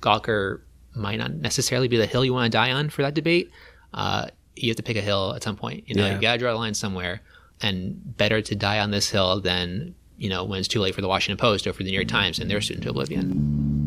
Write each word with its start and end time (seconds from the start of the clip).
Gawker 0.00 0.60
might 0.94 1.16
not 1.18 1.32
necessarily 1.34 1.88
be 1.88 1.96
the 1.96 2.06
hill 2.06 2.24
you 2.24 2.32
want 2.32 2.50
to 2.50 2.56
die 2.56 2.72
on 2.72 2.88
for 2.90 3.02
that 3.02 3.14
debate. 3.14 3.50
Uh, 3.94 4.26
you 4.56 4.68
have 4.70 4.76
to 4.76 4.82
pick 4.82 4.96
a 4.96 5.00
hill 5.00 5.34
at 5.34 5.42
some 5.42 5.56
point. 5.56 5.84
You 5.88 5.94
know, 5.94 6.06
Yeah. 6.06 6.14
you 6.16 6.20
got 6.20 6.32
to 6.32 6.38
draw 6.38 6.52
a 6.52 6.54
line 6.56 6.74
somewhere, 6.74 7.22
and 7.62 8.16
better 8.16 8.42
to 8.42 8.54
die 8.54 8.78
on 8.80 8.90
this 8.90 9.10
hill 9.10 9.40
than 9.40 9.94
you 10.18 10.28
know 10.28 10.44
when 10.44 10.58
it's 10.58 10.68
too 10.68 10.80
late 10.80 10.94
for 10.94 11.00
the 11.00 11.08
Washington 11.08 11.36
Post 11.40 11.66
or 11.66 11.72
for 11.72 11.82
the 11.82 11.90
New 11.90 11.96
York 11.96 12.08
Times 12.08 12.38
and 12.38 12.50
they're 12.50 12.60
student 12.60 12.84
to 12.84 12.90
oblivion. 12.90 13.79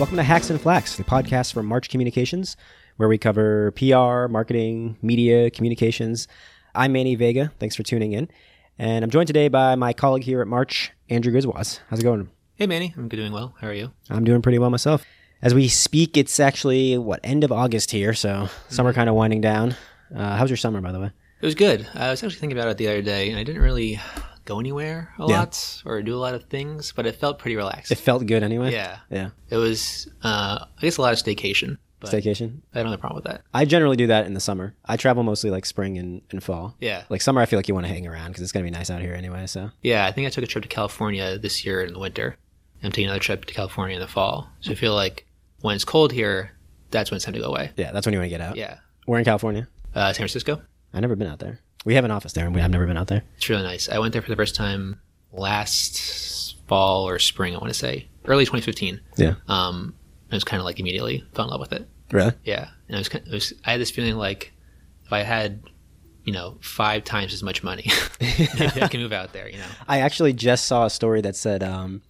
Welcome 0.00 0.16
to 0.16 0.22
Hacks 0.22 0.48
and 0.48 0.58
Flacks, 0.58 0.96
the 0.96 1.04
podcast 1.04 1.52
from 1.52 1.66
March 1.66 1.90
Communications, 1.90 2.56
where 2.96 3.06
we 3.06 3.18
cover 3.18 3.70
PR, 3.72 4.32
marketing, 4.32 4.96
media, 5.02 5.50
communications. 5.50 6.26
I'm 6.74 6.92
Manny 6.92 7.18
Veiga. 7.18 7.52
Thanks 7.60 7.76
for 7.76 7.82
tuning 7.82 8.12
in. 8.14 8.30
And 8.78 9.04
I'm 9.04 9.10
joined 9.10 9.26
today 9.26 9.48
by 9.48 9.74
my 9.74 9.92
colleague 9.92 10.22
here 10.24 10.40
at 10.40 10.46
March, 10.46 10.90
Andrew 11.10 11.30
Grzywacz. 11.30 11.80
How's 11.90 12.00
it 12.00 12.02
going? 12.02 12.30
Hey 12.54 12.66
Manny, 12.66 12.94
I'm 12.96 13.10
doing 13.10 13.30
well. 13.30 13.54
How 13.60 13.66
are 13.66 13.74
you? 13.74 13.92
I'm 14.08 14.24
doing 14.24 14.40
pretty 14.40 14.58
well 14.58 14.70
myself. 14.70 15.04
As 15.42 15.52
we 15.52 15.68
speak, 15.68 16.16
it's 16.16 16.40
actually, 16.40 16.96
what, 16.96 17.20
end 17.22 17.44
of 17.44 17.52
August 17.52 17.90
here, 17.90 18.14
so 18.14 18.48
summer 18.70 18.94
kind 18.94 19.10
of 19.10 19.16
winding 19.16 19.42
down. 19.42 19.76
Uh, 20.16 20.34
how's 20.34 20.48
your 20.48 20.56
summer, 20.56 20.80
by 20.80 20.92
the 20.92 21.00
way? 21.00 21.10
It 21.42 21.44
was 21.44 21.54
good. 21.54 21.86
I 21.94 22.10
was 22.10 22.22
actually 22.24 22.38
thinking 22.38 22.58
about 22.58 22.70
it 22.70 22.78
the 22.78 22.88
other 22.88 23.02
day, 23.02 23.28
and 23.28 23.38
I 23.38 23.44
didn't 23.44 23.60
really 23.60 24.00
go 24.50 24.60
anywhere 24.60 25.12
a 25.18 25.26
Yeah. 25.28 25.38
lot 25.40 25.82
or 25.84 26.02
do 26.02 26.14
a 26.14 26.22
lot 26.26 26.34
of 26.34 26.44
things, 26.44 26.92
but 26.96 27.06
it 27.06 27.16
felt 27.16 27.38
pretty 27.38 27.56
relaxed. 27.56 27.90
It 27.92 27.98
felt 27.98 28.26
good 28.26 28.42
anyway. 28.42 28.72
yeah, 28.72 28.98
Yeah. 29.10 29.30
it 29.48 29.56
was. 29.56 30.08
Uh, 30.22 30.64
I 30.78 30.80
guess 30.80 30.96
a 30.98 31.02
lot 31.02 31.12
of 31.12 31.18
staycation, 31.18 31.78
but 32.00 32.10
Staycation. 32.10 32.60
I 32.74 32.78
don't 32.82 32.90
have 32.90 32.98
a 32.98 33.00
problem 33.00 33.16
with 33.16 33.24
that. 33.30 33.42
I 33.54 33.64
generally 33.64 33.96
do 33.96 34.06
that 34.08 34.26
in 34.26 34.34
the 34.34 34.40
summer. 34.40 34.74
I 34.84 34.96
travel 34.96 35.22
mostly 35.22 35.50
like 35.50 35.66
spring 35.66 35.98
and, 35.98 36.22
and 36.30 36.42
fall. 36.42 36.74
Yeah, 36.80 37.02
Like 37.08 37.22
summer, 37.22 37.40
I 37.40 37.46
feel 37.46 37.58
like 37.58 37.68
you 37.68 37.74
want 37.74 37.86
to 37.86 37.92
hang 37.92 38.06
around 38.06 38.28
because 38.28 38.42
it's 38.42 38.52
going 38.52 38.64
to 38.64 38.70
be 38.70 38.76
nice 38.76 38.90
out 38.90 39.00
here 39.00 39.14
anyway, 39.14 39.46
so. 39.46 39.70
yeah. 39.82 40.06
I 40.06 40.12
think 40.12 40.26
I 40.26 40.30
took 40.30 40.44
a 40.44 40.46
trip 40.46 40.62
to 40.62 40.68
California 40.68 41.38
this 41.38 41.64
year 41.64 41.82
in 41.82 41.92
the 41.92 41.98
winter. 42.00 42.36
I'm 42.82 42.90
taking 42.92 43.04
another 43.06 43.20
trip 43.20 43.44
to 43.44 43.52
California 43.54 43.96
in 43.96 44.00
the 44.00 44.08
fall, 44.08 44.48
so 44.60 44.72
I 44.72 44.74
feel 44.74 44.94
like 44.94 45.26
when 45.60 45.74
it's 45.76 45.84
cold 45.84 46.12
here, 46.12 46.52
that's 46.90 47.10
when 47.10 47.16
it's 47.16 47.24
time 47.26 47.34
to 47.34 47.40
go 47.40 47.48
away. 47.48 47.70
Yeah, 47.76 47.92
that's 47.92 48.06
when 48.06 48.14
you 48.14 48.18
want 48.18 48.30
to 48.30 48.36
get 48.38 48.40
out. 48.40 48.56
Yeah, 48.56 48.78
We're 49.06 49.18
in 49.18 49.24
California. 49.26 49.68
uh, 49.94 50.12
San 50.14 50.20
Francisco. 50.22 50.62
I've 50.94 51.02
never 51.02 51.14
been 51.16 51.28
out 51.28 51.38
there. 51.40 51.60
We 51.84 51.94
have 51.94 52.04
an 52.04 52.10
office 52.10 52.32
there, 52.34 52.44
and 52.46 52.54
we, 52.54 52.60
I've 52.60 52.70
never 52.70 52.86
been 52.86 52.96
out 52.96 53.06
there. 53.08 53.22
It's 53.36 53.48
really 53.48 53.62
nice. 53.62 53.88
I 53.88 53.98
went 53.98 54.12
there 54.12 54.22
for 54.22 54.28
the 54.30 54.36
first 54.36 54.54
time 54.54 55.00
last 55.32 56.56
fall 56.68 57.08
or 57.08 57.18
spring. 57.18 57.54
I 57.54 57.58
want 57.58 57.68
to 57.72 57.78
say 57.78 58.08
early 58.26 58.44
2015. 58.44 59.00
Yeah. 59.16 59.34
Um, 59.48 59.94
I 60.30 60.36
was 60.36 60.44
kind 60.44 60.60
of 60.60 60.64
like 60.64 60.78
immediately 60.78 61.24
fell 61.34 61.46
in 61.46 61.50
love 61.50 61.60
with 61.60 61.72
it. 61.72 61.88
Really? 62.12 62.32
Yeah, 62.44 62.68
and 62.88 62.96
I 62.96 63.00
was, 63.00 63.08
kind- 63.08 63.26
it 63.26 63.32
was 63.32 63.52
I 63.64 63.72
had 63.72 63.80
this 63.80 63.90
feeling 63.90 64.16
like 64.16 64.52
if 65.04 65.12
I 65.12 65.22
had, 65.22 65.62
you 66.24 66.32
know, 66.32 66.58
five 66.60 67.04
times 67.04 67.32
as 67.32 67.42
much 67.42 67.62
money, 67.62 67.86
I 68.20 68.88
can 68.90 69.00
move 69.00 69.12
out 69.12 69.32
there. 69.32 69.48
You 69.48 69.58
know, 69.58 69.66
I 69.88 70.00
actually 70.00 70.32
just 70.32 70.66
saw 70.66 70.84
a 70.86 70.90
story 70.90 71.20
that 71.22 71.34
said 71.36 71.62
um, 71.62 72.02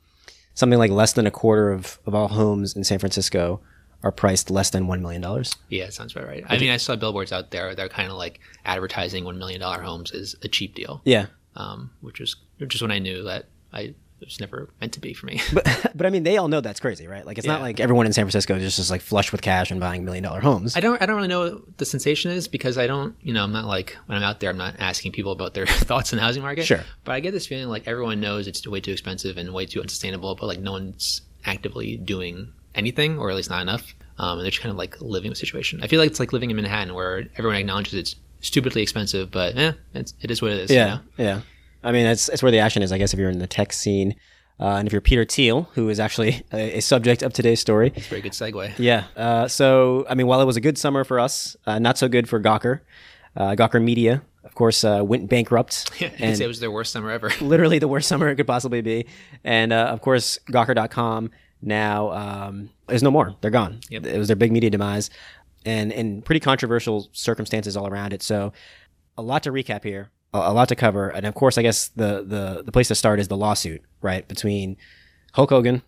something 0.55 0.79
like 0.79 0.91
less 0.91 1.13
than 1.13 1.27
a 1.27 1.31
quarter 1.31 1.71
of, 1.71 1.99
of 2.07 2.15
all 2.15 2.29
homes 2.29 2.75
in 2.75 2.83
San 2.85 2.99
Francisco 2.99 3.61
are 4.03 4.13
priced 4.13 4.51
less 4.51 4.71
than 4.71 4.87
$1 4.87 5.01
million. 5.01 5.23
yeah, 5.69 5.85
it 5.85 5.95
sounds 5.95 6.13
about 6.17 6.27
right. 6.27 6.45
I 6.49 6.59
mean, 6.59 6.71
I 6.71 6.77
saw 6.79 6.97
billboards 6.97 7.33
out 7.33 7.51
there. 7.51 7.75
They're 7.75 7.89
kind 7.89 8.11
of 8.11 8.17
like 8.17 8.41
advertising 8.65 9.25
one 9.25 9.39
million 9.39 9.61
dollar 9.61 9.83
homes 9.83 10.11
is 10.13 10.35
a 10.43 10.49
cheap 10.49 10.75
deal, 10.75 11.01
Yeah. 11.05 11.27
um, 11.57 11.91
which 12.01 12.21
is 12.21 12.37
which 12.59 12.75
is 12.75 12.83
when 12.83 12.91
I 12.91 12.99
knew 12.99 13.23
that 13.25 13.47
I 13.73 13.95
it 14.21 14.27
was 14.27 14.39
never 14.39 14.69
meant 14.83 14.93
to 14.93 15.01
be 15.01 15.15
for 15.15 15.25
me. 15.25 15.41
But, 15.55 15.65
but 15.95 16.05
I 16.07 16.11
mean, 16.11 16.25
they 16.25 16.37
all 16.37 16.49
know 16.49 16.61
that's 16.61 16.79
crazy, 16.79 17.07
right? 17.07 17.25
Like, 17.25 17.39
it's 17.39 17.47
not 17.47 17.63
like 17.63 17.81
everyone 17.81 18.05
in 18.05 18.13
San 18.13 18.25
Francisco 18.25 18.55
is 18.57 18.63
just, 18.63 18.77
just 18.77 18.91
like 18.91 19.01
flush 19.01 19.33
with 19.33 19.41
cash 19.41 19.71
and 19.71 19.81
buying 19.81 20.05
million 20.05 20.23
dollar 20.25 20.41
homes. 20.41 20.77
I 20.77 20.81
don't 20.81 21.01
I 21.01 21.07
don't 21.07 21.17
really 21.17 21.29
know 21.29 21.41
what 21.53 21.79
the 21.79 21.87
sensation 21.87 22.31
is 22.31 22.47
because 22.49 22.77
I 22.77 22.87
don't 22.87 23.15
you 23.23 23.33
know 23.33 23.43
I'm 23.45 23.53
not 23.53 23.65
like 23.65 23.97
when 24.07 24.19
I'm 24.19 24.25
out 24.25 24.41
there 24.41 24.51
I'm 24.51 24.59
not 24.59 24.75
asking 24.79 25.13
people 25.13 25.33
about 25.33 25.55
their 25.55 25.67
thoughts 25.89 26.13
on 26.13 26.19
the 26.19 26.23
housing 26.23 26.43
market. 26.43 26.65
Sure. 26.67 26.83
But 27.05 27.13
I 27.13 27.21
get 27.21 27.33
this 27.33 27.47
feeling 27.47 27.69
like 27.69 27.87
everyone 27.89 28.21
knows 28.21 28.47
it's 28.47 28.67
way 28.67 28.81
too 28.81 28.93
expensive 28.93 29.37
and 29.39 29.53
way 29.55 29.65
too 29.67 29.81
unsustainable, 29.81 30.35
but 30.35 30.47
like 30.47 30.61
no 30.61 30.73
one's 30.73 31.23
actively 31.47 31.97
doing 31.97 32.53
anything 32.75 33.19
or 33.19 33.31
at 33.31 33.37
least 33.37 33.51
not 33.51 33.63
enough. 33.63 33.95
Um, 34.19 34.39
and 34.39 34.43
they're 34.43 34.51
just 34.51 34.63
kind 34.63 34.71
of 34.71 34.77
like 34.77 35.01
living 35.01 35.31
the 35.31 35.37
situation. 35.37 35.83
I 35.83 35.87
feel 35.87 35.99
like 35.99 36.11
it's 36.11 36.21
like 36.21 36.33
living 36.33 36.51
in 36.51 36.57
Manhattan 36.57 36.95
where 36.95 37.27
everyone 37.37 37.57
acknowledges 37.57 37.95
it's 37.95 38.17
stupidly 38.41 38.83
expensive, 38.83 39.31
but 39.31 39.57
eh, 39.57 39.73
it's, 39.95 40.15
it 40.21 40.31
is 40.31 40.43
what 40.43 40.51
it 40.53 40.59
is. 40.61 40.71
you 40.71 40.77
yeah. 40.77 40.87
know? 40.87 41.01
Yeah. 41.17 41.41
I 41.83 41.93
mean, 41.93 42.07
it's, 42.07 42.29
it's 42.29 42.43
where 42.43 42.53
the 42.53 42.59
action 42.59 42.83
is, 42.83 42.93
I 42.93 42.99
guess, 42.99 43.15
if 43.15 43.19
you're 43.19 43.31
in 43.31 43.39
the 43.39 43.47
tech 43.47 43.73
scene. 43.73 44.15
Uh, 44.59 44.77
and 44.77 44.87
if 44.87 44.93
you're 44.93 45.01
Peter 45.01 45.25
Thiel, 45.25 45.71
who 45.73 45.89
is 45.89 45.99
actually 45.99 46.43
a, 46.53 46.79
a 46.79 46.81
subject 46.81 47.23
of 47.23 47.33
today's 47.33 47.61
story, 47.61 47.93
It's 47.97 48.07
a 48.07 48.11
very 48.11 48.21
good 48.21 48.33
segue. 48.33 48.75
Yeah. 48.79 49.05
Uh, 49.17 49.49
so, 49.49 50.05
I 50.09 50.15
mean, 50.15 50.27
while 50.27 50.43
it 50.43 50.45
was 50.45 50.59
a 50.59 50.61
good 50.61 50.77
summer 50.77 51.03
for 51.05 51.19
us, 51.19 51.57
uh, 51.67 51.79
not 51.79 51.97
so 51.97 52.09
good 52.09 52.29
for 52.29 52.39
Gawker. 52.39 52.81
Uh, 53.35 53.55
Gawker 53.55 53.83
Media, 53.83 54.23
of 54.45 54.55
course, 54.55 54.85
uh, 54.85 55.03
went 55.03 55.31
bankrupt. 55.31 55.91
Yeah, 55.99 56.09
you 56.19 56.27
and 56.27 56.41
it 56.41 56.47
was 56.47 56.61
their 56.61 56.71
worst 56.71 56.93
summer 56.93 57.11
ever. 57.11 57.31
literally 57.41 57.79
the 57.79 57.89
worst 57.89 58.09
summer 58.09 58.29
it 58.29 58.37
could 58.37 58.47
possibly 58.47 58.83
be. 58.83 59.07
And 59.45 59.73
uh, 59.73 59.87
of 59.87 60.03
course, 60.03 60.39
Gawker.com 60.51 61.31
now 61.63 62.11
um, 62.13 62.71
is 62.89 63.03
no 63.03 63.11
more. 63.11 63.35
They're 63.41 63.51
gone. 63.51 63.81
Yep. 63.91 64.07
It 64.07 64.19
was 64.19 64.29
their 64.29 64.37
big 64.37 64.53
media 64.53 64.71
demise, 64.71 65.11
and 65.65 65.93
in 65.93 66.23
pretty 66.23 66.41
controversial 66.41 67.09
circumstances 67.13 67.77
all 67.77 67.87
around 67.87 68.13
it. 68.13 68.23
So, 68.23 68.53
a 69.19 69.23
lot 69.23 69.43
to 69.45 69.53
recap 69.53 69.85
here, 69.85 70.11
a, 70.33 70.39
a 70.39 70.53
lot 70.53 70.69
to 70.69 70.77
cover, 70.77 71.09
and 71.09 71.27
of 71.27 71.35
course, 71.35 71.59
I 71.59 71.63
guess 71.63 71.89
the 71.89 72.25
the 72.27 72.63
the 72.65 72.73
place 72.73 72.89
to 72.89 72.95
start 72.95 73.21
is 73.21 73.29
the 73.29 73.37
lawsuit, 73.37 73.83
right, 74.01 74.27
between 74.27 74.77
Hulk 75.35 75.51
Hogan. 75.51 75.83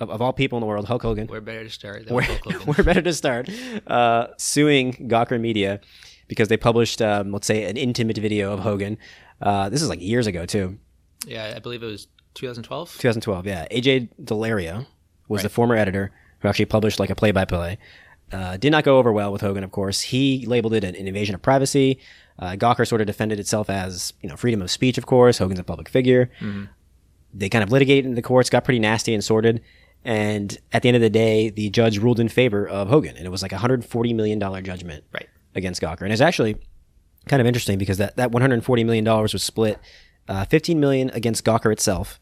Of, 0.00 0.10
of 0.10 0.20
all 0.20 0.34
people 0.34 0.58
in 0.58 0.60
the 0.60 0.66
world, 0.66 0.84
Hulk 0.84 1.00
Hogan, 1.00 1.28
We're 1.28 1.40
better 1.40 1.64
to 1.64 1.70
start 1.70 2.04
than 2.04 2.14
where, 2.14 2.24
Hulk 2.24 2.44
Hogan. 2.44 2.60
where 2.66 2.84
better 2.84 3.00
to 3.00 3.14
start 3.14 3.48
uh, 3.86 4.26
suing 4.36 4.92
Gawker 5.08 5.40
Media 5.40 5.80
because 6.28 6.48
they 6.48 6.58
published, 6.58 7.00
um, 7.00 7.32
let's 7.32 7.46
say, 7.46 7.64
an 7.64 7.78
intimate 7.78 8.18
video 8.18 8.52
of 8.52 8.60
Hogan. 8.60 8.98
Uh, 9.40 9.70
this 9.70 9.80
is 9.80 9.88
like 9.88 10.02
years 10.02 10.26
ago 10.26 10.44
too, 10.44 10.78
Yeah, 11.26 11.54
I 11.56 11.58
believe 11.58 11.82
it 11.82 11.86
was 11.86 12.06
2012. 12.34 12.92
2012. 12.98 13.46
Yeah, 13.46 13.66
AJ 13.70 14.10
Daulerio 14.22 14.84
was 15.32 15.42
the 15.42 15.48
former 15.48 15.74
editor 15.76 16.12
who 16.40 16.48
actually 16.48 16.64
published 16.66 16.98
like 17.00 17.10
a 17.10 17.14
play-by-play. 17.14 17.78
Uh, 18.32 18.56
did 18.56 18.72
not 18.72 18.82
go 18.84 18.98
over 18.98 19.12
well 19.12 19.30
with 19.32 19.42
Hogan, 19.42 19.62
of 19.62 19.70
course. 19.70 20.00
He 20.00 20.46
labeled 20.46 20.72
it 20.74 20.84
an, 20.84 20.94
invasion 20.94 21.34
of 21.34 21.42
privacy. 21.42 21.98
Uh, 22.38 22.52
Gawker 22.52 22.86
sort 22.88 23.00
of 23.02 23.06
defended 23.06 23.38
itself 23.38 23.68
as 23.68 24.14
you 24.22 24.28
know 24.28 24.36
freedom 24.36 24.62
of 24.62 24.70
speech, 24.70 24.96
of 24.96 25.04
course. 25.06 25.38
Hogan's 25.38 25.60
a 25.60 25.64
public 25.64 25.88
figure. 25.88 26.30
They 27.34 27.48
kind 27.48 27.62
of 27.62 27.70
litigated 27.70 28.04
in 28.06 28.14
the 28.14 28.22
courts, 28.22 28.50
got 28.50 28.64
pretty 28.64 28.78
nasty 28.78 29.14
and 29.14 29.22
sordid. 29.24 29.62
And 30.04 30.58
at 30.72 30.82
the 30.82 30.88
end 30.88 30.96
of 30.96 31.02
the 31.02 31.10
day, 31.10 31.48
the 31.50 31.70
judge 31.70 31.98
ruled 31.98 32.18
in 32.20 32.28
favor 32.28 32.66
of 32.68 32.88
Hogan, 32.88 33.16
and 33.16 33.24
it 33.24 33.30
was 33.30 33.42
like 33.42 33.52
a 33.52 33.58
hundred 33.58 33.84
forty 33.84 34.12
million 34.12 34.38
dollar 34.38 34.60
judgment 34.62 35.04
Right. 35.12 35.28
against 35.54 35.80
Gawker. 35.80 36.02
And 36.02 36.12
it's 36.12 36.20
actually 36.22 36.56
kind 37.26 37.40
of 37.40 37.46
interesting 37.46 37.78
because 37.78 37.98
that, 37.98 38.16
that 38.16 38.32
one 38.32 38.42
hundred 38.42 38.64
forty 38.64 38.82
million 38.82 39.04
dollars 39.04 39.32
was 39.32 39.42
split, 39.44 39.78
uh, 40.28 40.44
fifteen 40.46 40.80
million 40.80 41.10
against 41.10 41.44
Gawker 41.44 41.70
itself, 41.72 42.18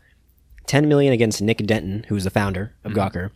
ten 0.66 0.88
million 0.88 1.12
against 1.12 1.43
Nick 1.43 1.59
Denton, 1.59 2.04
who's 2.09 2.25
the 2.25 2.31
founder 2.31 2.75
of 2.84 2.93
Gawker, 2.93 3.31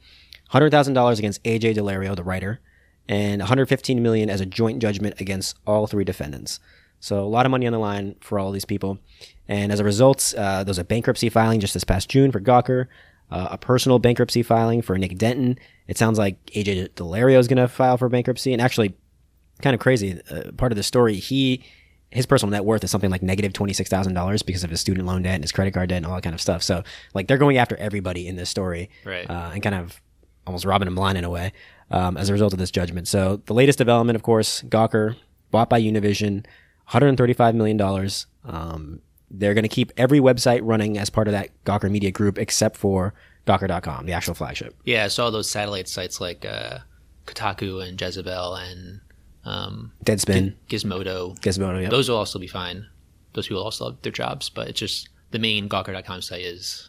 hundred 0.49 0.71
thousand 0.71 0.95
dollars 0.95 1.19
against 1.19 1.43
AJ 1.45 1.77
Daulerio, 1.77 2.15
the 2.17 2.25
writer, 2.25 2.61
and 3.09 3.41
one 3.41 3.49
hundred 3.49 3.69
fifteen 3.69 4.03
million 4.03 4.31
as 4.31 4.41
a 4.41 4.47
joint 4.47 4.81
judgment 4.81 5.21
against 5.21 5.57
all 5.67 5.87
three 5.87 6.05
defendants. 6.05 6.61
So 7.01 7.21
a 7.21 7.29
lot 7.29 7.45
of 7.45 7.51
money 7.51 7.67
on 7.67 7.73
the 7.73 7.79
line 7.79 8.17
for 8.21 8.39
all 8.39 8.51
these 8.51 8.65
people. 8.65 8.99
And 9.47 9.71
as 9.71 9.79
a 9.79 9.85
result, 9.85 10.33
uh, 10.39 10.65
there 10.65 10.71
was 10.71 10.79
a 10.79 10.85
bankruptcy 10.85 11.29
filing 11.29 11.61
just 11.61 11.75
this 11.75 11.85
past 11.85 12.09
June 12.09 12.33
for 12.33 12.41
Gawker, 12.41 12.87
uh, 13.31 13.49
a 13.51 13.59
personal 13.59 13.99
bankruptcy 13.99 14.43
filing 14.43 14.81
for 14.81 14.97
Nick 14.97 15.19
Denton. 15.19 15.59
It 15.87 15.99
sounds 15.99 16.19
like 16.19 16.43
AJ 16.47 16.91
Daulerio 16.95 17.39
is 17.39 17.47
going 17.47 17.59
to 17.59 17.69
file 17.69 17.99
for 17.99 18.09
bankruptcy. 18.09 18.55
And 18.55 18.63
actually, 18.63 18.95
kind 19.61 19.75
of 19.75 19.81
crazy, 19.81 20.19
uh, 20.31 20.53
part 20.57 20.73
of 20.73 20.77
the 20.77 20.83
story, 20.83 21.17
he 21.17 21.63
his 22.15 22.27
personal 22.27 22.51
net 22.51 22.65
worth 22.65 22.85
is 22.85 22.91
something 22.91 23.11
like 23.11 23.23
negative 23.23 23.53
twenty 23.53 23.73
six 23.73 23.91
thousand 23.91 24.15
dollars 24.15 24.43
because 24.43 24.65
of 24.65 24.71
his 24.71 24.81
student 24.81 25.07
loan 25.07 25.23
debt 25.23 25.35
and 25.35 25.45
his 25.45 25.53
credit 25.53 25.75
card 25.75 25.89
debt 25.89 25.99
and 25.99 26.07
all 26.07 26.15
that 26.15 26.23
kind 26.23 26.35
of 26.35 26.41
stuff. 26.41 26.63
So 26.63 26.83
like 27.13 27.29
they're 27.29 27.39
going 27.39 27.59
after 27.59 27.77
everybody 27.77 28.27
in 28.29 28.37
this 28.37 28.49
story, 28.51 28.91
Right. 29.05 29.29
Uh, 29.29 29.51
and 29.53 29.63
kind 29.63 29.75
of 29.75 30.01
almost 30.47 30.65
robbing 30.65 30.89
him 30.89 30.95
blind 30.95 31.19
in 31.19 31.25
a 31.25 31.31
way 31.31 31.53
um, 31.91 32.17
as 32.17 32.29
a 32.29 32.33
result 32.33 32.53
of 32.53 32.59
this 32.59 32.71
judgment. 32.71 33.09
So 33.09 33.43
the 33.47 33.55
latest 33.55 33.79
development, 33.79 34.17
of 34.17 34.23
course, 34.23 34.63
Gawker 34.63 35.17
bought 35.51 35.69
by 35.69 35.81
Univision, 35.81 36.33
one 36.33 36.45
hundred 36.87 37.17
thirty 37.17 37.33
five 37.35 37.55
million 37.55 37.77
dollars. 37.77 38.27
Um, 38.45 39.01
they're 39.31 39.55
going 39.55 39.65
to 39.65 39.69
keep 39.69 39.91
every 39.97 40.21
website 40.21 40.61
running 40.63 40.97
as 40.99 41.11
part 41.11 41.27
of 41.27 41.33
that 41.33 41.49
Gawker 41.65 41.91
Media 41.91 42.13
Group 42.13 42.39
except 42.39 42.77
for 42.77 43.15
Gawker.com, 43.47 44.07
the 44.07 44.13
actual 44.13 44.35
flagship. 44.35 44.75
Yeah, 44.85 45.05
I 45.05 45.09
saw 45.09 45.31
those 45.31 45.51
satellite 45.51 45.89
sites 45.89 46.21
like 46.21 46.45
uh, 46.45 46.79
Kotaku 47.27 47.87
and 47.87 48.01
Jezebel 48.01 48.55
and 48.55 49.01
um, 49.45 49.93
Deadspin, 50.05 50.55
Gizmodo. 50.69 51.39
Gizmodo, 51.41 51.83
yep. 51.83 51.91
Those 51.91 52.09
will 52.09 52.17
also 52.17 52.39
be 52.39 52.47
fine. 52.47 52.87
Those 53.35 53.49
people 53.49 53.63
also 53.63 53.91
have 53.91 54.03
their 54.03 54.13
jobs, 54.13 54.49
but 54.49 54.69
it's 54.69 54.81
just 54.81 55.09
the 55.31 55.39
main 55.39 55.69
Gawker.com 55.69 56.23
site 56.23 56.43
is 56.43 56.89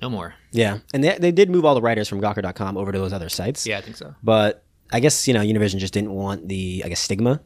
no 0.00 0.10
more. 0.10 0.34
Yeah, 0.50 0.78
and 0.92 1.04
they, 1.04 1.16
they 1.18 1.32
did 1.32 1.50
move 1.50 1.64
all 1.64 1.74
the 1.74 1.82
writers 1.82 2.08
from 2.08 2.20
Gawker.com 2.20 2.76
over 2.76 2.92
to 2.92 2.98
those 2.98 3.12
other 3.12 3.28
sites. 3.28 3.66
Yeah, 3.66 3.78
I 3.78 3.80
think 3.82 3.96
so. 3.96 4.14
But 4.22 4.64
I 4.92 5.00
guess, 5.00 5.28
you 5.28 5.34
know, 5.34 5.40
Univision 5.40 5.78
just 5.78 5.94
didn't 5.94 6.12
want 6.12 6.48
the, 6.48 6.82
I 6.84 6.88
guess, 6.88 7.00
stigma 7.00 7.40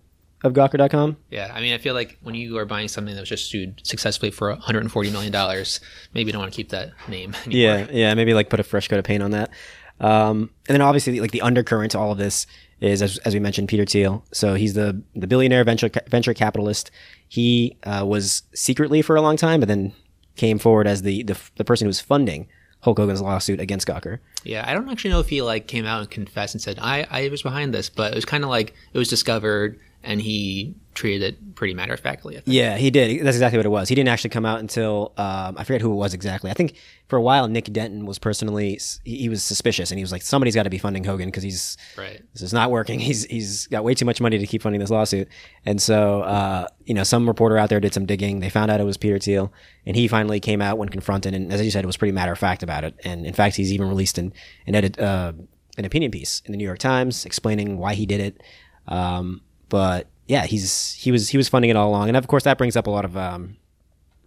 of 0.45 0.53
Gawker.com. 0.53 1.17
Yeah, 1.31 1.51
I 1.53 1.61
mean, 1.61 1.75
I 1.75 1.79
feel 1.79 1.95
like 1.95 2.19
when 2.23 2.35
you 2.35 2.57
are 2.59 2.65
buying 2.65 2.89
something 2.89 3.15
that 3.15 3.21
was 3.21 3.29
just 3.29 3.51
sued 3.51 3.81
successfully 3.85 4.31
for 4.31 4.51
140 4.51 5.11
million 5.11 5.33
dollars, 5.33 5.81
maybe 6.15 6.29
you 6.29 6.33
don't 6.33 6.41
want 6.41 6.53
to 6.53 6.57
keep 6.57 6.71
that 6.71 6.93
name 7.09 7.35
anymore. 7.47 7.79
Yeah, 7.81 7.87
yeah, 7.91 8.15
maybe 8.15 8.35
like 8.35 8.51
put 8.51 8.61
a 8.61 8.65
fresh 8.65 8.89
coat 8.89 8.99
of 8.99 9.05
paint 9.05 9.23
on 9.23 9.33
that. 9.33 9.51
Um, 10.01 10.51
and 10.69 10.75
then 10.75 10.81
obviously, 10.81 11.19
like 11.21 11.33
the 11.33 11.43
undercurrent 11.43 11.93
to 11.93 11.99
all 11.99 12.13
of 12.13 12.19
this 12.19 12.47
is, 12.81 13.03
as, 13.03 13.19
as 13.19 13.35
we 13.35 13.41
mentioned, 13.41 13.69
Peter 13.69 13.85
Thiel. 13.85 14.25
So 14.33 14.55
he's 14.55 14.75
the 14.75 15.03
the 15.15 15.27
billionaire 15.27 15.65
venture 15.65 15.91
venture 16.09 16.35
capitalist. 16.35 16.91
He 17.29 17.77
uh, 17.85 18.05
was 18.07 18.43
secretly 18.55 19.03
for 19.03 19.17
a 19.17 19.23
long 19.23 19.37
time, 19.37 19.61
but 19.61 19.69
then 19.69 19.93
came 20.37 20.59
forward 20.59 20.87
as 20.87 21.03
the 21.03 21.23
the, 21.25 21.39
the 21.57 21.65
person 21.65 21.87
who 21.87 21.89
was 21.89 22.01
funding 22.01 22.49
Hulk 22.81 22.99
Hogan's 22.99 23.21
lawsuit 23.21 23.61
against 23.61 23.87
Gawker. 23.87 24.21
Yeah, 24.45 24.65
I 24.67 24.73
don't 24.73 24.89
actually 24.89 25.11
know 25.11 25.21
if 25.21 25.29
he 25.29 25.43
like 25.43 25.67
came 25.67 25.85
out 25.85 26.01
and 26.01 26.11
confessed 26.11 26.55
and 26.55 26.63
said 26.63 26.79
I 26.81 27.07
I 27.11 27.29
was 27.29 27.43
behind 27.43 27.75
this, 27.75 27.91
but 27.91 28.13
it 28.13 28.15
was 28.15 28.25
kind 28.25 28.45
of 28.45 28.51
like 28.51 28.75
it 28.93 28.99
was 28.99 29.09
discovered 29.09 29.79
and 30.03 30.21
he 30.21 30.75
treated 30.99 31.23
it 31.23 31.55
pretty 31.55 31.75
matter 31.75 31.95
of 31.95 32.01
factly. 32.01 32.43
Yeah, 32.45 32.77
he 32.77 32.91
did. 32.91 33.25
That's 33.25 33.37
exactly 33.37 33.57
what 33.57 33.67
it 33.67 33.71
was. 33.71 33.89
He 33.89 33.95
didn't 33.95 34.09
actually 34.09 34.31
come 34.31 34.45
out 34.45 34.59
until 34.59 35.13
um, 35.17 35.57
I 35.57 35.63
forget 35.63 35.81
who 35.81 35.93
it 35.93 35.97
was 35.97 36.13
exactly. 36.13 36.51
I 36.51 36.55
think 36.55 36.75
for 37.07 37.17
a 37.17 37.23
while 37.23 37.47
Nick 37.47 37.73
Denton 37.73 38.05
was 38.05 38.19
personally 38.19 38.81
he, 39.05 39.17
he 39.19 39.29
was 39.29 39.45
suspicious 39.45 39.93
and 39.93 39.99
he 39.99 40.03
was 40.03 40.11
like 40.11 40.23
somebody's 40.23 40.57
got 40.57 40.65
to 40.65 40.71
be 40.71 40.79
funding 40.79 41.05
Hogan 41.05 41.29
because 41.29 41.45
he's 41.45 41.77
right. 41.97 42.21
This 42.33 42.43
is 42.43 42.53
not 42.53 42.71
working. 42.71 42.99
He's 43.09 43.25
he's 43.25 43.67
got 43.69 43.85
way 43.85 43.95
too 43.95 44.05
much 44.05 44.21
money 44.21 44.39
to 44.39 44.47
keep 44.47 44.63
funding 44.63 44.81
this 44.81 44.91
lawsuit. 44.91 45.29
And 45.65 45.81
so 45.81 46.23
uh, 46.23 46.67
you 46.85 46.95
know 46.95 47.05
some 47.05 47.27
reporter 47.27 47.57
out 47.57 47.69
there 47.69 47.81
did 47.81 47.95
some 47.95 48.07
digging. 48.07 48.41
They 48.41 48.51
found 48.51 48.71
out 48.71 48.81
it 48.81 48.85
was 48.85 48.97
Peter 48.97 49.19
Thiel, 49.19 49.53
and 49.87 49.97
he 49.97 50.09
finally 50.09 50.41
came 50.41 50.61
out 50.61 50.79
when 50.79 50.89
confronted. 50.89 51.33
And 51.33 51.53
as 51.53 51.65
you 51.65 51.71
said, 51.71 51.85
it 51.85 51.87
was 51.87 51.97
pretty 51.97 52.13
matter 52.13 52.33
of 52.33 52.39
fact 52.39 52.63
about 52.63 52.85
it. 52.85 52.95
And 53.05 53.25
in 53.25 53.35
fact, 53.35 53.57
he's 53.57 53.73
even 53.73 53.89
released 53.89 54.19
an 54.19 54.33
an 54.67 54.75
edit 54.75 54.99
uh, 54.99 55.33
an 55.77 55.85
opinion 55.85 56.11
piece 56.11 56.43
in 56.45 56.53
the 56.53 56.59
New 56.59 56.65
York 56.65 56.79
Times 56.79 57.25
explaining 57.25 57.79
why 57.79 57.95
he 57.95 58.05
did 58.05 58.21
it. 58.21 58.43
Um, 58.89 59.43
but 59.69 60.07
yeah, 60.27 60.47
he's 60.47 60.93
he 60.93 61.11
was 61.11 61.29
he 61.29 61.37
was 61.37 61.49
funding 61.49 61.71
it 61.71 61.77
all 61.77 61.89
along, 61.89 62.09
and 62.09 62.17
of 62.17 62.27
course 62.27 62.45
that 62.45 62.59
brings 62.59 62.77
up 62.77 62.87
a 62.87 62.91
lot 62.91 63.05
of 63.05 63.17
um, 63.17 63.57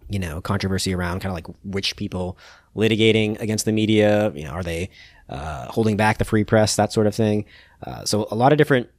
you 0.08 0.18
know 0.18 0.40
controversy 0.40 0.94
around 0.94 1.20
kind 1.20 1.30
of 1.30 1.34
like 1.34 1.46
which 1.64 1.96
people 1.96 2.36
litigating 2.76 3.40
against 3.40 3.64
the 3.64 3.72
media. 3.72 4.32
You 4.34 4.44
know, 4.44 4.50
are 4.50 4.62
they 4.62 4.90
uh, 5.32 5.66
holding 5.68 5.96
back 5.96 6.18
the 6.18 6.24
free 6.26 6.44
press, 6.44 6.76
that 6.76 6.92
sort 6.92 7.06
of 7.06 7.14
thing. 7.14 7.46
Uh, 7.82 8.04
so 8.04 8.28
a 8.30 8.34
lot 8.34 8.52
of 8.52 8.58
different 8.58 8.90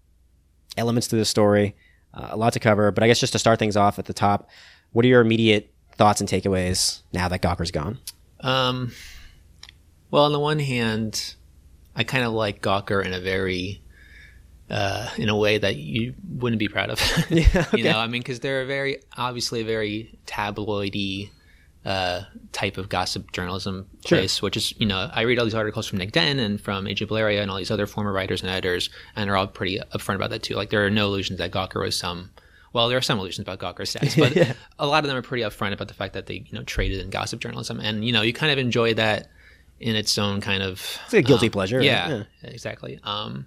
elements 0.77 1.07
to 1.09 1.15
the 1.15 1.25
story, 1.25 1.75
uh, 2.15 2.29
a 2.31 2.37
lot 2.37 2.53
to 2.53 2.59
cover. 2.59 2.91
But 2.91 3.03
I 3.03 3.07
guess 3.07 3.19
just 3.19 3.33
to 3.33 3.39
start 3.39 3.59
things 3.59 3.77
off 3.77 3.99
at 3.99 4.05
the 4.05 4.13
top, 4.13 4.49
what 4.93 5.05
are 5.05 5.07
your 5.07 5.21
immediate 5.21 5.71
thoughts 5.95 6.21
and 6.21 6.29
takeaways 6.29 7.03
now 7.13 7.27
that 7.27 7.43
Gawker's 7.43 7.69
gone? 7.69 7.99
Um, 8.39 8.91
well, 10.09 10.23
on 10.23 10.31
the 10.31 10.39
one 10.39 10.57
hand, 10.57 11.35
I 11.95 12.03
kind 12.03 12.23
of 12.23 12.33
like 12.33 12.63
Gawker 12.63 13.05
in 13.05 13.13
a 13.13 13.19
very 13.19 13.82
uh, 14.73 15.07
in 15.17 15.29
a 15.29 15.37
way 15.37 15.57
that 15.59 15.75
you 15.75 16.13
wouldn't 16.41 16.59
be 16.59 16.67
proud 16.67 16.89
of. 16.89 16.99
yeah, 17.29 17.45
okay. 17.55 17.77
You 17.77 17.83
know, 17.85 17.99
I 17.99 18.07
mean, 18.07 18.21
because 18.21 18.39
they're 18.39 18.61
a 18.63 18.65
very 18.65 18.93
obviously 19.17 19.61
a 19.61 19.65
very 19.65 20.17
tabloidy 20.25 21.29
uh, 21.85 22.21
type 22.53 22.77
of 22.77 22.87
gossip 22.89 23.31
journalism 23.33 23.87
Sure. 24.05 24.17
place, 24.19 24.41
which 24.41 24.55
is 24.57 24.73
you 24.79 24.85
know 24.87 25.09
I 25.13 25.21
read 25.21 25.37
all 25.39 25.45
these 25.45 25.53
articles 25.55 25.85
from 25.87 25.99
Nick 25.99 26.11
Den 26.11 26.39
and 26.39 26.59
from 26.59 26.85
AJ 26.85 27.07
Daulerio 27.07 27.41
and 27.41 27.51
all 27.51 27.57
these 27.57 27.71
other 27.71 27.85
former 27.87 28.11
writers 28.11 28.41
and 28.41 28.49
editors, 28.49 28.89
and 29.15 29.27
they're 29.29 29.37
all 29.37 29.47
pretty 29.47 29.79
upfront 29.93 30.15
about 30.15 30.29
that 30.31 30.43
too. 30.43 30.55
Like 30.55 30.69
there 30.69 30.85
are 30.85 30.89
no 30.89 31.07
illusions 31.07 31.39
that 31.39 31.51
Gawker 31.51 31.81
was 31.83 31.95
some. 31.97 32.31
Well, 32.73 32.87
there 32.89 32.97
are 32.97 33.01
some 33.03 33.19
illusions 33.19 33.47
about 33.47 33.59
Gawker's 33.59 33.89
status, 33.93 34.15
but 34.15 34.35
Yeah. 34.35 34.53
a 34.79 34.87
lot 34.87 35.03
of 35.03 35.07
them 35.07 35.15
are 35.17 35.21
pretty 35.21 35.43
upfront 35.43 35.73
about 35.73 35.87
the 35.89 35.93
fact 35.93 36.13
that 36.13 36.25
they 36.25 36.45
you 36.49 36.53
know 36.57 36.63
traded 36.63 36.99
in 37.01 37.09
gossip 37.09 37.39
journalism, 37.39 37.79
and 37.79 38.03
you 38.05 38.11
know 38.11 38.21
you 38.23 38.33
kind 38.33 38.51
of 38.51 38.57
enjoy 38.57 38.93
that 38.95 39.27
in 39.79 39.95
its 39.95 40.17
own 40.17 40.39
kind 40.41 40.63
of 40.63 40.79
It's 41.05 41.13
like 41.13 41.25
a 41.25 41.27
guilty 41.27 41.47
um, 41.47 41.51
pleasure, 41.51 41.77
right? 41.77 41.85
Yeah, 41.85 42.09
Yeah. 42.09 42.49
exactly. 42.49 42.99
Um, 43.03 43.45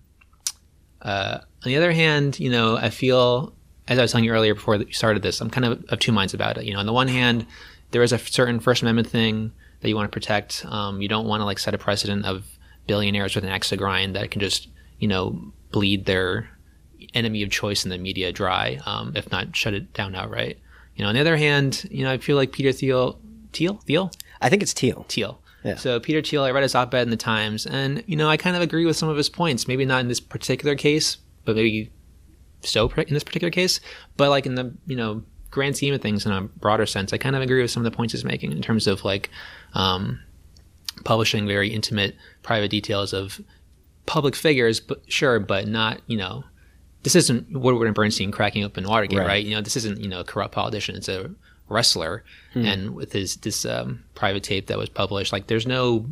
uh, 1.06 1.38
on 1.64 1.68
the 1.68 1.76
other 1.76 1.92
hand, 1.92 2.38
you 2.40 2.50
know, 2.50 2.76
I 2.76 2.90
feel 2.90 3.54
as 3.88 3.98
I 3.98 4.02
was 4.02 4.10
telling 4.10 4.24
you 4.24 4.32
earlier 4.32 4.54
before 4.54 4.76
you 4.76 4.92
started 4.92 5.22
this, 5.22 5.40
I'm 5.40 5.50
kind 5.50 5.64
of 5.64 5.84
of 5.88 6.00
two 6.00 6.12
minds 6.12 6.34
about 6.34 6.58
it. 6.58 6.64
You 6.64 6.74
know, 6.74 6.80
on 6.80 6.86
the 6.86 6.92
one 6.92 7.08
hand, 7.08 7.46
there 7.92 8.02
is 8.02 8.12
a 8.12 8.18
certain 8.18 8.58
First 8.58 8.82
Amendment 8.82 9.08
thing 9.08 9.52
that 9.80 9.88
you 9.88 9.94
want 9.94 10.10
to 10.10 10.14
protect. 10.14 10.66
Um, 10.66 11.00
you 11.00 11.08
don't 11.08 11.26
want 11.26 11.40
to 11.40 11.44
like 11.44 11.60
set 11.60 11.74
a 11.74 11.78
precedent 11.78 12.26
of 12.26 12.44
billionaires 12.88 13.36
with 13.36 13.44
an 13.44 13.50
axe 13.50 13.68
to 13.68 13.76
grind 13.76 14.16
that 14.16 14.30
can 14.30 14.40
just 14.40 14.68
you 14.98 15.06
know 15.06 15.52
bleed 15.70 16.06
their 16.06 16.50
enemy 17.14 17.42
of 17.44 17.50
choice 17.50 17.84
in 17.84 17.90
the 17.90 17.98
media 17.98 18.32
dry, 18.32 18.80
um, 18.84 19.12
if 19.14 19.30
not 19.30 19.54
shut 19.54 19.74
it 19.74 19.92
down 19.92 20.14
outright. 20.16 20.58
You 20.96 21.04
know, 21.04 21.08
on 21.08 21.14
the 21.14 21.20
other 21.20 21.36
hand, 21.36 21.86
you 21.90 22.02
know, 22.02 22.10
I 22.10 22.18
feel 22.18 22.36
like 22.36 22.50
Peter 22.50 22.72
Thiel, 22.72 23.20
Thiel, 23.52 23.74
Thiel, 23.86 24.10
I 24.40 24.48
think 24.48 24.62
it's 24.62 24.74
Teal. 24.74 25.06
Thiel. 25.08 25.40
Yeah. 25.66 25.74
So 25.76 25.98
Peter 26.00 26.22
Thiel, 26.22 26.44
I 26.44 26.52
read 26.52 26.62
his 26.62 26.74
op-ed 26.74 27.02
in 27.02 27.10
the 27.10 27.16
Times, 27.16 27.66
and 27.66 28.02
you 28.06 28.16
know 28.16 28.28
I 28.28 28.36
kind 28.36 28.54
of 28.54 28.62
agree 28.62 28.86
with 28.86 28.96
some 28.96 29.08
of 29.08 29.16
his 29.16 29.28
points. 29.28 29.66
Maybe 29.66 29.84
not 29.84 30.00
in 30.00 30.08
this 30.08 30.20
particular 30.20 30.76
case, 30.76 31.16
but 31.44 31.56
maybe 31.56 31.90
so 32.62 32.88
in 32.90 33.12
this 33.14 33.24
particular 33.24 33.50
case. 33.50 33.80
But 34.16 34.30
like 34.30 34.46
in 34.46 34.54
the 34.54 34.72
you 34.86 34.94
know 34.96 35.22
grand 35.50 35.76
scheme 35.76 35.92
of 35.92 36.00
things, 36.00 36.24
in 36.24 36.32
a 36.32 36.42
broader 36.42 36.86
sense, 36.86 37.12
I 37.12 37.18
kind 37.18 37.34
of 37.34 37.42
agree 37.42 37.60
with 37.62 37.70
some 37.70 37.84
of 37.84 37.90
the 37.90 37.96
points 37.96 38.12
he's 38.12 38.24
making 38.24 38.52
in 38.52 38.62
terms 38.62 38.86
of 38.86 39.04
like 39.04 39.28
um, 39.74 40.20
publishing 41.04 41.46
very 41.46 41.68
intimate, 41.68 42.14
private 42.42 42.70
details 42.70 43.12
of 43.12 43.40
public 44.06 44.36
figures. 44.36 44.78
But 44.80 45.02
sure, 45.10 45.40
but 45.40 45.66
not 45.68 46.00
you 46.06 46.16
know. 46.16 46.44
This 47.02 47.14
isn't 47.14 47.52
Woodward 47.52 47.86
and 47.86 47.94
Bernstein 47.94 48.32
cracking 48.32 48.64
open 48.64 48.82
Watergate, 48.84 49.18
Right. 49.20 49.26
right? 49.28 49.44
You 49.44 49.54
know, 49.54 49.60
this 49.60 49.76
isn't 49.76 50.00
you 50.00 50.08
know 50.08 50.20
a 50.20 50.24
corrupt 50.24 50.54
politician. 50.54 50.96
It's 50.96 51.08
a 51.08 51.30
wrestler, 51.68 52.24
and 52.54 52.94
with 52.94 53.12
his 53.12 53.36
this 53.36 53.64
um, 53.66 54.04
private 54.14 54.42
tape 54.42 54.66
that 54.68 54.78
was 54.78 54.88
published, 54.88 55.32
like 55.32 55.46
there's 55.48 55.66
no 55.66 56.06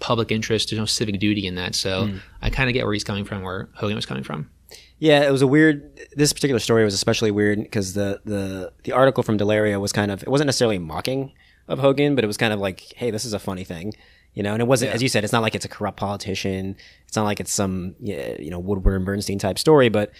public 0.00 0.30
interest, 0.30 0.70
there's 0.70 0.78
no 0.78 0.84
civic 0.86 1.18
duty 1.20 1.46
in 1.46 1.54
that. 1.54 1.74
So 1.74 2.10
I 2.42 2.50
kind 2.50 2.68
of 2.68 2.74
get 2.74 2.84
where 2.84 2.92
he's 2.92 3.04
coming 3.04 3.24
from, 3.24 3.42
where 3.42 3.68
Hogan 3.74 3.96
was 3.96 4.06
coming 4.06 4.24
from. 4.24 4.50
Yeah, 4.98 5.22
it 5.26 5.30
was 5.30 5.42
a 5.42 5.46
weird. 5.46 6.00
This 6.16 6.32
particular 6.32 6.58
story 6.58 6.84
was 6.84 6.94
especially 6.94 7.30
weird 7.30 7.58
because 7.62 7.94
the 7.94 8.20
the 8.24 8.72
the 8.84 8.92
article 8.92 9.22
from 9.22 9.38
Daulerio 9.38 9.80
was 9.80 9.92
kind 9.92 10.10
of 10.10 10.22
it 10.22 10.28
wasn't 10.28 10.46
necessarily 10.46 10.78
mocking 10.78 11.32
of 11.68 11.78
Hogan, 11.78 12.14
but 12.14 12.24
it 12.24 12.26
was 12.26 12.36
kind 12.36 12.52
of 12.52 12.60
like, 12.60 12.80
hey, 12.96 13.10
this 13.10 13.24
is 13.24 13.32
a 13.32 13.38
funny 13.38 13.64
thing, 13.64 13.92
you 14.34 14.42
know. 14.42 14.52
And 14.52 14.62
it 14.62 14.66
wasn't, 14.66 14.90
Yeah. 14.90 14.94
as 14.94 15.02
you 15.02 15.08
said, 15.08 15.24
it's 15.24 15.32
not 15.32 15.42
like 15.42 15.54
it's 15.54 15.64
a 15.64 15.68
corrupt 15.68 15.98
politician. 15.98 16.76
It's 17.06 17.16
not 17.16 17.24
like 17.24 17.40
it's 17.40 17.52
some 17.52 17.94
you 18.00 18.50
know 18.50 18.58
Woodward 18.58 18.96
and 18.96 19.04
Bernstein 19.04 19.38
type 19.38 19.58
story, 19.58 19.88
but 19.88 20.12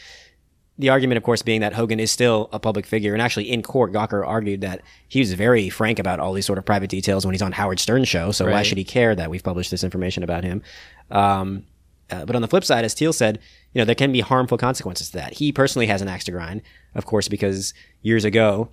the 0.78 0.90
argument, 0.90 1.16
of 1.16 1.22
course, 1.22 1.42
being 1.42 1.62
that 1.62 1.72
Hogan 1.72 1.98
is 1.98 2.10
still 2.10 2.48
a 2.52 2.58
public 2.58 2.84
figure, 2.86 3.14
and 3.14 3.22
actually 3.22 3.50
in 3.50 3.62
court, 3.62 3.92
Gawker 3.92 4.26
argued 4.26 4.60
that 4.60 4.82
he 5.08 5.20
was 5.20 5.32
very 5.32 5.70
frank 5.70 5.98
about 5.98 6.20
all 6.20 6.32
these 6.32 6.44
sort 6.44 6.58
of 6.58 6.66
private 6.66 6.90
details 6.90 7.24
when 7.24 7.34
he's 7.34 7.42
on 7.42 7.52
Howard 7.52 7.80
Stern's 7.80 8.08
show. 8.08 8.30
So 8.30 8.44
why 8.50 8.62
should 8.62 8.78
he 8.78 8.84
care 8.84 9.14
that 9.14 9.30
we've 9.30 9.42
published 9.42 9.70
this 9.70 9.82
information 9.82 10.22
about 10.22 10.44
him? 10.44 10.62
Um, 11.10 11.64
uh, 12.10 12.24
but 12.24 12.36
on 12.36 12.42
the 12.42 12.48
flip 12.48 12.64
side, 12.64 12.84
as 12.84 12.94
Thiel 12.94 13.12
said, 13.12 13.40
you 13.72 13.80
know 13.80 13.84
there 13.84 13.94
can 13.94 14.12
be 14.12 14.20
harmful 14.20 14.58
consequences 14.58 15.10
to 15.10 15.16
that. 15.18 15.34
He 15.34 15.50
personally 15.50 15.86
has 15.86 16.02
an 16.02 16.08
axe 16.08 16.24
to 16.24 16.32
grind, 16.32 16.62
of 16.94 17.06
course, 17.06 17.26
because 17.28 17.74
years 18.02 18.24
ago, 18.24 18.68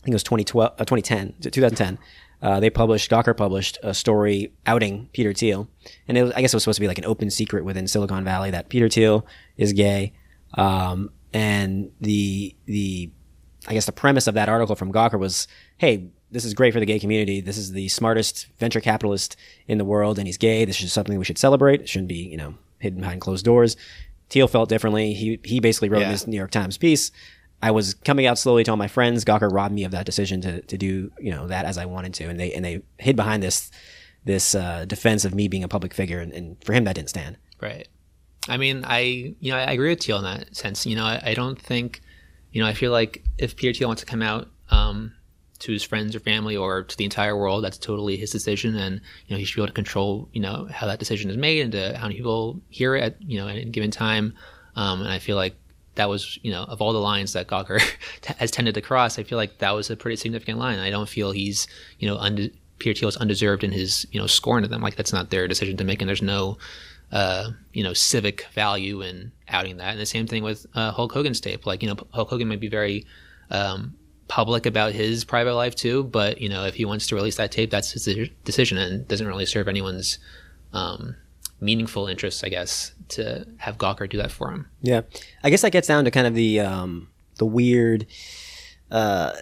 I 0.00 0.04
think 0.04 0.12
it 0.12 0.14
was 0.14 0.22
2012, 0.22 0.72
uh, 0.78 0.84
2010, 0.84 1.34
2010. 1.40 1.98
Uh, 2.40 2.60
they 2.60 2.70
published, 2.70 3.10
Gawker 3.10 3.36
published 3.36 3.78
a 3.82 3.92
story 3.92 4.52
outing 4.64 5.08
Peter 5.12 5.32
Thiel, 5.32 5.68
and 6.06 6.16
it 6.16 6.22
was, 6.22 6.32
I 6.32 6.40
guess 6.40 6.52
it 6.52 6.56
was 6.56 6.62
supposed 6.62 6.76
to 6.76 6.80
be 6.82 6.86
like 6.86 6.98
an 6.98 7.04
open 7.04 7.30
secret 7.30 7.64
within 7.64 7.88
Silicon 7.88 8.22
Valley 8.22 8.52
that 8.52 8.68
Peter 8.68 8.88
Thiel 8.88 9.26
is 9.56 9.72
gay. 9.72 10.12
Um, 10.54 11.10
and 11.32 11.90
the 12.00 12.54
the 12.66 13.10
I 13.66 13.74
guess 13.74 13.86
the 13.86 13.92
premise 13.92 14.26
of 14.26 14.34
that 14.34 14.48
article 14.48 14.76
from 14.76 14.92
Gawker 14.92 15.18
was, 15.18 15.46
hey, 15.76 16.08
this 16.30 16.44
is 16.44 16.54
great 16.54 16.72
for 16.72 16.80
the 16.80 16.86
gay 16.86 16.98
community. 16.98 17.40
This 17.40 17.58
is 17.58 17.72
the 17.72 17.88
smartest 17.88 18.46
venture 18.58 18.80
capitalist 18.80 19.36
in 19.66 19.78
the 19.78 19.84
world, 19.84 20.18
and 20.18 20.26
he's 20.26 20.38
gay. 20.38 20.64
This 20.64 20.80
is 20.80 20.92
something 20.92 21.18
we 21.18 21.24
should 21.24 21.38
celebrate. 21.38 21.80
It 21.82 21.88
shouldn't 21.88 22.08
be, 22.08 22.16
you 22.28 22.36
know, 22.36 22.54
hidden 22.78 23.00
behind 23.00 23.20
closed 23.20 23.44
doors. 23.44 23.76
Thiel 24.30 24.48
felt 24.48 24.68
differently. 24.68 25.14
He 25.14 25.40
he 25.44 25.60
basically 25.60 25.88
wrote 25.88 26.00
Yeah. 26.02 26.12
this 26.12 26.26
New 26.26 26.36
York 26.36 26.50
Times 26.50 26.78
piece. 26.78 27.10
I 27.60 27.72
was 27.72 27.94
coming 27.94 28.26
out 28.26 28.38
slowly 28.38 28.62
to 28.64 28.70
all 28.70 28.76
my 28.76 28.86
friends. 28.88 29.24
Gawker 29.24 29.52
robbed 29.52 29.74
me 29.74 29.82
of 29.84 29.90
that 29.90 30.06
decision 30.06 30.40
to, 30.42 30.60
to 30.62 30.78
do 30.78 31.10
you 31.18 31.30
know 31.32 31.48
that 31.48 31.64
as 31.64 31.76
I 31.76 31.86
wanted 31.86 32.14
to, 32.14 32.24
and 32.24 32.38
they 32.38 32.52
and 32.52 32.64
they 32.64 32.82
hid 32.98 33.16
behind 33.16 33.42
this 33.42 33.70
this 34.24 34.54
uh, 34.54 34.84
defense 34.84 35.24
of 35.24 35.34
me 35.34 35.48
being 35.48 35.64
a 35.64 35.68
public 35.68 35.92
figure, 35.94 36.20
and, 36.20 36.32
and 36.32 36.62
for 36.64 36.72
him 36.72 36.84
that 36.84 36.94
didn't 36.94 37.08
stand. 37.10 37.36
Right. 37.60 37.88
I 38.48 38.56
mean, 38.56 38.84
I 38.86 39.34
you 39.40 39.52
know 39.52 39.56
I 39.56 39.72
agree 39.72 39.90
with 39.90 40.02
Thiel 40.02 40.18
in 40.18 40.24
that 40.24 40.56
sense. 40.56 40.86
You 40.86 40.96
know, 40.96 41.04
I, 41.04 41.20
I 41.26 41.34
don't 41.34 41.60
think, 41.60 42.00
you 42.52 42.62
know, 42.62 42.68
I 42.68 42.74
feel 42.74 42.92
like 42.92 43.24
if 43.38 43.56
Peter 43.56 43.76
Thiel 43.76 43.88
wants 43.88 44.02
to 44.02 44.06
come 44.06 44.22
out 44.22 44.48
um, 44.70 45.12
to 45.60 45.72
his 45.72 45.82
friends 45.82 46.14
or 46.14 46.20
family 46.20 46.56
or 46.56 46.82
to 46.82 46.96
the 46.96 47.04
entire 47.04 47.36
world, 47.36 47.64
that's 47.64 47.78
totally 47.78 48.16
his 48.16 48.30
decision, 48.30 48.76
and 48.76 49.00
you 49.26 49.34
know 49.34 49.38
he 49.38 49.44
should 49.44 49.56
be 49.56 49.62
able 49.62 49.68
to 49.68 49.74
control 49.74 50.28
you 50.32 50.40
know 50.40 50.68
how 50.70 50.86
that 50.86 50.98
decision 50.98 51.30
is 51.30 51.36
made 51.36 51.62
and 51.62 51.72
to 51.72 51.96
how 51.96 52.06
many 52.06 52.16
people 52.16 52.60
hear 52.68 52.94
it 52.94 53.02
at 53.02 53.22
you 53.22 53.38
know 53.38 53.48
at 53.48 53.56
a 53.56 53.64
given 53.64 53.90
time. 53.90 54.34
Um, 54.76 55.00
and 55.00 55.10
I 55.10 55.18
feel 55.18 55.36
like 55.36 55.56
that 55.96 56.08
was 56.08 56.38
you 56.42 56.50
know 56.50 56.62
of 56.62 56.80
all 56.80 56.92
the 56.92 57.00
lines 57.00 57.32
that 57.34 57.48
Gawker 57.48 57.80
has 58.38 58.50
tended 58.50 58.74
to 58.74 58.80
cross, 58.80 59.18
I 59.18 59.24
feel 59.24 59.38
like 59.38 59.58
that 59.58 59.72
was 59.72 59.90
a 59.90 59.96
pretty 59.96 60.16
significant 60.16 60.58
line. 60.58 60.78
I 60.78 60.90
don't 60.90 61.08
feel 61.08 61.32
he's 61.32 61.66
you 61.98 62.08
know 62.08 62.16
unde- 62.18 62.52
Peter 62.78 62.98
Thiel 62.98 63.08
is 63.08 63.16
undeserved 63.16 63.64
in 63.64 63.72
his 63.72 64.06
you 64.12 64.20
know 64.20 64.26
scorn 64.26 64.64
of 64.64 64.70
them. 64.70 64.80
Like 64.80 64.96
that's 64.96 65.12
not 65.12 65.30
their 65.30 65.48
decision 65.48 65.76
to 65.76 65.84
make, 65.84 66.00
and 66.00 66.08
there's 66.08 66.22
no 66.22 66.58
uh, 67.12 67.50
you 67.72 67.82
know, 67.82 67.92
civic 67.92 68.46
value 68.52 69.02
in 69.02 69.32
outing 69.48 69.78
that. 69.78 69.92
And 69.92 70.00
the 70.00 70.06
same 70.06 70.26
thing 70.26 70.42
with 70.42 70.66
uh, 70.74 70.92
Hulk 70.92 71.12
Hogan's 71.12 71.40
tape. 71.40 71.66
Like, 71.66 71.82
you 71.82 71.88
know, 71.88 71.96
Hulk 72.12 72.28
Hogan 72.28 72.48
might 72.48 72.60
be 72.60 72.68
very 72.68 73.06
um, 73.50 73.94
public 74.28 74.66
about 74.66 74.92
his 74.92 75.24
private 75.24 75.54
life 75.54 75.74
too, 75.74 76.04
but 76.04 76.40
you 76.40 76.48
know, 76.48 76.64
if 76.64 76.74
he 76.74 76.84
wants 76.84 77.06
to 77.08 77.14
release 77.14 77.36
that 77.36 77.50
tape, 77.50 77.70
that's 77.70 77.90
his 77.92 78.28
decision, 78.44 78.78
and 78.78 79.08
doesn't 79.08 79.26
really 79.26 79.46
serve 79.46 79.68
anyone's 79.68 80.18
um, 80.72 81.16
meaningful 81.60 82.06
interests, 82.06 82.44
I 82.44 82.50
guess, 82.50 82.92
to 83.08 83.46
have 83.56 83.78
Gawker 83.78 84.08
do 84.08 84.18
that 84.18 84.30
for 84.30 84.50
him. 84.50 84.68
Yeah, 84.82 85.02
I 85.42 85.50
guess 85.50 85.62
that 85.62 85.72
gets 85.72 85.88
down 85.88 86.04
to 86.04 86.10
kind 86.10 86.26
of 86.26 86.34
the 86.34 86.60
um, 86.60 87.08
the 87.36 87.46
weird. 87.46 88.06
Uh, 88.90 89.32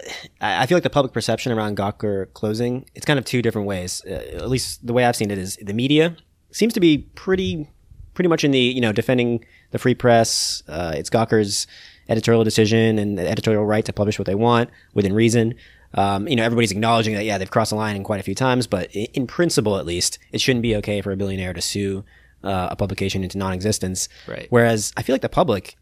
I 0.40 0.66
feel 0.66 0.74
like 0.74 0.82
the 0.82 0.90
public 0.90 1.12
perception 1.12 1.52
around 1.52 1.76
Gawker 1.76 2.32
closing 2.32 2.84
it's 2.96 3.06
kind 3.06 3.16
of 3.16 3.24
two 3.24 3.42
different 3.42 3.68
ways. 3.68 4.02
Uh, 4.04 4.10
at 4.10 4.48
least 4.48 4.84
the 4.84 4.92
way 4.92 5.04
I've 5.04 5.14
seen 5.14 5.30
it 5.30 5.38
is 5.38 5.56
the 5.62 5.74
media 5.74 6.16
seems 6.56 6.72
to 6.72 6.80
be 6.80 6.98
pretty 7.14 7.68
pretty 8.14 8.28
much 8.28 8.42
in 8.42 8.50
the 8.50 8.58
you 8.58 8.80
know 8.80 8.92
defending 8.92 9.44
the 9.70 9.78
free 9.78 9.94
press. 9.94 10.62
Uh, 10.66 10.94
it's 10.96 11.10
Gawker's 11.10 11.66
editorial 12.08 12.44
decision 12.44 12.98
and 12.98 13.18
the 13.18 13.28
editorial 13.28 13.66
right 13.66 13.84
to 13.84 13.92
publish 13.92 14.18
what 14.18 14.26
they 14.26 14.34
want 14.34 14.70
within 14.94 15.12
reason. 15.12 15.54
Um, 15.94 16.26
you 16.26 16.36
know, 16.36 16.42
everybody's 16.42 16.72
acknowledging 16.72 17.14
that 17.14 17.24
yeah 17.24 17.38
they've 17.38 17.50
crossed 17.50 17.70
the 17.70 17.76
line 17.76 17.94
in 17.94 18.04
quite 18.04 18.20
a 18.20 18.22
few 18.22 18.34
times, 18.34 18.66
but 18.66 18.90
in, 18.92 19.06
in 19.12 19.26
principle 19.26 19.76
at 19.76 19.86
least, 19.86 20.18
it 20.32 20.40
shouldn't 20.40 20.62
be 20.62 20.74
okay 20.76 21.00
for 21.02 21.12
a 21.12 21.16
billionaire 21.16 21.52
to 21.52 21.60
sue 21.60 22.04
uh, 22.42 22.68
a 22.70 22.76
publication 22.76 23.22
into 23.22 23.38
non-existence. 23.38 24.08
Right. 24.26 24.46
Whereas 24.50 24.92
I 24.96 25.02
feel 25.02 25.14
like 25.14 25.22
the 25.22 25.28
public. 25.28 25.76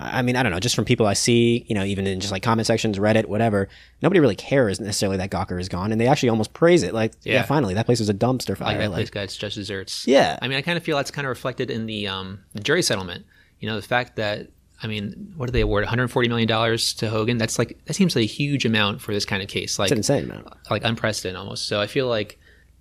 I 0.00 0.22
mean, 0.22 0.36
I 0.36 0.42
don't 0.42 0.52
know, 0.52 0.60
just 0.60 0.74
from 0.74 0.84
people 0.84 1.06
I 1.06 1.14
see, 1.14 1.64
you 1.68 1.74
know, 1.74 1.84
even 1.84 2.06
in 2.06 2.20
just 2.20 2.32
like 2.32 2.42
comment 2.42 2.66
sections, 2.66 2.98
Reddit, 2.98 3.26
whatever, 3.26 3.68
nobody 4.02 4.20
really 4.20 4.36
cares 4.36 4.80
necessarily 4.80 5.16
that 5.18 5.30
Gawker 5.30 5.60
is 5.60 5.68
gone. 5.68 5.92
And 5.92 6.00
they 6.00 6.06
actually 6.06 6.28
almost 6.30 6.52
praise 6.52 6.82
it. 6.82 6.94
Like, 6.94 7.12
yeah, 7.22 7.34
Yeah. 7.34 7.42
finally, 7.42 7.74
that 7.74 7.86
place 7.86 7.98
was 8.00 8.08
a 8.08 8.14
dumpster 8.14 8.56
fire. 8.56 8.68
like 8.68 8.78
that 8.78 8.90
Like, 8.90 8.96
place 8.98 9.10
got 9.10 9.24
its 9.24 9.36
just 9.36 9.56
desserts. 9.56 10.06
Yeah. 10.06 10.38
I 10.42 10.48
mean, 10.48 10.58
I 10.58 10.62
kind 10.62 10.76
of 10.76 10.84
feel 10.84 10.96
that's 10.96 11.10
kind 11.10 11.26
of 11.26 11.30
reflected 11.30 11.70
in 11.70 11.86
the 11.86 12.08
um, 12.08 12.40
the 12.54 12.60
jury 12.60 12.82
settlement. 12.82 13.24
You 13.60 13.68
know, 13.68 13.76
the 13.76 13.82
fact 13.86 14.16
that 14.16 14.48
I 14.82 14.86
mean, 14.86 15.32
what 15.36 15.46
did 15.46 15.52
they 15.54 15.60
award? 15.62 15.82
140 15.82 16.28
million 16.28 16.46
dollars 16.46 16.92
to 16.94 17.08
Hogan. 17.10 17.36
That's 17.38 17.58
like 17.58 17.78
that 17.86 17.94
seems 17.94 18.14
like 18.14 18.22
a 18.22 18.26
huge 18.26 18.64
amount 18.64 19.00
for 19.00 19.12
this 19.12 19.24
kind 19.24 19.42
of 19.42 19.48
case. 19.48 19.78
Like 19.78 19.86
it's 19.86 19.92
an 19.92 19.98
insane 19.98 20.30
amount. 20.30 20.46
like 20.70 20.84
unprecedented 20.84 21.36
almost. 21.38 21.66
So 21.66 21.80
I 21.80 21.86
feel 21.88 22.06
like 22.06 22.38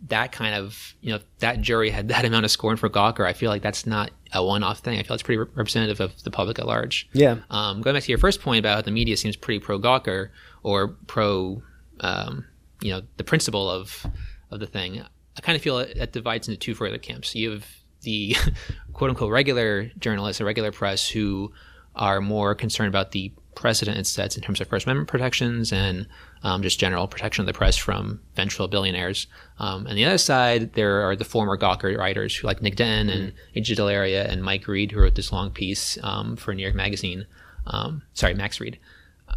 that 0.08 0.32
kind 0.32 0.56
of 0.56 0.96
you 1.02 1.12
know 1.12 1.20
that 1.40 1.62
jury 1.62 1.90
had 1.90 2.08
that 2.10 2.26
amount 2.26 2.46
of 2.46 2.52
scorn 2.52 2.78
for 2.78 2.90
Gawker. 2.90 3.26
I 3.26 3.34
feel 3.34 3.50
like 3.50 3.62
that's 3.62 3.86
not 3.86 4.12
a 4.34 4.44
one-off 4.44 4.80
thing. 4.80 5.00
I 5.00 5.04
feel 5.04 5.14
it's 5.14 5.24
pretty 5.24 5.38
re- 5.38 5.48
representative 5.56 6.00
of 6.00 6.24
the 6.24 6.32
public 6.32 6.60
at 6.60 6.68
large. 6.68 7.10
Yeah. 7.14 7.38
Um, 7.50 7.82
going 7.82 7.96
back 7.96 8.04
to 8.04 8.12
your 8.12 8.20
first 8.20 8.42
point 8.42 8.60
about 8.60 8.76
how 8.76 8.82
the 8.82 8.92
media 8.92 9.18
seems 9.18 9.36
pretty 9.36 9.60
pro 9.60 9.80
Gawker 9.80 10.30
or 10.64 10.90
pro, 11.08 11.62
um, 12.02 12.46
you 12.82 12.92
know, 12.92 13.02
the 13.18 13.24
principle 13.24 13.70
of 13.70 14.06
of 14.52 14.60
the 14.60 14.68
thing. 14.68 15.02
I 15.02 15.42
kind 15.42 15.56
of 15.56 15.62
feel 15.62 15.80
it, 15.80 15.96
it 15.98 16.12
divides 16.14 16.48
into 16.48 16.60
two 16.60 16.74
further 16.74 16.98
camps. 16.98 17.36
You 17.36 17.52
have 17.52 17.68
the 18.02 18.36
quote 18.94 19.10
unquote 19.10 19.32
regular 19.32 19.92
journalists 20.00 20.42
or 20.42 20.46
regular 20.46 20.72
press 20.72 21.08
who 21.08 21.52
are 21.98 22.22
more 22.22 22.56
concerned 22.56 22.90
about 22.90 23.12
the 23.12 23.32
precedent 23.58 23.98
it 23.98 24.06
sets 24.06 24.38
in 24.38 24.44
terms 24.44 24.62
of 24.62 24.68
First 24.68 24.86
Amendment 24.86 25.10
protections 25.10 25.74
and 25.74 26.08
um, 26.44 26.62
just 26.62 26.80
general 26.80 27.08
protection 27.08 27.42
of 27.42 27.48
the 27.48 27.58
press 27.58 27.76
from 27.76 28.22
vengeful 28.36 28.68
billionaires. 28.68 29.26
Um, 29.58 29.88
and 29.88 29.98
the 29.98 30.06
other 30.06 30.20
side, 30.20 30.74
there 30.74 31.02
are 31.10 31.16
the 31.16 31.26
former 31.26 31.58
Gawker 31.58 31.98
writers 31.98 32.36
who 32.36 32.46
like 32.46 32.62
Nick 32.62 32.76
Denton 32.76 33.10
and 33.10 33.34
A.J. 33.56 33.74
Daulerio 33.74 34.30
and 34.30 34.44
Mike 34.44 34.68
Reed, 34.68 34.92
who 34.92 35.02
wrote 35.02 35.16
this 35.16 35.32
long 35.32 35.50
piece 35.50 35.98
um, 36.04 36.36
for 36.36 36.54
New 36.54 36.62
York 36.62 36.76
Magazine. 36.76 37.26
Um, 37.66 38.04
sorry, 38.14 38.36
Max 38.36 38.60
Read. 38.60 38.78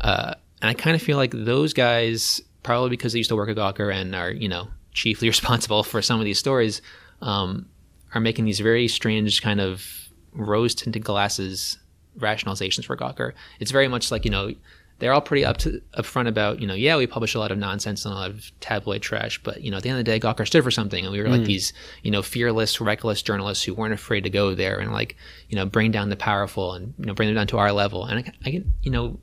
Uh, 0.02 0.34
and 0.60 0.68
I 0.68 0.74
kind 0.74 0.94
of 0.94 1.00
feel 1.00 1.16
like 1.16 1.32
those 1.32 1.72
guys, 1.72 2.42
probably 2.62 2.90
because 2.90 3.14
they 3.14 3.18
used 3.18 3.30
to 3.30 3.36
work 3.36 3.48
at 3.48 3.56
Gawker 3.56 3.92
and 3.92 4.14
are, 4.14 4.30
you 4.30 4.48
know, 4.48 4.68
chiefly 4.92 5.28
responsible 5.34 5.82
for 5.82 6.02
some 6.02 6.20
of 6.20 6.26
these 6.26 6.38
stories, 6.38 6.82
um, 7.22 7.70
are 8.14 8.20
making 8.20 8.44
these 8.44 8.60
very 8.60 8.86
strange 8.86 9.40
kind 9.40 9.62
of 9.62 10.10
rose 10.32 10.74
tinted 10.74 11.04
glasses 11.04 11.78
rationalizations 12.20 12.84
for 12.84 12.96
Gawker. 12.96 13.32
It's 13.58 13.70
very 13.70 13.88
much 13.88 14.10
like, 14.10 14.24
you 14.24 14.30
know, 14.30 14.52
they're 15.00 15.14
all 15.14 15.22
pretty 15.22 15.44
up 15.44 15.56
to 15.56 15.80
upfront 15.96 16.28
about, 16.28 16.60
you 16.60 16.66
know, 16.66 16.74
yeah, 16.74 16.96
we 16.96 17.06
publish 17.06 17.34
a 17.34 17.38
lot 17.38 17.50
of 17.50 17.58
nonsense 17.58 18.04
and 18.04 18.12
a 18.12 18.16
lot 18.16 18.30
of 18.30 18.52
tabloid 18.60 19.00
trash, 19.00 19.42
but 19.42 19.62
you 19.62 19.70
know, 19.70 19.78
at 19.78 19.82
the 19.82 19.88
end 19.88 19.98
of 19.98 20.04
the 20.04 20.10
day, 20.10 20.20
Gawker 20.20 20.46
stood 20.46 20.62
for 20.62 20.70
something, 20.70 21.04
and 21.04 21.12
we 21.12 21.20
were 21.22 21.28
like 21.28 21.40
hmm. 21.40 21.46
these, 21.46 21.72
you 22.02 22.10
know, 22.10 22.22
fearless, 22.22 22.80
reckless 22.80 23.22
journalists 23.22 23.64
who 23.64 23.72
weren't 23.72 23.94
afraid 23.94 24.24
to 24.24 24.30
go 24.30 24.54
there 24.54 24.78
and 24.78 24.92
like, 24.92 25.16
you 25.48 25.56
know, 25.56 25.64
bring 25.64 25.90
down 25.90 26.10
the 26.10 26.16
powerful 26.16 26.74
and 26.74 26.94
you 26.98 27.06
know, 27.06 27.14
bring 27.14 27.28
them 27.28 27.34
down 27.34 27.46
to 27.48 27.58
our 27.58 27.72
level. 27.72 28.04
And 28.04 28.18
I, 28.20 28.32
I 28.44 28.50
get, 28.50 28.66
you 28.82 28.90
know, 28.90 29.18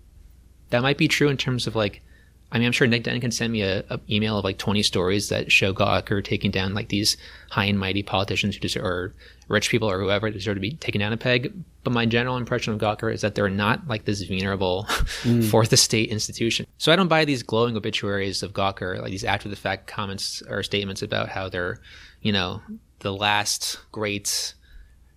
that 0.72 0.82
might 0.82 0.98
be 0.98 1.08
true 1.08 1.30
in 1.30 1.38
terms 1.38 1.68
of 1.68 1.76
like 1.76 2.02
I 2.52 2.60
mean, 2.60 2.66
I'm 2.66 2.72
sure 2.72 2.88
Nick 2.88 3.04
Denton 3.04 3.20
can 3.20 3.32
send 3.32 3.52
me 3.52 3.62
a, 3.62 3.84
a 3.90 4.00
email 4.10 4.38
of 4.38 4.46
like 4.46 4.58
20 4.58 4.82
stories 4.82 5.30
that 5.30 5.52
show 5.52 5.74
Gawker 5.74 6.24
taking 6.24 6.50
down 6.50 6.74
like 6.74 6.88
these 6.88 7.18
high 7.50 7.66
and 7.66 7.78
mighty 7.78 8.04
politicians 8.04 8.56
who 8.56 8.62
deserve, 8.62 8.86
or 8.86 9.14
rich 9.50 9.70
people 9.70 9.90
or 9.90 10.00
whoever 10.00 10.30
deserve 10.30 10.56
to 10.56 10.62
be 10.62 10.72
taken 10.72 11.00
down 11.00 11.12
a 11.12 11.18
peg. 11.18 11.54
But 11.84 11.92
my 11.92 12.06
general 12.06 12.38
impression 12.38 12.74
of 12.74 12.80
Gawker 12.80 13.14
is 13.14 13.22
that 13.22 13.36
they're 13.36 13.50
not 13.50 13.88
like 13.88 14.06
this 14.06 14.22
venerable 14.22 14.84
fourth 15.50 15.74
estate 15.74 16.10
institution. 16.10 16.66
So 16.78 16.92
I 16.92 16.96
don't 16.96 17.10
buy 17.10 17.26
these 17.26 17.44
glowing 17.44 17.76
obituaries 17.76 18.44
of 18.44 18.54
Gawker, 18.54 19.02
like 19.02 19.12
these 19.12 19.26
after 19.26 19.50
the 19.50 19.56
fact 19.58 19.88
comments 19.88 20.42
or 20.50 20.64
statements 20.64 21.02
about 21.02 21.28
how 21.28 21.50
they're, 21.50 21.80
you 22.22 22.32
know, 22.32 22.62
the 23.00 23.14
last 23.14 23.80
great, 23.92 24.54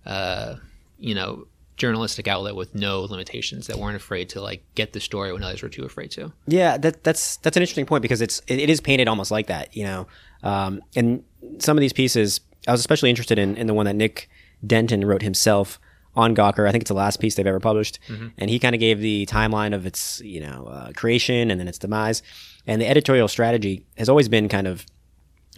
uh, 0.05 0.55
you 0.99 1.15
know, 1.15 1.47
journalistic 1.81 2.27
outlet 2.27 2.55
with 2.55 2.75
no 2.75 3.01
limitations 3.01 3.65
that 3.65 3.77
weren't 3.77 3.95
afraid 3.95 4.29
to 4.29 4.39
like 4.39 4.63
get 4.75 4.93
the 4.93 4.99
story 4.99 5.33
when 5.33 5.41
others 5.41 5.63
were 5.63 5.69
too 5.69 5.83
afraid 5.83 6.11
to. 6.11 6.31
Yeah, 6.45 6.77
that, 6.77 7.03
that's 7.03 7.37
that's 7.37 7.57
an 7.57 7.63
interesting 7.63 7.87
point 7.87 8.03
because 8.03 8.21
it's 8.21 8.39
it, 8.45 8.59
it 8.59 8.69
is 8.69 8.79
painted 8.79 9.07
almost 9.07 9.31
like 9.31 9.47
that, 9.47 9.75
you 9.75 9.83
know. 9.83 10.05
Um, 10.43 10.81
and 10.95 11.23
some 11.57 11.75
of 11.75 11.81
these 11.81 11.91
pieces, 11.91 12.39
I 12.67 12.71
was 12.71 12.81
especially 12.81 13.09
interested 13.09 13.39
in 13.39 13.57
in 13.57 13.65
the 13.65 13.73
one 13.73 13.87
that 13.87 13.95
Nick 13.95 14.29
Denton 14.65 15.03
wrote 15.05 15.23
himself 15.23 15.79
on 16.15 16.35
Gawker. 16.35 16.67
I 16.67 16.71
think 16.71 16.83
it's 16.83 16.89
the 16.89 16.93
last 16.95 17.19
piece 17.19 17.33
they've 17.33 17.47
ever 17.47 17.59
published, 17.59 17.97
and 18.37 18.49
he 18.49 18.59
kind 18.59 18.75
of 18.75 18.79
gave 18.79 18.99
the 18.99 19.25
timeline 19.25 19.73
of 19.73 19.87
its 19.87 20.21
you 20.23 20.39
know 20.39 20.67
uh, 20.67 20.91
creation 20.91 21.49
and 21.49 21.59
then 21.59 21.67
its 21.67 21.79
demise. 21.79 22.21
And 22.67 22.79
the 22.79 22.87
editorial 22.87 23.27
strategy 23.27 23.87
has 23.97 24.07
always 24.07 24.29
been 24.29 24.47
kind 24.49 24.67
of, 24.67 24.85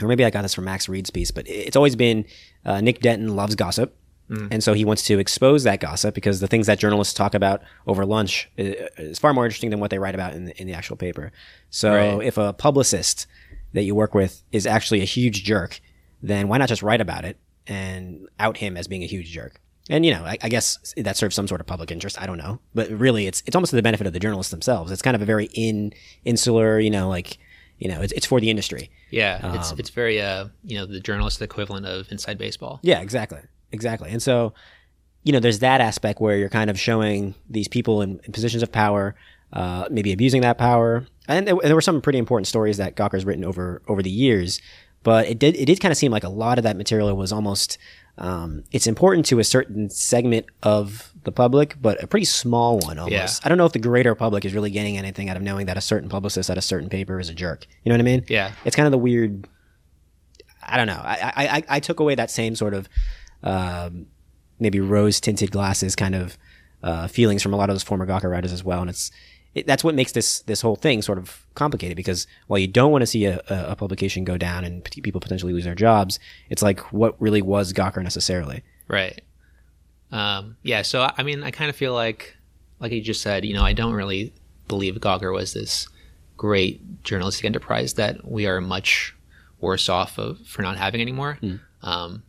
or 0.02 0.08
maybe 0.08 0.24
I 0.24 0.30
got 0.30 0.44
this 0.44 0.54
from 0.54 0.64
Max 0.64 0.88
Read's 0.88 1.10
piece, 1.10 1.32
but 1.32 1.46
it's 1.50 1.76
always 1.76 1.98
been 1.98 2.24
uh, 2.64 2.80
Nick 2.80 3.02
Denton 3.02 3.36
loves 3.36 3.56
gossip. 3.56 3.94
Mm. 4.34 4.48
And 4.52 4.64
so 4.64 4.74
he 4.74 4.84
wants 4.86 5.04
to 5.04 5.20
expose 5.20 5.64
that 5.64 5.80
gossip 5.80 6.16
because 6.16 6.40
the 6.40 6.48
things 6.48 6.68
that 6.68 6.80
journalists 6.80 7.14
talk 7.14 7.34
about 7.34 7.62
over 7.86 8.06
lunch 8.06 8.50
uh, 8.58 8.64
is 8.98 9.20
far 9.20 9.34
more 9.34 9.46
interesting 9.46 9.70
than 9.70 9.80
what 9.80 9.92
they 9.92 10.00
write 10.00 10.16
about 10.16 10.34
in 10.34 10.46
the, 10.46 10.62
in 10.62 10.68
the 10.68 10.74
actual 10.74 10.96
paper. 10.96 11.32
So 11.70 11.94
Right. 12.18 12.28
if 12.28 12.38
a 12.38 12.54
publicist 12.54 13.28
that 13.74 13.84
you 13.84 13.96
work 13.96 14.14
with 14.14 14.44
is 14.52 14.66
actually 14.66 15.02
a 15.02 15.06
huge 15.06 15.44
jerk, 15.44 15.80
then 16.22 16.48
why 16.48 16.58
not 16.58 16.70
just 16.70 16.82
write 16.82 17.02
about 17.02 17.26
it 17.26 17.38
and 17.68 18.28
out 18.40 18.58
him 18.58 18.78
as 18.78 18.88
being 18.88 19.04
a 19.04 19.08
huge 19.08 19.32
jerk? 19.32 19.60
And 19.90 20.06
you 20.06 20.14
know, 20.14 20.24
I, 20.24 20.38
I 20.42 20.50
guess 20.50 20.94
that 20.96 21.18
serves 21.18 21.36
some 21.36 21.48
sort 21.48 21.60
of 21.60 21.68
public 21.68 21.92
interest. 21.92 22.22
I 22.22 22.26
don't 22.26 22.38
know, 22.38 22.60
but 22.74 22.90
really, 22.90 23.28
it's 23.28 23.44
it's 23.46 23.56
almost 23.56 23.72
to 23.72 23.76
the 23.76 23.82
benefit 23.82 24.08
of 24.08 24.14
the 24.14 24.20
journalists 24.20 24.52
themselves. 24.52 24.92
It's 24.92 25.02
kind 25.02 25.16
of 25.16 25.22
a 25.22 25.26
very 25.26 25.50
in 25.54 25.94
insular, 26.24 26.80
you 26.80 26.90
know, 26.90 27.10
like 27.10 27.38
you 27.80 27.90
know, 27.90 28.02
it's 28.02 28.14
it's 28.14 28.26
for 28.26 28.40
the 28.40 28.50
industry. 28.50 28.90
Yeah, 29.12 29.56
it's 29.58 29.74
um, 29.74 29.80
it's 29.80 29.90
very 29.90 30.22
uh 30.22 30.48
you 30.64 30.78
know 30.78 30.86
the 30.86 31.02
journalist 31.02 31.42
equivalent 31.42 31.86
of 31.86 32.10
Inside 32.12 32.38
Baseball. 32.38 32.80
Yeah, 32.82 33.02
exactly. 33.02 33.42
Exactly. 33.74 34.12
And 34.12 34.22
so, 34.22 34.54
you 35.24 35.34
know, 35.34 35.40
there's 35.40 35.60
that 35.60 35.82
aspect 35.82 36.22
where 36.22 36.38
you're 36.38 36.50
kind 36.50 36.70
of 36.70 36.80
showing 36.80 37.36
these 37.50 37.68
people 37.68 38.02
in, 38.02 38.22
in 38.24 38.32
positions 38.32 38.64
of 38.64 38.72
power, 38.72 39.16
uh, 39.52 39.88
maybe 39.90 40.14
abusing 40.14 40.42
that 40.42 40.58
power. 40.58 41.06
And 41.28 41.48
there, 41.48 41.56
there 41.62 41.76
were 41.76 41.82
some 41.82 42.02
pretty 42.02 42.20
important 42.20 42.48
stories 42.48 42.78
that 42.78 42.96
Gawker's 42.96 43.26
written 43.26 43.44
over 43.44 43.82
over 43.88 44.02
the 44.02 44.10
years, 44.10 44.62
but 45.02 45.28
it 45.28 45.40
did 45.40 45.56
it 45.56 45.66
did 45.66 45.80
kind 45.80 45.92
of 45.92 45.98
seem 45.98 46.12
like 46.12 46.24
a 46.24 46.30
lot 46.30 46.58
of 46.58 46.64
that 46.64 46.78
material 46.78 47.16
was 47.16 47.32
almost 47.32 47.78
um, 48.18 48.64
it's 48.72 48.86
important 48.86 49.26
to 49.28 49.40
a 49.40 49.44
certain 49.44 49.90
segment 49.90 50.46
of 50.62 51.14
the 51.24 51.32
public, 51.32 51.78
but 51.82 52.04
a 52.04 52.08
pretty 52.08 52.26
small 52.26 52.78
one 52.80 53.00
almost. 53.00 53.12
Yeah. 53.42 53.46
I 53.46 53.50
don't 53.50 53.58
know 53.58 53.66
if 53.66 53.72
the 53.72 53.80
greater 53.80 54.14
public 54.14 54.46
is 54.46 54.54
really 54.54 54.70
getting 54.70 54.98
anything 54.98 55.30
out 55.30 55.38
of 55.38 55.42
knowing 55.42 55.66
that 55.66 55.78
a 55.78 55.82
certain 55.82 56.10
publicist 56.10 56.50
at 56.50 56.58
a 56.58 56.62
certain 56.62 56.90
paper 56.90 57.20
is 57.20 57.30
a 57.30 57.34
jerk. 57.34 57.66
You 57.84 57.90
know 57.90 57.96
what 57.96 58.02
I 58.02 58.04
mean? 58.04 58.26
Yeah. 58.28 58.52
It's 58.66 58.76
kind 58.76 58.86
of 58.86 58.92
the 58.92 59.00
weird 59.00 59.48
I 60.62 60.78
don't 60.78 60.88
know. 60.88 61.02
I 61.04 61.32
I, 61.36 61.58
I, 61.58 61.64
I 61.70 61.80
took 61.80 62.00
away 62.00 62.16
that 62.16 62.30
same 62.30 62.56
sort 62.56 62.74
of 62.74 62.88
um, 63.44 64.08
maybe 64.60 64.80
rose 64.80 65.20
tinted 65.20 65.52
glasses 65.52 65.96
kind 65.96 66.16
of 66.16 66.38
uh, 66.82 67.08
feelings 67.08 67.42
from 67.42 67.54
a 67.54 67.58
lot 67.58 67.70
of 67.70 67.76
those 67.76 67.84
former 67.84 68.06
Gawker 68.06 68.30
writers 68.30 68.52
as 68.52 68.64
well, 68.64 68.82
and 68.82 68.90
it's 68.90 69.12
it, 69.56 69.68
that's 69.68 69.84
what 69.84 69.96
makes 69.96 70.12
this 70.12 70.42
this 70.42 70.62
whole 70.62 70.76
thing 70.76 71.02
sort 71.02 71.18
of 71.18 71.46
complicated 71.54 71.96
because 71.96 72.28
while 72.48 72.58
you 72.58 72.68
don't 72.68 72.92
want 72.92 73.04
to 73.04 73.08
see 73.08 73.26
a, 73.26 73.42
a, 73.48 73.76
publication 73.76 74.24
go 74.24 74.38
down 74.38 74.64
and 74.64 74.84
p- 74.84 75.02
people 75.02 75.22
potentially 75.22 75.54
lose 75.54 75.64
their 75.64 75.76
jobs, 75.76 76.20
it's 76.50 76.64
like 76.64 76.80
what 76.92 77.20
really 77.22 77.42
was 77.42 77.72
Gawker 77.74 78.02
necessarily? 78.02 78.64
Right. 78.88 79.22
Um, 80.12 80.58
yeah. 80.64 80.82
So 80.82 81.10
I 81.18 81.24
mean, 81.24 81.44
I 81.44 81.52
kind 81.52 81.70
of 81.70 81.76
feel 81.76 81.94
like, 81.94 82.36
like 82.80 82.92
you 82.92 83.02
just 83.02 83.22
said, 83.22 83.46
you 83.46 83.54
know, 83.54 83.64
I 83.64 83.74
don't 83.74 83.94
really 83.94 84.34
believe 84.68 84.96
Gawker 84.96 85.32
was 85.32 85.54
this 85.54 85.88
great 86.36 87.04
journalistic 87.04 87.46
enterprise 87.46 87.94
that 87.94 88.28
we 88.30 88.48
are 88.48 88.60
much 88.60 89.16
worse 89.60 89.88
off 89.88 90.18
of 90.18 90.40
for 90.48 90.62
not 90.62 90.78
having 90.78 91.00
anymore. 91.00 91.38
Um, 91.84 92.24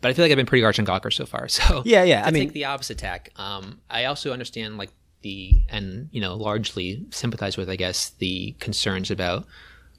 but 0.00 0.10
I 0.10 0.14
feel 0.14 0.24
like 0.24 0.30
I've 0.30 0.36
been 0.36 0.46
pretty 0.46 0.62
harsh 0.62 0.78
on 0.78 0.86
Gawker 0.86 1.12
so 1.12 1.26
far. 1.26 1.48
So 1.58 1.82
Yeah, 1.84 2.04
yeah. 2.04 2.24
I 2.24 2.30
mean, 2.30 2.44
take 2.44 2.52
the 2.52 2.66
opposite 2.66 2.98
tack. 2.98 3.30
Um, 3.36 3.80
I 3.90 4.04
also 4.04 4.32
understand 4.32 4.78
like 4.78 4.90
the 5.22 5.62
and 5.68 6.08
you 6.12 6.20
know 6.20 6.34
largely 6.34 7.04
sympathize 7.10 7.56
with 7.56 7.68
I 7.68 7.76
guess 7.76 8.10
the 8.10 8.54
concerns 8.60 9.10
about 9.10 9.46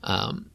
um, 0.04 0.50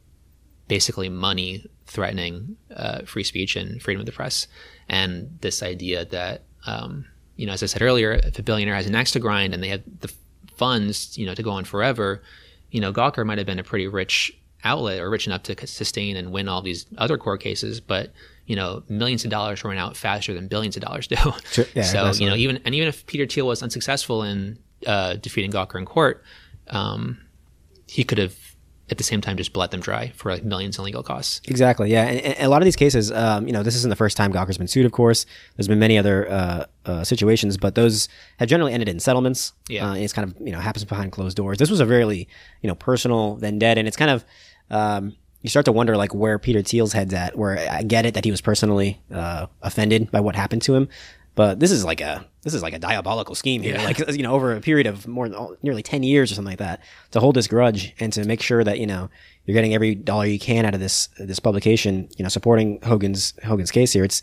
basically 0.68 1.08
money 1.08 1.66
threatening 1.86 2.56
uh, 2.74 3.02
free 3.02 3.24
speech 3.24 3.56
and 3.56 3.82
freedom 3.82 4.00
of 4.00 4.06
the 4.06 4.12
press, 4.12 4.46
and 4.88 5.38
this 5.40 5.62
idea 5.62 6.04
that 6.06 6.42
um, 6.66 7.04
you 7.36 7.46
know 7.46 7.52
as 7.52 7.62
I 7.62 7.66
said 7.66 7.82
earlier, 7.82 8.12
if 8.12 8.38
a 8.38 8.42
billionaire 8.42 8.74
has 8.74 8.86
an 8.86 8.94
axe 8.94 9.12
to 9.12 9.20
grind 9.20 9.52
and 9.52 9.62
they 9.62 9.68
have 9.68 9.82
the 10.00 10.12
funds 10.56 11.18
you 11.18 11.26
know 11.26 11.34
to 11.34 11.42
go 11.42 11.50
on 11.50 11.64
forever, 11.64 12.22
you 12.70 12.80
know 12.80 12.92
Gawker 12.92 13.26
might 13.26 13.38
have 13.38 13.46
been 13.46 13.58
a 13.58 13.64
pretty 13.64 13.86
rich 13.86 14.32
outlet 14.64 15.00
or 15.00 15.10
rich 15.10 15.26
enough 15.26 15.42
to 15.42 15.66
sustain 15.66 16.16
and 16.16 16.32
win 16.32 16.48
all 16.48 16.62
these 16.62 16.86
other 16.96 17.18
court 17.18 17.40
cases, 17.40 17.80
but 17.80 18.12
you 18.46 18.56
know 18.56 18.82
millions 18.88 19.24
of 19.24 19.30
dollars 19.30 19.64
run 19.64 19.78
out 19.78 19.96
faster 19.96 20.34
than 20.34 20.48
billions 20.48 20.76
of 20.76 20.82
dollars 20.82 21.06
do. 21.06 21.16
Sure, 21.50 21.64
yeah, 21.74 21.82
so 21.82 22.12
you 22.12 22.28
know 22.28 22.36
even 22.36 22.60
and 22.64 22.74
even 22.74 22.88
if 22.88 23.06
Peter 23.06 23.26
Thiel 23.26 23.46
was 23.46 23.62
unsuccessful 23.62 24.22
in 24.22 24.58
uh, 24.86 25.14
defeating 25.14 25.50
Gawker 25.50 25.78
in 25.78 25.84
court, 25.86 26.22
um, 26.68 27.18
he 27.86 28.04
could 28.04 28.18
have 28.18 28.34
at 28.90 28.98
the 28.98 29.04
same 29.04 29.20
time 29.20 29.36
just 29.36 29.56
let 29.56 29.70
them 29.70 29.80
dry 29.80 30.12
for 30.14 30.30
like 30.30 30.44
millions 30.44 30.78
in 30.78 30.84
legal 30.84 31.02
costs. 31.02 31.40
Exactly. 31.48 31.90
Yeah, 31.90 32.04
and, 32.04 32.20
and 32.20 32.46
a 32.46 32.48
lot 32.48 32.60
of 32.60 32.66
these 32.66 32.76
cases, 32.76 33.10
um, 33.10 33.46
you 33.46 33.52
know, 33.52 33.62
this 33.62 33.74
isn't 33.76 33.88
the 33.88 33.96
first 33.96 34.16
time 34.16 34.32
Gawker's 34.32 34.58
been 34.58 34.68
sued. 34.68 34.84
Of 34.84 34.92
course, 34.92 35.24
there's 35.56 35.68
been 35.68 35.78
many 35.78 35.96
other 35.96 36.30
uh, 36.30 36.66
uh, 36.84 37.04
situations, 37.04 37.56
but 37.56 37.74
those 37.74 38.08
have 38.38 38.48
generally 38.48 38.72
ended 38.74 38.88
in 38.88 39.00
settlements. 39.00 39.52
Yeah. 39.68 39.88
uh, 39.88 39.94
and 39.94 40.04
it's 40.04 40.12
kind 40.12 40.30
of 40.30 40.46
you 40.46 40.52
know 40.52 40.60
happens 40.60 40.84
behind 40.84 41.12
closed 41.12 41.36
doors. 41.36 41.58
This 41.58 41.70
was 41.70 41.80
a 41.80 41.86
really 41.86 42.28
you 42.60 42.68
know 42.68 42.74
personal 42.74 43.36
vendetta, 43.36 43.78
and 43.78 43.88
it's 43.88 43.96
kind 43.96 44.10
of 44.10 44.24
um, 44.70 45.16
you 45.44 45.50
start 45.50 45.66
to 45.66 45.72
wonder 45.72 45.94
like 45.94 46.14
where 46.14 46.38
Peter 46.38 46.62
Thiel's 46.62 46.94
head's 46.94 47.12
at. 47.12 47.36
Where 47.36 47.58
I 47.70 47.82
get 47.82 48.06
it 48.06 48.14
that 48.14 48.24
he 48.24 48.30
was 48.30 48.40
personally 48.40 48.98
uh, 49.12 49.46
offended 49.60 50.10
by 50.10 50.20
what 50.20 50.34
happened 50.34 50.62
to 50.62 50.74
him, 50.74 50.88
but 51.34 51.60
this 51.60 51.70
is 51.70 51.84
like 51.84 52.00
a 52.00 52.24
this 52.40 52.54
is 52.54 52.62
like 52.62 52.72
a 52.72 52.78
diabolical 52.78 53.34
scheme 53.34 53.62
here. 53.62 53.76
Yeah. 53.76 53.84
Like 53.84 53.98
you 53.98 54.22
know, 54.22 54.32
over 54.32 54.56
a 54.56 54.60
period 54.62 54.86
of 54.86 55.06
more 55.06 55.28
than 55.28 55.56
nearly 55.62 55.82
ten 55.82 56.02
years 56.02 56.32
or 56.32 56.34
something 56.34 56.52
like 56.52 56.60
that, 56.60 56.80
to 57.10 57.20
hold 57.20 57.36
this 57.36 57.46
grudge 57.46 57.94
and 58.00 58.10
to 58.14 58.24
make 58.24 58.40
sure 58.40 58.64
that 58.64 58.78
you 58.78 58.86
know 58.86 59.10
you're 59.44 59.54
getting 59.54 59.74
every 59.74 59.94
dollar 59.94 60.24
you 60.24 60.38
can 60.38 60.64
out 60.64 60.72
of 60.72 60.80
this 60.80 61.10
this 61.18 61.40
publication. 61.40 62.08
You 62.16 62.22
know, 62.22 62.30
supporting 62.30 62.80
Hogan's 62.80 63.34
Hogan's 63.44 63.70
case 63.70 63.92
here. 63.92 64.04
It's 64.04 64.22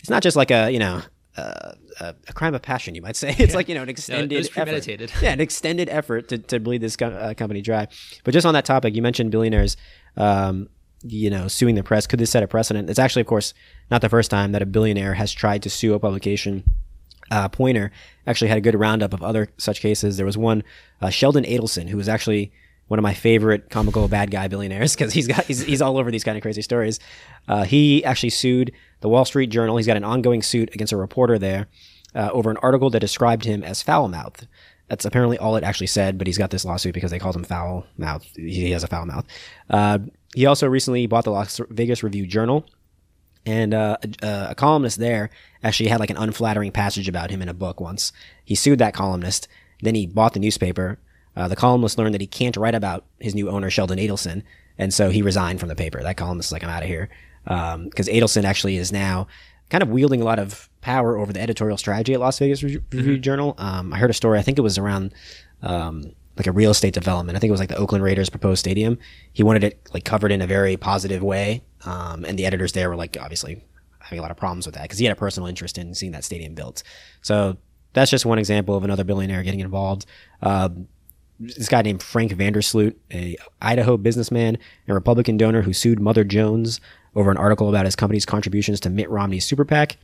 it's 0.00 0.10
not 0.10 0.24
just 0.24 0.36
like 0.36 0.50
a 0.50 0.70
you 0.70 0.80
know. 0.80 1.02
Uh, 1.38 1.72
a, 2.00 2.14
a 2.28 2.32
crime 2.32 2.54
of 2.54 2.62
passion, 2.62 2.94
you 2.94 3.02
might 3.02 3.16
say. 3.16 3.34
It's 3.38 3.54
like 3.54 3.68
you 3.68 3.74
know 3.74 3.82
an 3.82 3.88
extended, 3.88 4.36
was 4.36 4.46
effort. 4.48 4.54
premeditated. 4.54 5.12
Yeah, 5.22 5.32
an 5.32 5.40
extended 5.40 5.88
effort 5.88 6.28
to, 6.28 6.38
to 6.38 6.58
bleed 6.60 6.80
this 6.80 6.96
co- 6.96 7.06
uh, 7.08 7.34
company 7.34 7.60
dry. 7.62 7.86
But 8.24 8.32
just 8.34 8.46
on 8.46 8.54
that 8.54 8.64
topic, 8.64 8.94
you 8.96 9.02
mentioned 9.02 9.30
billionaires, 9.30 9.76
um, 10.16 10.68
you 11.02 11.30
know, 11.30 11.48
suing 11.48 11.74
the 11.74 11.82
press. 11.82 12.06
Could 12.06 12.18
this 12.20 12.30
set 12.30 12.42
a 12.42 12.48
precedent? 12.48 12.90
It's 12.90 12.98
actually, 12.98 13.22
of 13.22 13.28
course, 13.28 13.54
not 13.90 14.00
the 14.00 14.08
first 14.08 14.30
time 14.30 14.52
that 14.52 14.62
a 14.62 14.66
billionaire 14.66 15.14
has 15.14 15.32
tried 15.32 15.62
to 15.62 15.70
sue 15.70 15.94
a 15.94 16.00
publication. 16.00 16.64
Uh, 17.30 17.48
Poynter 17.48 17.90
actually 18.26 18.48
had 18.48 18.58
a 18.58 18.62
good 18.62 18.74
roundup 18.74 19.12
of 19.12 19.22
other 19.22 19.48
such 19.58 19.80
cases. 19.80 20.16
There 20.16 20.26
was 20.26 20.38
one, 20.38 20.62
uh, 21.02 21.10
Sheldon 21.10 21.44
Adelson, 21.44 21.88
who 21.88 21.96
was 21.96 22.08
actually 22.08 22.52
one 22.88 22.98
of 22.98 23.02
my 23.02 23.12
favorite 23.14 23.68
comical 23.68 24.08
bad 24.08 24.30
guy 24.30 24.48
billionaires 24.48 24.94
because 24.94 25.12
he's 25.12 25.28
got 25.28 25.44
he's, 25.44 25.62
he's 25.62 25.82
all 25.82 25.98
over 25.98 26.10
these 26.10 26.24
kind 26.24 26.36
of 26.38 26.42
crazy 26.42 26.62
stories. 26.62 26.98
Uh, 27.48 27.64
he 27.64 28.04
actually 28.04 28.30
sued 28.30 28.72
the 29.00 29.08
Wall 29.08 29.24
Street 29.24 29.48
Journal. 29.48 29.76
He's 29.76 29.86
got 29.86 29.96
an 29.96 30.04
ongoing 30.04 30.42
suit 30.42 30.74
against 30.74 30.92
a 30.92 30.96
reporter 30.96 31.38
there 31.38 31.66
uh, 32.14 32.30
over 32.32 32.50
an 32.50 32.58
article 32.58 32.90
that 32.90 33.00
described 33.00 33.44
him 33.44 33.62
as 33.62 33.82
foul 33.82 34.08
mouthed. 34.08 34.46
That's 34.88 35.04
apparently 35.04 35.38
all 35.38 35.56
it 35.56 35.64
actually 35.64 35.88
said, 35.88 36.16
but 36.16 36.26
he's 36.26 36.38
got 36.38 36.50
this 36.50 36.64
lawsuit 36.64 36.94
because 36.94 37.10
they 37.10 37.18
called 37.18 37.36
him 37.36 37.44
foul 37.44 37.86
mouth. 37.96 38.24
He 38.34 38.70
has 38.70 38.82
a 38.82 38.86
foul 38.86 39.06
mouth. 39.06 39.26
Uh, 39.68 39.98
he 40.34 40.46
also 40.46 40.66
recently 40.66 41.06
bought 41.06 41.24
the 41.24 41.30
Las 41.30 41.60
Vegas 41.70 42.02
Review 42.02 42.26
Journal, 42.26 42.64
and 43.44 43.74
uh, 43.74 43.98
a, 44.22 44.48
a 44.50 44.54
columnist 44.54 44.98
there 44.98 45.30
actually 45.62 45.88
had 45.88 46.00
like 46.00 46.10
an 46.10 46.16
unflattering 46.16 46.72
passage 46.72 47.08
about 47.08 47.30
him 47.30 47.42
in 47.42 47.48
a 47.48 47.54
book 47.54 47.80
once. 47.80 48.12
He 48.44 48.54
sued 48.54 48.78
that 48.78 48.94
columnist. 48.94 49.48
Then 49.82 49.94
he 49.94 50.06
bought 50.06 50.32
the 50.32 50.40
newspaper. 50.40 50.98
Uh, 51.36 51.48
the 51.48 51.56
columnist 51.56 51.98
learned 51.98 52.14
that 52.14 52.20
he 52.20 52.26
can't 52.26 52.56
write 52.56 52.74
about 52.74 53.04
his 53.20 53.34
new 53.34 53.48
owner, 53.48 53.70
Sheldon 53.70 53.98
Adelson, 53.98 54.42
and 54.76 54.92
so 54.92 55.10
he 55.10 55.22
resigned 55.22 55.60
from 55.60 55.68
the 55.68 55.76
paper. 55.76 56.02
That 56.02 56.16
columnist 56.16 56.48
is 56.48 56.52
like, 56.52 56.64
I'm 56.64 56.70
out 56.70 56.82
of 56.82 56.88
here. 56.88 57.08
Because 57.48 58.08
Adelson 58.08 58.44
actually 58.44 58.76
is 58.76 58.92
now 58.92 59.26
kind 59.70 59.82
of 59.82 59.88
wielding 59.88 60.20
a 60.20 60.24
lot 60.24 60.38
of 60.38 60.68
power 60.80 61.16
over 61.16 61.32
the 61.32 61.40
editorial 61.40 61.76
strategy 61.76 62.14
at 62.14 62.20
Las 62.20 62.38
Vegas 62.38 62.62
Re- 62.62 62.80
Review 62.92 63.18
Journal. 63.18 63.54
Um, 63.58 63.92
I 63.92 63.98
heard 63.98 64.10
a 64.10 64.14
story, 64.14 64.38
I 64.38 64.42
think 64.42 64.58
it 64.58 64.62
was 64.62 64.78
around 64.78 65.14
um, 65.62 66.12
like 66.36 66.46
a 66.46 66.52
real 66.52 66.70
estate 66.70 66.94
development. 66.94 67.36
I 67.36 67.40
think 67.40 67.48
it 67.48 67.52
was 67.52 67.60
like 67.60 67.68
the 67.68 67.76
Oakland 67.76 68.04
Raiders 68.04 68.30
proposed 68.30 68.60
stadium. 68.60 68.98
He 69.32 69.42
wanted 69.42 69.64
it 69.64 69.80
like 69.92 70.04
covered 70.04 70.30
in 70.30 70.40
a 70.40 70.46
very 70.46 70.76
positive 70.76 71.22
way. 71.22 71.62
Um, 71.84 72.24
and 72.24 72.38
the 72.38 72.46
editors 72.46 72.72
there 72.72 72.88
were 72.88 72.96
like, 72.96 73.16
obviously 73.20 73.64
having 73.98 74.18
a 74.18 74.22
lot 74.22 74.30
of 74.30 74.36
problems 74.36 74.66
with 74.66 74.74
that 74.74 74.82
because 74.82 74.98
he 74.98 75.04
had 75.04 75.12
a 75.12 75.18
personal 75.18 75.46
interest 75.48 75.78
in 75.78 75.94
seeing 75.94 76.12
that 76.12 76.24
stadium 76.24 76.54
built. 76.54 76.82
So 77.22 77.56
that's 77.92 78.10
just 78.10 78.24
one 78.24 78.38
example 78.38 78.76
of 78.76 78.84
another 78.84 79.04
billionaire 79.04 79.42
getting 79.42 79.60
involved. 79.60 80.06
Um, 80.42 80.88
this 81.40 81.68
guy 81.68 81.82
named 81.82 82.02
Frank 82.02 82.32
Vandersloot, 82.32 82.96
a 83.12 83.36
Idaho 83.62 83.96
businessman 83.96 84.58
and 84.86 84.94
Republican 84.94 85.36
donor 85.36 85.62
who 85.62 85.72
sued 85.72 86.00
Mother 86.00 86.24
Jones 86.24 86.80
over 87.18 87.30
an 87.32 87.36
article 87.36 87.68
about 87.68 87.84
his 87.84 87.96
company's 87.96 88.24
contributions 88.24 88.78
to 88.80 88.90
Mitt 88.90 89.10
Romney's 89.10 89.44
super 89.44 89.64
PAC. 89.64 89.96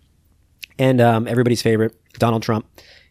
And 0.78 1.00
um, 1.00 1.28
everybody's 1.28 1.62
favorite, 1.62 1.97
Donald 2.14 2.42
Trump, 2.42 2.66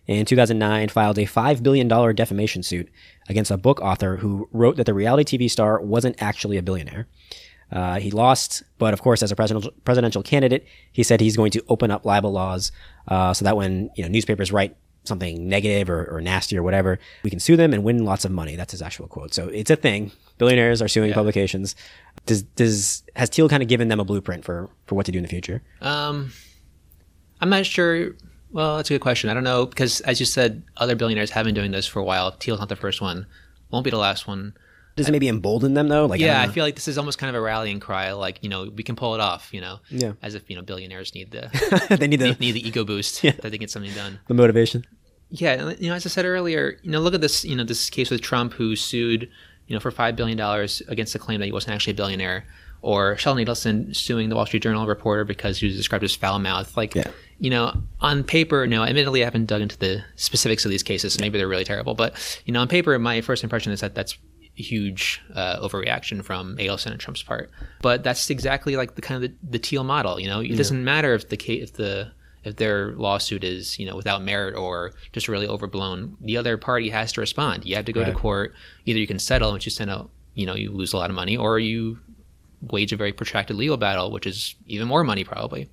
in 0.06 0.26
2009 0.26 0.90
filed 0.90 1.18
a 1.18 1.26
$5 1.26 1.64
billion 1.64 1.88
defamation 1.88 2.62
suit 2.62 2.90
against 3.30 3.50
a 3.50 3.58
book 3.58 3.80
author 3.80 4.18
who 4.18 4.50
wrote 4.52 4.76
that 4.76 4.86
the 4.86 4.94
reality 4.94 5.38
TV 5.38 5.50
star 5.50 5.80
wasn't 5.80 6.22
actually 6.22 6.58
a 6.58 6.62
billionaire. 6.62 7.08
Uh, 7.72 8.00
he 8.00 8.12
lost, 8.12 8.64
but 8.78 8.94
of 8.94 9.02
course, 9.02 9.24
as 9.24 9.32
a 9.32 9.36
presidential 9.36 10.22
candidate, 10.22 10.68
he 10.92 11.02
said 11.02 11.22
he's 11.22 11.38
going 11.38 11.52
to 11.52 11.64
open 11.70 11.90
up 11.90 12.06
libel 12.06 12.34
laws 12.34 12.72
uh, 13.08 13.34
so 13.34 13.46
that 13.46 13.56
when 13.56 13.90
you 13.96 14.04
know 14.04 14.10
newspapers 14.10 14.52
write 14.52 14.76
something 15.04 15.48
negative 15.48 15.90
or, 15.90 16.06
or 16.06 16.22
nasty 16.22 16.58
or 16.58 16.64
whatever, 16.64 17.00
we 17.24 17.30
can 17.30 17.40
sue 17.40 17.56
them 17.58 17.74
and 17.74 17.84
win 17.84 18.06
lots 18.06 18.26
of 18.26 18.32
money. 18.32 18.56
That's 18.56 18.72
his 18.72 18.82
actual 18.82 19.08
quote. 19.08 19.34
So 19.34 19.48
it's 19.50 19.70
a 19.70 19.76
thing. 19.76 20.12
Billionaires 20.38 20.82
are 20.82 20.88
suing 20.88 21.14
publications. 21.14 21.76
Does 22.26 22.44
does 22.44 23.04
has 23.16 23.30
Thiel 23.30 23.50
kind 23.50 23.62
of 23.62 23.70
given 23.70 23.88
them 23.88 24.00
a 24.00 24.06
blueprint 24.06 24.46
for 24.46 24.70
for 24.86 24.96
what 24.96 25.06
to 25.06 25.12
do 25.12 25.18
in 25.20 25.24
the 25.24 25.30
future? 25.30 25.62
Um, 25.82 26.32
I'm 27.42 27.50
not 27.50 27.66
sure. 27.66 28.12
Well, 28.52 28.78
that's 28.78 28.90
a 28.90 28.94
good 28.94 29.02
question. 29.02 29.30
I 29.30 29.34
don't 29.34 29.44
know 29.44 29.66
because, 29.66 30.02
as 30.02 30.20
you 30.20 30.26
said, 30.26 30.64
other 30.78 30.96
billionaires 30.96 31.32
have 31.32 31.46
been 31.46 31.56
doing 31.56 31.72
this 31.72 31.88
for 31.88 32.00
a 32.00 32.04
while. 32.04 32.32
Thiel's 32.32 32.60
not 32.60 32.70
the 32.70 32.76
first 32.76 33.02
one. 33.02 33.26
Won't 33.72 33.84
be 33.84 33.90
the 33.90 33.98
last 33.98 34.28
one. 34.28 34.54
Does 34.96 35.10
it 35.10 35.12
maybe 35.12 35.28
embolden 35.28 35.74
them 35.74 35.88
though? 35.88 36.06
Like 36.06 36.20
Yeah, 36.22 36.40
I 36.40 36.44
I 36.44 36.48
feel 36.50 36.64
like 36.64 36.76
this 36.76 36.88
is 36.88 36.98
almost 36.98 37.18
kind 37.18 37.30
of 37.30 37.36
a 37.36 37.42
rallying 37.44 37.80
cry. 37.80 38.12
Like 38.14 38.40
you 38.44 38.50
know, 38.50 38.70
we 38.76 38.84
can 38.84 38.96
pull 38.96 39.16
it 39.16 39.20
off. 39.22 39.54
You 39.54 39.62
know, 39.62 39.80
Yeah. 39.90 40.14
as 40.22 40.36
if 40.36 40.50
you 40.50 40.56
know 40.56 40.62
billionaires 40.62 41.14
need 41.16 41.32
the 41.32 41.50
they 42.00 42.08
need 42.08 42.20
the, 42.20 42.28
need, 42.30 42.40
need 42.40 42.52
the 42.52 42.68
ego 42.68 42.84
boost 42.86 43.22
that 43.24 43.42
they 43.42 43.58
get 43.58 43.72
something 43.72 43.94
done. 43.94 44.20
the 44.28 44.34
motivation. 44.34 44.86
Yeah, 45.30 45.72
you 45.80 45.90
know, 45.90 45.96
as 45.96 46.06
I 46.06 46.10
said 46.10 46.26
earlier, 46.26 46.78
you 46.84 46.92
know, 46.92 47.00
look 47.00 47.16
at 47.16 47.22
this. 47.22 47.44
You 47.44 47.56
know, 47.56 47.64
this 47.64 47.90
case 47.90 48.12
with 48.12 48.22
Trump, 48.22 48.54
who 48.54 48.76
sued, 48.76 49.28
you 49.68 49.74
know, 49.76 49.80
for 49.80 49.90
five 49.90 50.16
billion 50.16 50.38
dollars 50.38 50.82
against 50.88 51.14
the 51.14 51.20
claim 51.20 51.40
that 51.40 51.48
he 51.48 51.52
wasn't 51.52 51.74
actually 51.74 51.92
a 51.92 51.96
billionaire, 51.96 52.46
or 52.84 53.18
Sheldon 53.18 53.44
Adelson 53.44 53.96
suing 53.96 54.30
the 54.30 54.36
Wall 54.36 54.46
Street 54.46 54.62
Journal 54.62 54.86
reporter 54.86 55.24
because 55.26 55.58
he 55.58 55.66
was 55.66 55.76
described 55.76 56.04
as 56.04 56.14
foul 56.14 56.38
mouthed. 56.38 56.78
Like, 56.78 56.94
Yeah. 56.94 57.10
you 57.40 57.50
know, 57.50 57.74
on 58.00 58.24
paper, 58.24 58.68
no, 58.68 58.84
admittedly, 58.84 59.24
I 59.24 59.26
haven't 59.26 59.48
dug 59.48 59.64
into 59.64 59.76
the 59.80 60.04
specifics 60.18 60.66
of 60.66 60.70
these 60.72 60.84
cases. 60.84 61.14
So 61.16 61.22
maybe 61.22 61.40
they're 61.40 61.48
really 61.48 61.64
terrible, 61.64 61.96
but 61.96 62.14
you 62.46 62.54
know, 62.54 62.60
on 62.62 62.68
paper, 62.68 63.00
my 63.00 63.22
first 63.22 63.44
impression 63.44 63.72
is 63.72 63.80
that 63.82 63.96
that's 63.96 64.16
huge 64.56 65.22
uh, 65.34 65.60
overreaction 65.60 66.24
from 66.24 66.58
Adelson 66.58 66.92
and 66.92 67.00
Trump's 67.00 67.24
part. 67.24 67.50
But 67.82 68.04
that's 68.04 68.30
exactly 68.30 68.76
like 68.76 68.96
the 68.96 69.02
kind 69.02 69.24
of 69.24 69.32
the, 69.32 69.38
the 69.52 69.58
Thiel 69.58 69.84
model. 69.84 70.20
You 70.20 70.28
know, 70.28 70.42
it 70.42 70.56
doesn't 70.56 70.84
matter 70.84 71.14
if 71.14 71.30
the 71.30 71.38
if 71.62 71.74
the 71.74 72.12
if 72.44 72.58
their 72.58 72.92
lawsuit 72.94 73.44
is 73.44 73.80
you 73.80 73.86
know 73.86 73.96
without 73.96 74.22
merit 74.22 74.56
or 74.56 74.94
just 75.12 75.28
really 75.28 75.48
overblown, 75.48 76.18
the 76.22 76.38
other 76.38 76.58
party 76.58 76.90
has 76.90 77.12
to 77.14 77.22
respond. 77.22 77.66
You 77.66 77.76
have 77.76 77.86
to 77.86 77.94
go 77.94 78.04
to 78.04 78.14
court. 78.14 78.54
Either 78.86 79.00
you 79.00 79.08
can 79.08 79.20
settle, 79.20 79.54
which 79.54 79.66
you 79.66 79.72
send 79.72 79.90
out, 79.90 80.10
you 80.34 80.46
know, 80.46 80.56
you 80.56 80.72
lose 80.72 80.94
a 80.94 80.98
lot 80.98 81.10
of 81.10 81.16
money, 81.16 81.36
or 81.38 81.60
you 81.60 82.00
wage 82.62 82.94
a 82.94 82.98
very 82.98 83.12
protracted 83.12 83.56
legal 83.56 83.78
battle, 83.78 84.12
which 84.12 84.28
is 84.28 84.56
even 84.68 84.88
more 84.88 85.04
money 85.04 85.24
probably. 85.24 85.70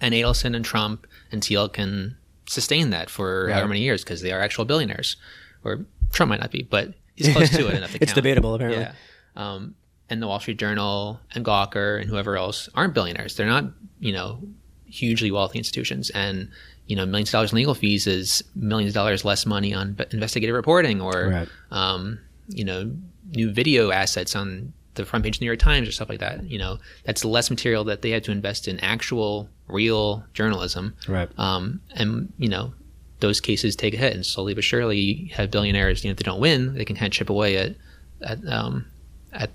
And 0.00 0.14
Adelson 0.14 0.56
and 0.56 0.64
Trump 0.64 1.06
and 1.30 1.42
Thiel 1.44 1.68
can 1.68 2.16
sustain 2.46 2.90
that 2.90 3.08
for 3.08 3.48
however 3.48 3.68
many 3.68 3.80
years 3.80 4.04
because 4.04 4.20
they 4.20 4.32
are 4.32 4.40
actual 4.40 4.64
billionaires. 4.64 5.16
Or 5.62 5.86
Trump 6.12 6.30
might 6.30 6.40
not 6.40 6.50
be, 6.50 6.62
but 6.62 6.94
he's 7.16 7.32
close 7.32 7.50
to 7.50 7.68
it 7.68 7.74
enough 7.74 7.90
to 7.92 7.96
It's 8.02 8.12
count. 8.12 8.14
debatable, 8.16 8.54
apparently. 8.54 8.82
Yeah. 8.82 8.92
Um, 9.36 9.74
and 10.10 10.20
the 10.22 10.26
Wall 10.26 10.38
Street 10.40 10.58
Journal 10.58 11.20
and 11.34 11.44
Gawker 11.44 12.00
and 12.00 12.08
whoever 12.08 12.36
else 12.36 12.68
aren't 12.74 12.94
billionaires. 12.94 13.36
They're 13.36 13.46
not, 13.46 13.64
you 14.00 14.12
know, 14.12 14.40
hugely 14.86 15.30
wealthy 15.30 15.58
institutions. 15.58 16.10
And, 16.10 16.50
you 16.86 16.94
know, 16.96 17.06
millions 17.06 17.30
of 17.30 17.32
dollars 17.32 17.52
in 17.52 17.56
legal 17.56 17.74
fees 17.74 18.06
is 18.06 18.42
millions 18.54 18.90
of 18.90 18.94
dollars 18.94 19.24
less 19.24 19.46
money 19.46 19.72
on 19.74 19.94
b- 19.94 20.04
investigative 20.12 20.54
reporting 20.54 21.00
or, 21.00 21.28
Right. 21.30 21.48
um, 21.70 22.18
you 22.48 22.64
know, 22.64 22.90
new 23.30 23.50
video 23.50 23.90
assets 23.90 24.36
on 24.36 24.72
the 24.94 25.04
front 25.04 25.24
page 25.24 25.36
of 25.36 25.40
the 25.40 25.44
New 25.44 25.48
York 25.48 25.58
Times 25.58 25.88
or 25.88 25.92
stuff 25.92 26.08
like 26.10 26.20
that. 26.20 26.44
You 26.48 26.58
know, 26.58 26.78
that's 27.04 27.24
less 27.24 27.50
material 27.50 27.82
that 27.84 28.02
they 28.02 28.10
had 28.10 28.22
to 28.24 28.30
invest 28.30 28.68
in 28.68 28.78
actual, 28.80 29.48
real 29.66 30.22
journalism. 30.34 30.94
Right. 31.08 31.28
Um, 31.38 31.80
and, 31.96 32.32
you 32.38 32.48
know, 32.50 32.74
those 33.20 33.40
cases 33.40 33.76
take 33.76 33.94
a 33.94 33.96
hit. 33.96 34.14
And 34.14 34.24
slowly 34.26 34.54
but 34.54 34.64
surely, 34.64 34.98
you 34.98 35.34
have 35.34 35.50
billionaires, 35.50 36.04
you 36.04 36.08
know, 36.08 36.12
if 36.12 36.18
they 36.18 36.24
don't 36.24 36.40
win, 36.40 36.74
they 36.74 36.84
can 36.84 36.96
kind 36.96 37.06
of 37.06 37.12
chip 37.12 37.30
away 37.30 37.56
at, 37.56 37.76
at, 38.22 38.46
um, 38.48 38.86
at 39.32 39.50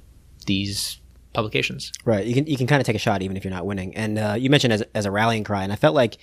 these 0.45 0.99
publications. 1.33 1.91
Right. 2.05 2.25
You 2.25 2.33
can 2.33 2.47
you 2.47 2.57
can 2.57 2.65
kind 2.67 2.81
of 2.81 2.85
take 2.87 2.95
a 2.95 2.99
shot 2.99 3.21
even 3.21 3.37
if 3.37 3.43
you're 3.43 3.53
not 3.53 3.65
winning. 3.65 3.95
And 3.95 4.17
uh, 4.17 4.35
you 4.37 4.49
mentioned 4.49 4.73
as, 4.73 4.83
as 4.95 5.05
a 5.05 5.11
rallying 5.11 5.43
cry, 5.43 5.63
and 5.63 5.71
I 5.71 5.75
felt 5.75 5.95
like 5.95 6.17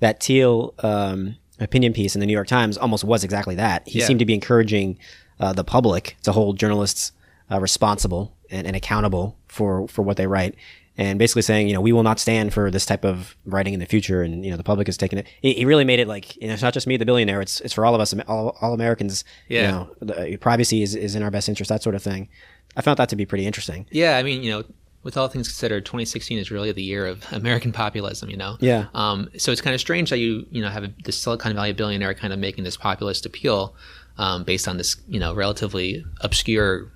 that 0.00 0.22
Thiel 0.22 0.74
um, 0.80 1.36
opinion 1.58 1.92
piece 1.92 2.14
in 2.14 2.20
the 2.20 2.26
New 2.26 2.32
York 2.32 2.48
Times 2.48 2.76
almost 2.78 3.04
was 3.04 3.24
exactly 3.24 3.54
that. 3.56 3.86
He 3.88 3.98
Yeah. 4.00 4.06
seemed 4.06 4.20
to 4.20 4.26
be 4.26 4.34
encouraging 4.34 4.98
uh, 5.40 5.52
the 5.52 5.64
public 5.64 6.16
to 6.22 6.32
hold 6.32 6.58
journalists 6.58 7.12
uh, 7.50 7.60
responsible 7.60 8.36
and, 8.50 8.66
and 8.66 8.76
accountable 8.76 9.36
for 9.48 9.88
for 9.88 10.02
what 10.02 10.16
they 10.16 10.26
write. 10.26 10.54
And 10.98 11.18
basically 11.18 11.40
saying, 11.40 11.68
you 11.68 11.74
know, 11.74 11.80
we 11.80 11.92
will 11.92 12.02
not 12.02 12.20
stand 12.20 12.52
for 12.52 12.70
this 12.70 12.84
type 12.84 13.02
of 13.02 13.34
writing 13.46 13.72
in 13.72 13.80
the 13.80 13.86
future, 13.86 14.22
and 14.22 14.44
you 14.44 14.50
know, 14.50 14.58
the 14.58 14.62
public 14.62 14.88
has 14.88 14.98
taken 14.98 15.18
it. 15.18 15.26
He, 15.40 15.54
he 15.54 15.64
really 15.64 15.84
made 15.84 16.00
it 16.00 16.06
like, 16.06 16.36
you 16.36 16.48
know, 16.48 16.52
it's 16.52 16.62
not 16.62 16.74
just 16.74 16.86
me, 16.86 16.98
the 16.98 17.06
billionaire. 17.06 17.40
It's 17.40 17.60
it's 17.62 17.72
for 17.72 17.86
all 17.86 17.94
of 17.94 18.00
us, 18.00 18.14
all, 18.28 18.58
all 18.60 18.74
Americans. 18.74 19.24
Yeah. 19.48 19.62
You 19.62 19.68
know, 19.68 19.94
the, 20.00 20.36
privacy 20.36 20.82
is, 20.82 20.94
is 20.94 21.14
in 21.14 21.22
our 21.22 21.30
best 21.30 21.48
interest, 21.48 21.70
that 21.70 21.82
sort 21.82 21.94
of 21.94 22.02
thing. 22.02 22.28
I 22.76 22.82
found 22.82 22.98
that 22.98 23.08
to 23.08 23.16
be 23.16 23.24
pretty 23.24 23.46
interesting. 23.46 23.86
Yeah, 23.90 24.18
I 24.18 24.22
mean, 24.22 24.42
you 24.42 24.50
know, 24.50 24.64
with 25.02 25.16
all 25.16 25.28
things 25.28 25.48
considered, 25.48 25.84
2016 25.84 26.38
is 26.38 26.50
really 26.50 26.72
the 26.72 26.82
year 26.82 27.06
of 27.06 27.24
American 27.32 27.72
populism. 27.72 28.28
You 28.28 28.36
know. 28.36 28.58
Yeah. 28.60 28.86
Um, 28.92 29.30
so 29.38 29.50
it's 29.50 29.62
kind 29.62 29.74
of 29.74 29.80
strange 29.80 30.10
that 30.10 30.18
you 30.18 30.46
you 30.50 30.60
know 30.60 30.68
have 30.68 30.84
a, 30.84 30.92
this 31.04 31.16
Silicon 31.16 31.54
Valley 31.54 31.72
billionaire 31.72 32.12
kind 32.14 32.34
of 32.34 32.38
making 32.38 32.64
this 32.64 32.76
populist 32.76 33.24
appeal 33.24 33.74
um, 34.18 34.44
based 34.44 34.68
on 34.68 34.76
this 34.76 34.96
you 35.08 35.18
know 35.18 35.34
relatively 35.34 36.04
obscure 36.20 36.92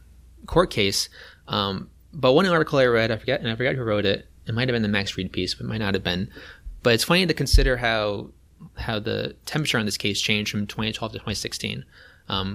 court 0.47 0.71
case. 0.71 1.09
Um, 1.49 1.91
but 2.16 2.33
one 2.33 2.46
article 2.46 2.79
I 2.79 2.87
read, 2.87 3.11
I 3.11 3.18
forget, 3.18 3.40
and 3.40 3.50
I 3.50 3.55
forgot 3.55 3.74
who 3.74 3.85
wrote 3.85 4.07
it. 4.07 4.26
It 4.46 4.55
might 4.55 4.68
have 4.68 4.74
been 4.74 4.83
the 4.83 4.88
Max 4.88 5.16
Read 5.16 5.33
piece, 5.33 5.55
but 5.55 5.64
it 5.64 5.68
might 5.68 5.79
not 5.79 5.94
have 5.94 6.02
been. 6.02 6.31
But 6.83 6.94
it's 6.94 7.05
funny 7.05 7.26
to 7.26 7.35
consider 7.35 7.76
how 7.76 8.31
how 8.79 8.98
the 8.98 9.37
temperature 9.44 9.79
on 9.79 9.85
this 9.85 9.98
case 9.98 10.20
changed 10.20 10.50
from 10.50 10.66
2012 10.66 11.12
to 11.12 11.18
2016, 11.18 11.85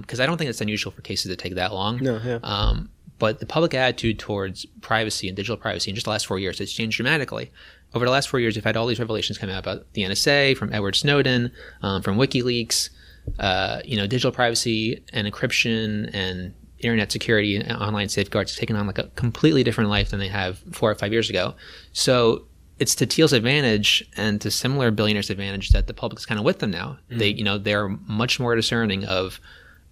because 0.00 0.20
I 0.20 0.26
don't 0.26 0.36
think 0.36 0.50
it's 0.50 0.60
unusual 0.60 0.90
for 0.92 1.00
cases 1.02 1.30
to 1.30 1.36
take 1.36 1.54
that 1.54 1.72
long. 1.72 1.98
No, 1.98 2.20
yeah. 2.24 2.38
Um, 2.42 2.90
but 3.20 3.38
the 3.38 3.46
public 3.46 3.72
attitude 3.72 4.18
towards 4.18 4.66
privacy 4.80 5.28
and 5.28 5.36
digital 5.36 5.56
privacy 5.56 5.90
in 5.90 5.94
just 5.94 6.06
the 6.06 6.10
last 6.10 6.26
four 6.26 6.40
years 6.40 6.58
has 6.58 6.72
changed 6.72 6.96
dramatically. 6.96 7.52
Over 7.94 8.04
the 8.04 8.10
last 8.10 8.28
four 8.28 8.40
years, 8.40 8.56
we've 8.56 8.64
had 8.64 8.76
all 8.76 8.86
these 8.86 8.98
revelations 8.98 9.38
come 9.38 9.48
out 9.48 9.60
about 9.60 9.92
the 9.92 10.02
NSA, 10.02 10.56
from 10.56 10.72
Edward 10.72 10.96
Snowden, 10.96 11.52
um, 11.82 12.02
from 12.02 12.16
WikiLeaks, 12.16 12.90
uh, 13.38 13.80
you 13.84 13.96
know, 13.96 14.08
digital 14.08 14.32
privacy 14.32 15.04
and 15.12 15.32
encryption 15.32 16.10
and 16.12 16.52
internet 16.88 17.12
security 17.12 17.56
and 17.56 17.70
online 17.72 18.08
safeguards 18.08 18.52
have 18.52 18.58
taken 18.58 18.76
on 18.76 18.86
like 18.86 18.98
a 18.98 19.08
completely 19.14 19.62
different 19.62 19.90
life 19.90 20.10
than 20.10 20.20
they 20.20 20.28
have 20.28 20.58
four 20.72 20.90
or 20.90 20.94
five 20.94 21.12
years 21.12 21.30
ago. 21.30 21.54
So 21.92 22.46
it's 22.78 22.94
to 22.96 23.06
Thiel's 23.06 23.32
advantage 23.32 24.04
and 24.16 24.40
to 24.40 24.50
similar 24.50 24.90
billionaires' 24.90 25.30
advantage 25.30 25.70
that 25.70 25.86
the 25.86 25.94
public 25.94 26.18
is 26.18 26.26
kind 26.26 26.38
of 26.38 26.44
with 26.44 26.58
them 26.58 26.70
now. 26.70 26.98
They, 27.08 27.28
you 27.28 27.44
know, 27.44 27.58
they're 27.58 27.88
much 27.88 28.40
more 28.40 28.56
discerning 28.56 29.04
of 29.04 29.38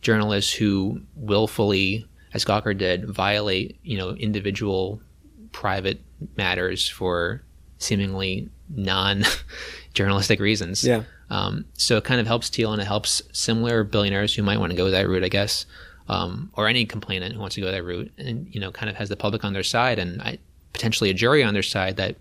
journalists 0.03 0.53
who 0.53 1.01
willfully, 1.15 2.07
as 2.35 2.45
Gawker 2.45 2.77
did, 2.77 3.09
violate, 3.09 3.79
you 3.83 3.97
know, 3.97 4.11
individual 4.11 5.01
private 5.53 6.01
matters 6.37 6.89
for 6.89 7.43
seemingly 7.79 8.49
non-journalistic 8.69 10.41
reasons. 10.41 10.85
Yeah. 10.85 11.03
Um, 11.31 11.65
so 11.75 11.97
it 11.97 12.05
kind 12.05 12.21
of 12.21 12.27
helps 12.27 12.49
Thiel 12.49 12.73
and 12.73 12.83
it 12.83 12.87
helps 12.87 13.23
similar 13.33 13.85
billionaires 13.85 14.35
who 14.35 14.43
might 14.43 14.59
want 14.59 14.73
to 14.73 14.77
go 14.77 14.91
that 14.91 15.09
route, 15.09 15.25
I 15.25 15.29
guess, 15.29 15.65
um, 16.11 16.51
or 16.55 16.67
any 16.67 16.85
complainant 16.85 17.35
who 17.35 17.41
wants 17.41 17.55
to 17.55 17.61
go 17.61 17.71
that 17.71 17.85
route, 17.85 18.13
and 18.19 18.53
you 18.53 18.61
know, 18.61 18.73
kind 18.73 18.91
of 18.91 18.97
has 18.97 19.09
the 19.09 19.17
public 19.17 19.45
on 19.45 19.53
their 19.53 19.63
side 19.63 19.99
and 20.01 20.21
I, 20.21 20.39
potentially 20.73 21.09
a 21.09 21.15
jury 21.15 21.45
on 21.45 21.55
their 21.55 21.63
side 21.63 21.97
that 21.99 22.17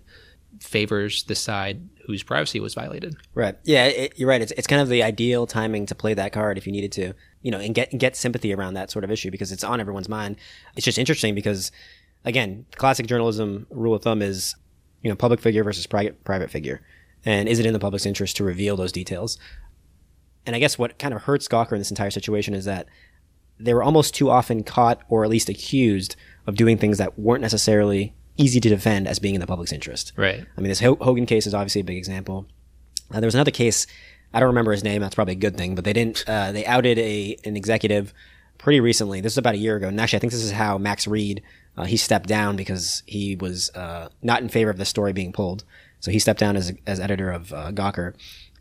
favors 0.60 1.24
the 1.24 1.34
side 1.34 1.80
whose 2.06 2.22
privacy 2.22 2.60
was 2.60 2.72
violated. 2.72 3.16
Right. 3.34 3.56
Yeah, 3.64 3.86
it, 3.86 4.12
you're 4.16 4.28
right. 4.28 4.40
It's, 4.40 4.52
it's 4.52 4.68
kind 4.68 4.80
of 4.80 4.88
the 4.88 5.02
ideal 5.02 5.44
timing 5.44 5.86
to 5.86 5.96
play 5.96 6.14
that 6.14 6.32
card 6.32 6.56
if 6.56 6.66
you 6.66 6.72
needed 6.72 6.92
to, 6.92 7.14
you 7.42 7.50
know, 7.50 7.58
and 7.58 7.74
get 7.74 7.96
get 7.98 8.14
sympathy 8.14 8.54
around 8.54 8.74
that 8.74 8.92
sort 8.92 9.04
of 9.04 9.10
issue 9.10 9.30
because 9.30 9.50
it's 9.50 9.64
on 9.64 9.80
everyone's 9.80 10.08
mind. 10.08 10.36
It's 10.76 10.84
just 10.84 10.98
interesting 10.98 11.34
because, 11.34 11.72
again, 12.24 12.66
classic 12.76 13.08
journalism 13.08 13.66
rule 13.70 13.94
of 13.94 14.02
thumb 14.02 14.22
is, 14.22 14.54
you 15.02 15.10
know, 15.10 15.16
public 15.16 15.40
figure 15.40 15.64
versus 15.64 15.88
private 15.88 16.22
private 16.22 16.50
figure, 16.50 16.80
and 17.24 17.48
is 17.48 17.58
it 17.58 17.66
in 17.66 17.72
the 17.72 17.80
public's 17.80 18.06
interest 18.06 18.36
to 18.36 18.44
reveal 18.44 18.76
those 18.76 18.92
details? 18.92 19.36
And 20.46 20.54
I 20.54 20.60
guess 20.60 20.78
what 20.78 20.98
kind 20.98 21.12
of 21.12 21.22
hurts 21.22 21.48
Gawker 21.48 21.72
in 21.72 21.78
this 21.78 21.90
entire 21.90 22.10
situation 22.10 22.54
is 22.54 22.66
that 22.66 22.86
they 23.60 23.74
were 23.74 23.82
almost 23.82 24.14
too 24.14 24.30
often 24.30 24.62
caught 24.62 25.02
or 25.08 25.24
at 25.24 25.30
least 25.30 25.48
accused 25.48 26.16
of 26.46 26.56
doing 26.56 26.78
things 26.78 26.98
that 26.98 27.18
weren't 27.18 27.42
necessarily 27.42 28.14
easy 28.36 28.60
to 28.60 28.68
defend 28.68 29.06
as 29.06 29.18
being 29.18 29.34
in 29.34 29.40
the 29.40 29.46
public's 29.46 29.72
interest. 29.72 30.12
Right. 30.16 30.44
I 30.56 30.60
mean, 30.60 30.68
this 30.68 30.80
Hogan 30.80 31.26
case 31.26 31.46
is 31.46 31.54
obviously 31.54 31.82
a 31.82 31.84
big 31.84 31.98
example. 31.98 32.46
Uh, 33.12 33.20
there 33.20 33.26
was 33.26 33.34
another 33.34 33.50
case. 33.50 33.86
I 34.32 34.40
don't 34.40 34.48
remember 34.48 34.72
his 34.72 34.84
name. 34.84 35.02
That's 35.02 35.14
probably 35.14 35.32
a 35.32 35.36
good 35.36 35.56
thing. 35.56 35.74
But 35.74 35.84
they 35.84 35.92
didn't. 35.92 36.24
Uh, 36.26 36.52
they 36.52 36.64
outed 36.64 36.98
a 36.98 37.36
an 37.44 37.56
executive 37.56 38.14
pretty 38.58 38.80
recently. 38.80 39.20
This 39.20 39.32
is 39.32 39.38
about 39.38 39.54
a 39.54 39.58
year 39.58 39.76
ago. 39.76 39.88
And 39.88 40.00
actually, 40.00 40.18
I 40.18 40.20
think 40.20 40.32
this 40.32 40.44
is 40.44 40.52
how 40.52 40.78
Max 40.78 41.06
Read 41.06 41.42
uh, 41.76 41.84
he 41.84 41.96
stepped 41.96 42.28
down 42.28 42.56
because 42.56 43.02
he 43.06 43.36
was 43.36 43.70
uh, 43.74 44.08
not 44.22 44.42
in 44.42 44.48
favor 44.48 44.70
of 44.70 44.76
the 44.76 44.84
story 44.84 45.12
being 45.12 45.32
pulled. 45.32 45.64
So 46.00 46.10
he 46.10 46.18
stepped 46.18 46.40
down 46.40 46.56
as 46.56 46.72
as 46.86 47.00
editor 47.00 47.30
of 47.30 47.52
uh, 47.52 47.72
Gawker. 47.72 48.14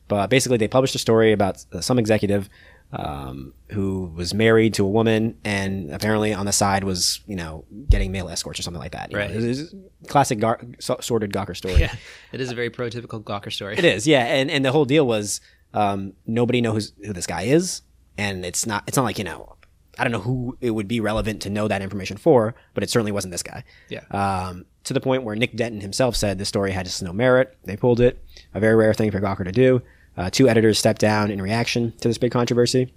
But 0.07 0.29
basically, 0.29 0.57
they 0.57 0.67
published 0.67 0.95
a 0.95 0.99
story 0.99 1.31
about 1.31 1.63
uh, 1.71 1.81
some 1.81 1.99
executive 1.99 2.49
um, 2.91 3.53
who 3.69 4.11
was 4.15 4.33
married 4.33 4.73
to 4.75 4.85
a 4.85 4.89
woman 4.89 5.37
and 5.43 5.91
apparently 5.91 6.33
on 6.33 6.45
the 6.45 6.51
side 6.51 6.83
was, 6.83 7.21
you 7.27 7.35
know, 7.35 7.65
getting 7.89 8.11
male 8.11 8.29
escorts 8.29 8.59
or 8.59 8.63
something 8.63 8.81
like 8.81 8.93
that. 8.93 9.11
you 9.11 9.17
know. 9.17 9.23
Right. 9.23 9.31
It 9.31 9.73
a 10.03 10.07
classic 10.07 10.39
gar- 10.39 10.61
so- 10.79 10.97
sordid 11.01 11.31
Gawker 11.31 11.55
story. 11.55 11.75
Yeah, 11.75 11.93
it 12.31 12.41
is 12.41 12.51
a 12.51 12.55
very 12.55 12.69
prototypical 12.69 13.23
Gawker 13.23 13.51
story. 13.51 13.77
It 13.77 13.85
is, 13.85 14.07
yeah. 14.07 14.25
And 14.25 14.49
and 14.49 14.65
the 14.65 14.71
whole 14.71 14.85
deal 14.85 15.05
was 15.05 15.39
um, 15.73 16.13
nobody 16.25 16.61
knows 16.61 16.93
who 17.05 17.13
this 17.13 17.27
guy 17.27 17.43
is, 17.43 17.83
and 18.17 18.43
it's 18.43 18.65
not 18.65 18.83
it's 18.87 18.97
not 18.97 19.03
like 19.03 19.17
you 19.19 19.23
know 19.23 19.55
I 19.99 20.03
don't 20.03 20.11
know 20.11 20.21
who 20.21 20.57
it 20.61 20.71
would 20.71 20.87
be 20.87 20.99
relevant 20.99 21.41
to 21.43 21.49
know 21.49 21.67
that 21.67 21.81
information 21.81 22.17
for, 22.17 22.55
but 22.73 22.83
it 22.83 22.89
certainly 22.89 23.11
wasn't 23.11 23.33
this 23.33 23.43
guy. 23.43 23.65
Yeah. 23.89 24.01
Um, 24.11 24.65
to 24.85 24.93
the 24.93 25.01
point 25.01 25.23
where 25.23 25.35
Nick 25.35 25.55
Denton 25.55 25.81
himself 25.81 26.15
said 26.15 26.39
the 26.39 26.45
story 26.45 26.71
had 26.71 26.85
just 26.85 27.03
no 27.03 27.13
merit. 27.13 27.55
They 27.65 27.75
pulled 27.75 27.99
it, 27.99 28.23
a 28.53 28.59
very 28.59 28.75
rare 28.75 28.93
thing 28.93 29.11
for 29.11 29.19
Gawker 29.19 29.43
to 29.43 29.51
do. 29.51 29.81
Uh, 30.17 30.29
two 30.29 30.49
editors 30.49 30.77
stepped 30.77 30.99
down 30.99 31.31
in 31.31 31.41
reaction 31.41 31.93
to 32.01 32.07
this 32.07 32.17
big 32.17 32.31
controversy, 32.31 32.93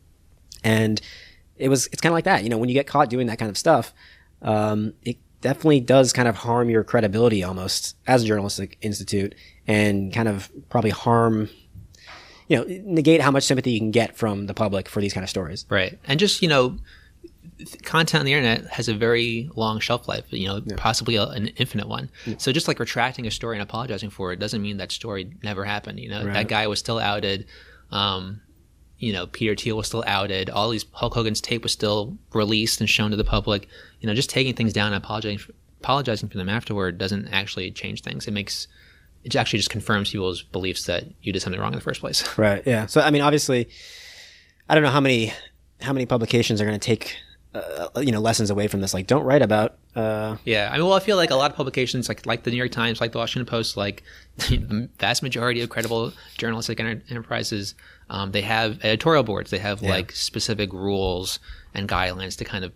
and 0.64 1.00
it 1.56 1.68
was 1.68 1.86
it's 1.88 2.00
kind 2.00 2.12
of 2.12 2.14
like 2.14 2.24
that. 2.24 2.42
You 2.42 2.50
know, 2.50 2.58
when 2.58 2.68
you 2.68 2.74
get 2.74 2.86
caught 2.86 3.10
doing 3.10 3.28
that 3.28 3.38
kind 3.38 3.50
of 3.50 3.56
stuff, 3.56 3.94
um, 4.42 4.94
it 5.02 5.18
definitely 5.40 5.80
does 5.80 6.12
kind 6.12 6.28
of 6.28 6.36
harm 6.36 6.70
your 6.70 6.84
credibility 6.84 7.44
almost 7.44 7.96
as 8.06 8.22
a 8.22 8.26
journalistic 8.26 8.78
institute, 8.80 9.34
and 9.66 10.12
kind 10.12 10.28
of 10.28 10.50
probably 10.68 10.90
harm, 10.90 11.48
you 12.48 12.56
know, 12.56 12.64
negate 12.84 13.20
how 13.20 13.30
much 13.30 13.44
sympathy 13.44 13.72
you 13.72 13.78
can 13.78 13.90
get 13.90 14.16
from 14.16 14.46
the 14.46 14.54
public 14.54 14.88
for 14.88 15.00
these 15.00 15.12
kind 15.12 15.24
of 15.24 15.30
stories. 15.30 15.66
Right. 15.68 15.98
And 16.06 16.18
just, 16.18 16.42
you 16.42 16.48
know, 16.48 16.78
content 17.82 18.20
on 18.20 18.26
the 18.26 18.32
internet 18.32 18.66
has 18.66 18.88
a 18.88 18.94
very 18.94 19.50
long 19.54 19.80
shelf 19.80 20.08
life, 20.08 20.24
you 20.30 20.46
know, 20.48 20.60
possibly 20.76 21.16
a, 21.16 21.24
an 21.28 21.48
infinite 21.56 21.88
one. 21.88 22.10
So 22.38 22.52
just 22.52 22.68
like 22.68 22.78
retracting 22.78 23.26
a 23.26 23.30
story 23.30 23.56
and 23.56 23.62
apologizing 23.62 24.10
for 24.10 24.32
it 24.32 24.38
doesn't 24.38 24.62
mean 24.62 24.76
that 24.78 24.92
story 24.92 25.30
never 25.42 25.64
happened. 25.64 26.00
You 26.00 26.08
know, 26.10 26.24
that 26.24 26.48
guy 26.48 26.66
was 26.66 26.78
still 26.78 26.98
outed. 26.98 27.46
Um, 27.90 28.40
you 28.98 29.12
know, 29.12 29.26
Peter 29.26 29.56
Thiel 29.56 29.76
was 29.76 29.88
still 29.88 30.04
outed. 30.06 30.48
All 30.48 30.70
these 30.70 30.84
Hulk 30.92 31.14
Hogan's 31.14 31.40
tape 31.40 31.64
was 31.64 31.72
still 31.72 32.16
released 32.32 32.80
and 32.80 32.88
shown 32.88 33.10
to 33.10 33.16
the 33.16 33.24
public. 33.24 33.68
You 34.00 34.06
know, 34.06 34.14
just 34.14 34.30
taking 34.30 34.54
things 34.54 34.72
down 34.72 34.92
and 34.92 35.02
apologizing 35.02 35.38
for, 35.38 35.52
apologizing 35.80 36.28
for 36.28 36.38
them 36.38 36.48
afterward 36.48 36.98
doesn't 36.98 37.28
actually 37.28 37.70
change 37.72 38.02
things. 38.02 38.28
It 38.28 38.30
makes 38.30 38.68
it 39.24 39.34
actually 39.36 39.58
just 39.58 39.70
confirms 39.70 40.10
people's 40.10 40.42
beliefs 40.42 40.84
that 40.84 41.04
you 41.22 41.32
did 41.32 41.42
something 41.42 41.60
wrong 41.60 41.72
in 41.72 41.78
the 41.78 41.84
first 41.84 42.00
place. 42.00 42.24
Right. 42.38 42.62
Yeah. 42.66 42.86
So 42.86 43.00
I 43.00 43.10
mean, 43.10 43.22
obviously, 43.22 43.68
I 44.68 44.74
don't 44.74 44.84
know 44.84 44.90
how 44.90 45.00
many 45.00 45.32
how 45.80 45.92
many 45.92 46.06
publications 46.06 46.60
are 46.60 46.64
going 46.64 46.78
to 46.78 46.84
take 46.84 47.16
uh, 47.54 47.88
you 48.00 48.12
know 48.12 48.20
lessons 48.20 48.50
away 48.50 48.66
from 48.68 48.80
this. 48.80 48.94
Like, 48.94 49.06
don't 49.06 49.24
write 49.24 49.42
about. 49.42 49.76
Uh, 49.94 50.36
Yeah, 50.44 50.70
I 50.72 50.78
mean, 50.78 50.86
well, 50.86 50.94
I 50.94 51.00
feel 51.00 51.16
like 51.16 51.30
a 51.30 51.34
lot 51.36 51.50
of 51.50 51.56
publications, 51.56 52.08
like 52.08 52.24
like 52.26 52.44
the 52.44 52.50
New 52.50 52.56
York 52.56 52.70
Times, 52.72 53.00
like 53.00 53.12
the 53.12 53.18
Washington 53.18 53.46
Post, 53.46 53.76
like 53.76 54.02
the 54.36 54.88
vast 54.98 55.22
majority 55.22 55.60
of 55.60 55.68
credible 55.68 56.12
journalistic 56.38 56.80
enter- 56.80 57.02
enterprises, 57.10 57.74
um, 58.10 58.32
they 58.32 58.42
have 58.42 58.82
editorial 58.84 59.22
boards. 59.22 59.50
They 59.50 59.58
have 59.58 59.82
like 59.90 60.12
specific 60.12 60.72
rules 60.72 61.38
and 61.74 61.88
guidelines 61.88 62.36
to 62.38 62.44
kind 62.44 62.64
of, 62.64 62.72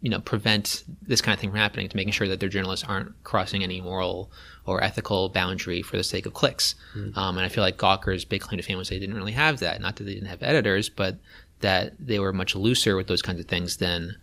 you 0.00 0.10
know, 0.10 0.20
prevent 0.20 0.82
this 1.02 1.20
kind 1.20 1.34
of 1.34 1.40
thing 1.40 1.50
from 1.50 1.58
happening, 1.58 1.88
to 1.88 1.96
making 1.96 2.12
sure 2.12 2.26
that 2.28 2.40
their 2.40 2.48
journalists 2.48 2.84
aren't 2.88 3.12
crossing 3.24 3.62
any 3.62 3.80
moral 3.80 4.30
or 4.64 4.82
ethical 4.82 5.28
boundary 5.28 5.80
for 5.82 5.96
the 5.96 6.02
sake 6.02 6.26
of 6.26 6.34
clicks. 6.34 6.74
Um, 7.16 7.36
and 7.36 7.44
I 7.46 7.48
feel 7.48 7.62
like 7.62 7.76
Gawker's 7.76 8.24
big 8.24 8.40
claim 8.40 8.56
to 8.58 8.64
fame 8.64 8.78
was 8.78 8.88
they 8.88 8.98
didn't 8.98 9.14
really 9.14 9.30
have 9.32 9.60
that. 9.60 9.80
Not 9.80 9.94
that 9.96 10.04
they 10.04 10.14
didn't 10.14 10.28
have 10.28 10.42
editors, 10.42 10.88
but 10.88 11.16
that 11.60 11.94
they 11.98 12.18
were 12.18 12.32
much 12.32 12.54
looser 12.54 12.96
with 12.96 13.06
those 13.06 13.22
kinds 13.22 13.40
of 13.40 13.46
things 13.46 13.78
than, 13.78 14.16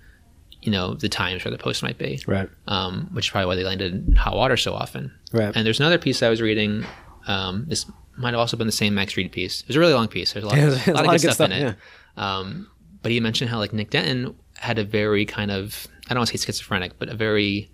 you 0.62 0.72
know, 0.72 0.94
the 0.94 1.10
Times 1.10 1.46
or 1.46 1.50
the 1.50 1.58
Post 1.58 1.84
might 1.84 1.98
be 1.98 2.22
right. 2.28 2.50
um, 2.68 3.10
which 3.14 3.28
is 3.28 3.32
probably 3.32 3.48
why 3.48 3.56
they 3.56 3.64
landed 3.64 4.08
in 4.08 4.16
hot 4.16 4.36
water 4.36 4.58
so 4.58 4.74
often. 4.74 5.12
Right. 5.32 5.52
And 5.56 5.66
there's 5.66 5.80
another 5.80 5.98
piece 5.98 6.22
I 6.22 6.30
was 6.30 6.42
reading. 6.42 6.86
Um, 7.28 7.66
this 7.68 7.86
might 8.18 8.32
have 8.32 8.40
also 8.40 8.58
been 8.58 8.68
the 8.68 8.74
same 8.74 8.94
Max 8.94 9.18
Read 9.18 9.32
piece. 9.32 9.62
It 9.62 9.68
was 9.68 9.76
a 9.76 9.80
really 9.80 9.94
long 9.94 10.08
piece. 10.08 10.34
There's 10.34 10.46
a 10.46 10.48
lot, 10.48 10.58
Yeah, 10.58 10.66
a 10.66 10.70
there's 10.70 10.88
lot, 10.88 11.16
of 11.16 11.22
good 11.22 11.34
stuff, 11.34 11.50
in 11.50 11.52
it. 11.52 11.76
Um, 12.16 12.70
but 13.02 13.12
he 13.12 13.20
mentioned 13.20 13.50
how 13.50 13.58
like 13.58 13.74
Nick 13.74 13.90
Denton 13.90 14.36
had 14.56 14.78
a 14.80 14.84
very 14.84 15.26
kind 15.26 15.52
of 15.52 15.88
I 16.06 16.14
don't 16.14 16.20
want 16.20 16.30
to 16.30 16.38
say 16.38 16.46
schizophrenic, 16.46 17.00
but 17.00 17.10
a 17.10 17.16
very 17.16 17.72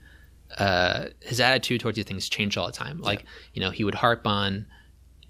uh, 0.57 1.05
his 1.19 1.39
attitude 1.39 1.81
towards 1.81 1.95
these 1.95 2.05
things 2.05 2.29
changed 2.29 2.57
all 2.57 2.65
the 2.65 2.71
time. 2.73 3.01
Like 3.01 3.25
you 3.53 3.61
know 3.61 3.69
he 3.69 3.83
would 3.83 3.95
harp 3.95 4.25
on 4.25 4.65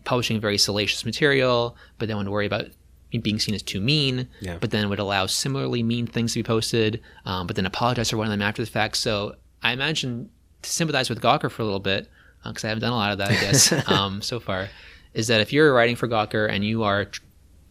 publishing 0.06 0.40
very 0.40 0.58
salacious 0.58 1.04
material, 1.06 1.76
but 1.98 2.08
then 2.08 2.18
would 2.18 2.30
worry 2.30 2.46
about 2.46 2.68
being 3.18 3.40
seen 3.40 3.56
as 3.56 3.64
too 3.64 3.82
mean, 3.82 4.28
Yeah. 4.42 4.58
but 4.60 4.72
then 4.72 4.88
would 4.90 5.00
allow 5.00 5.26
similarly 5.26 5.82
mean 5.84 6.06
things 6.08 6.34
to 6.34 6.40
be 6.40 6.44
posted, 6.44 7.02
um, 7.26 7.48
but 7.48 7.56
then 7.56 7.66
apologize 7.66 8.10
for 8.12 8.18
one 8.18 8.28
of 8.28 8.32
them 8.32 8.42
after 8.42 8.64
the 8.64 8.70
fact. 8.70 8.98
So 8.98 9.36
I 9.64 9.72
imagine 9.74 10.30
to 10.62 10.70
sympathize 10.70 11.10
with 11.10 11.22
Gawker 11.22 11.50
for 11.50 11.62
a 11.62 11.66
little 11.66 11.80
bit, 11.80 12.08
because 12.46 12.64
I 12.64 12.68
haven't 12.70 12.82
done 12.82 12.94
a 12.94 12.96
lot 12.96 13.12
of 13.12 13.18
that, 13.18 13.30
I 13.32 13.34
guess, 13.34 13.72
um, 13.90 14.22
so 14.22 14.40
far, 14.40 14.70
is 15.14 15.28
that 15.28 15.42
if 15.42 15.52
you're 15.52 15.74
writing 15.74 15.96
for 15.96 16.08
Gawker 16.08 16.50
and 16.50 16.64
you 16.64 16.84
are 16.84 17.08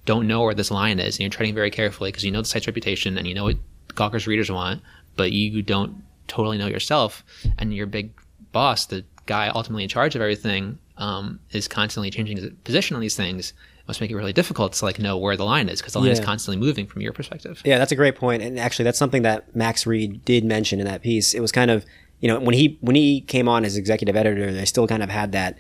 don't 0.04 0.26
know 0.26 0.42
where 0.42 0.54
this 0.54 0.70
line 0.70 0.98
is, 0.98 1.16
and 1.16 1.20
you're 1.20 1.30
treading 1.30 1.54
very 1.54 1.70
carefully 1.70 2.10
because 2.10 2.24
you 2.24 2.30
know 2.30 2.40
the 2.40 2.48
site's 2.48 2.66
reputation 2.66 3.18
and 3.18 3.26
you 3.26 3.34
know 3.34 3.44
what 3.44 3.56
Gawker's 3.88 4.26
readers 4.26 4.50
want, 4.50 4.82
but 5.16 5.32
you 5.32 5.62
don't 5.62 6.02
totally 6.28 6.58
know 6.58 6.66
yourself, 6.66 7.24
and 7.58 7.74
your 7.74 7.86
big 7.86 8.10
boss, 8.52 8.86
the 8.86 9.04
guy 9.26 9.48
ultimately 9.48 9.82
in 9.82 9.88
charge 9.88 10.14
of 10.16 10.22
everything, 10.22 10.78
um, 10.96 11.38
is 11.52 11.68
constantly 11.68 12.10
changing 12.10 12.38
his 12.38 12.50
position 12.64 12.94
on 12.96 13.00
these 13.02 13.16
things. 13.16 13.52
Must 13.88 14.00
make 14.02 14.10
it 14.10 14.16
really 14.16 14.32
difficult 14.34 14.74
to 14.74 14.84
like 14.84 14.98
know 14.98 15.16
where 15.16 15.36
the 15.36 15.44
line 15.46 15.68
is 15.68 15.80
because 15.80 15.94
the 15.94 15.98
line 16.00 16.10
is 16.10 16.20
constantly 16.20 16.58
moving 16.64 16.86
from 16.86 17.00
your 17.02 17.12
perspective. 17.12 17.60
Yeah, 17.64 17.78
that's 17.78 17.90
a 17.90 17.96
great 17.96 18.16
point, 18.16 18.42
and 18.42 18.58
actually, 18.60 18.84
that's 18.84 18.98
something 18.98 19.22
that 19.22 19.56
Max 19.56 19.86
Read 19.86 20.24
did 20.26 20.44
mention 20.44 20.78
in 20.78 20.86
that 20.86 21.02
piece. 21.02 21.32
It 21.34 21.40
was 21.40 21.50
kind 21.52 21.70
of, 21.70 21.86
you 22.20 22.28
know, 22.28 22.38
when 22.38 22.54
he 22.54 22.76
when 22.82 22.94
he 22.94 23.22
came 23.22 23.48
on 23.48 23.64
as 23.64 23.76
executive 23.78 24.14
editor, 24.14 24.52
they 24.52 24.66
still 24.66 24.86
kind 24.86 25.02
of 25.02 25.08
had 25.08 25.32
that, 25.32 25.56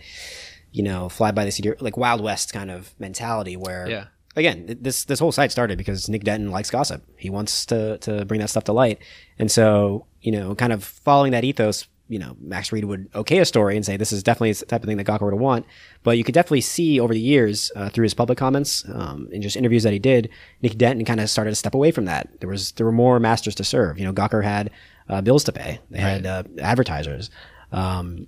you 0.72 0.82
know, 0.82 1.08
fly 1.08 1.30
by 1.32 1.44
the 1.46 1.50
seat, 1.50 1.80
like 1.80 1.96
Wild 1.96 2.20
West 2.20 2.52
kind 2.52 2.70
of 2.70 2.92
mentality, 2.98 3.56
where, 3.56 3.88
Yeah. 3.88 4.04
again, 4.36 4.76
this 4.78 5.04
this 5.04 5.18
whole 5.20 5.32
site 5.32 5.50
started 5.50 5.78
because 5.78 6.06
Nick 6.10 6.22
Denton 6.24 6.50
likes 6.50 6.70
gossip. 6.70 7.02
He 7.16 7.30
wants 7.30 7.64
to 7.66 7.96
to 7.98 8.26
bring 8.26 8.40
that 8.40 8.50
stuff 8.50 8.64
to 8.64 8.72
light, 8.74 8.98
and 9.38 9.50
so 9.50 10.04
you 10.20 10.32
know, 10.32 10.54
kind 10.54 10.72
of 10.74 10.84
following 10.84 11.32
that 11.32 11.44
ethos, 11.44 11.86
you 12.08 12.18
know, 12.18 12.36
Max 12.40 12.72
Read 12.72 12.84
would 12.84 13.08
okay 13.14 13.38
a 13.38 13.44
story 13.44 13.76
and 13.76 13.84
say 13.84 13.96
this 13.96 14.12
is 14.12 14.22
definitely 14.22 14.52
the 14.52 14.64
type 14.64 14.82
of 14.82 14.86
thing 14.86 14.96
that 14.96 15.06
Gawker 15.06 15.30
would 15.30 15.34
want. 15.34 15.66
But 16.02 16.16
you 16.16 16.24
could 16.24 16.34
definitely 16.34 16.62
see 16.62 16.98
over 16.98 17.12
the 17.12 17.20
years 17.20 17.70
uh, 17.76 17.90
through 17.90 18.04
his 18.04 18.14
public 18.14 18.38
comments 18.38 18.84
um, 18.92 19.28
and 19.32 19.42
just 19.42 19.56
interviews 19.56 19.82
that 19.82 19.92
he 19.92 19.98
did, 19.98 20.30
Nick 20.62 20.78
Denton 20.78 21.04
kind 21.04 21.20
of 21.20 21.28
started 21.28 21.50
to 21.50 21.56
step 21.56 21.74
away 21.74 21.90
from 21.90 22.06
that. 22.06 22.40
There 22.40 22.48
was 22.48 22.72
there 22.72 22.86
were 22.86 22.92
more 22.92 23.20
masters 23.20 23.54
to 23.56 23.64
serve. 23.64 23.98
You 23.98 24.06
know, 24.06 24.12
Gawker 24.12 24.42
had 24.42 24.70
uh, 25.08 25.20
bills 25.20 25.44
to 25.44 25.52
pay. 25.52 25.80
They 25.90 26.00
had 26.00 26.26
uh, 26.26 26.44
advertisers, 26.58 27.30
um, 27.72 28.26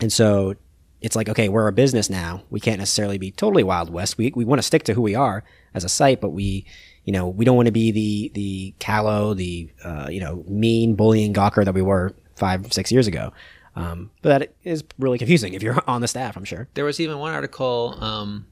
and 0.00 0.12
so 0.12 0.56
it's 1.00 1.14
like 1.14 1.28
okay, 1.28 1.48
we're 1.48 1.68
a 1.68 1.72
business 1.72 2.10
now. 2.10 2.42
We 2.50 2.60
can't 2.60 2.78
necessarily 2.78 3.18
be 3.18 3.30
totally 3.30 3.62
Wild 3.62 3.90
West. 3.90 4.18
We 4.18 4.32
we 4.34 4.44
want 4.44 4.58
to 4.58 4.64
stick 4.64 4.82
to 4.84 4.94
who 4.94 5.02
we 5.02 5.14
are 5.14 5.44
as 5.72 5.84
a 5.84 5.88
site, 5.88 6.20
but 6.20 6.30
we 6.30 6.66
you 7.04 7.12
know 7.12 7.28
we 7.28 7.44
don't 7.44 7.56
want 7.56 7.66
to 7.66 7.72
be 7.72 7.92
the 7.92 8.32
the 8.34 8.74
callow, 8.80 9.34
the 9.34 9.70
uh, 9.84 10.08
you 10.10 10.20
know 10.20 10.44
mean 10.48 10.96
bullying 10.96 11.32
Gawker 11.32 11.64
that 11.64 11.74
we 11.74 11.82
were 11.82 12.12
five 12.36 12.72
six 12.72 12.90
years 12.92 13.06
ago. 13.06 13.32
Um, 13.76 14.10
but 14.22 14.38
that 14.38 14.54
is 14.62 14.84
really 14.98 15.18
confusing 15.18 15.54
if 15.54 15.62
you're 15.62 15.82
on 15.88 16.00
the 16.00 16.08
staff. 16.08 16.36
I'm 16.36 16.44
sure. 16.44 16.68
There 16.74 16.84
was 16.84 17.00
even 17.00 17.18
one 17.18 17.34
article. 17.34 17.96
Um, 18.00 18.46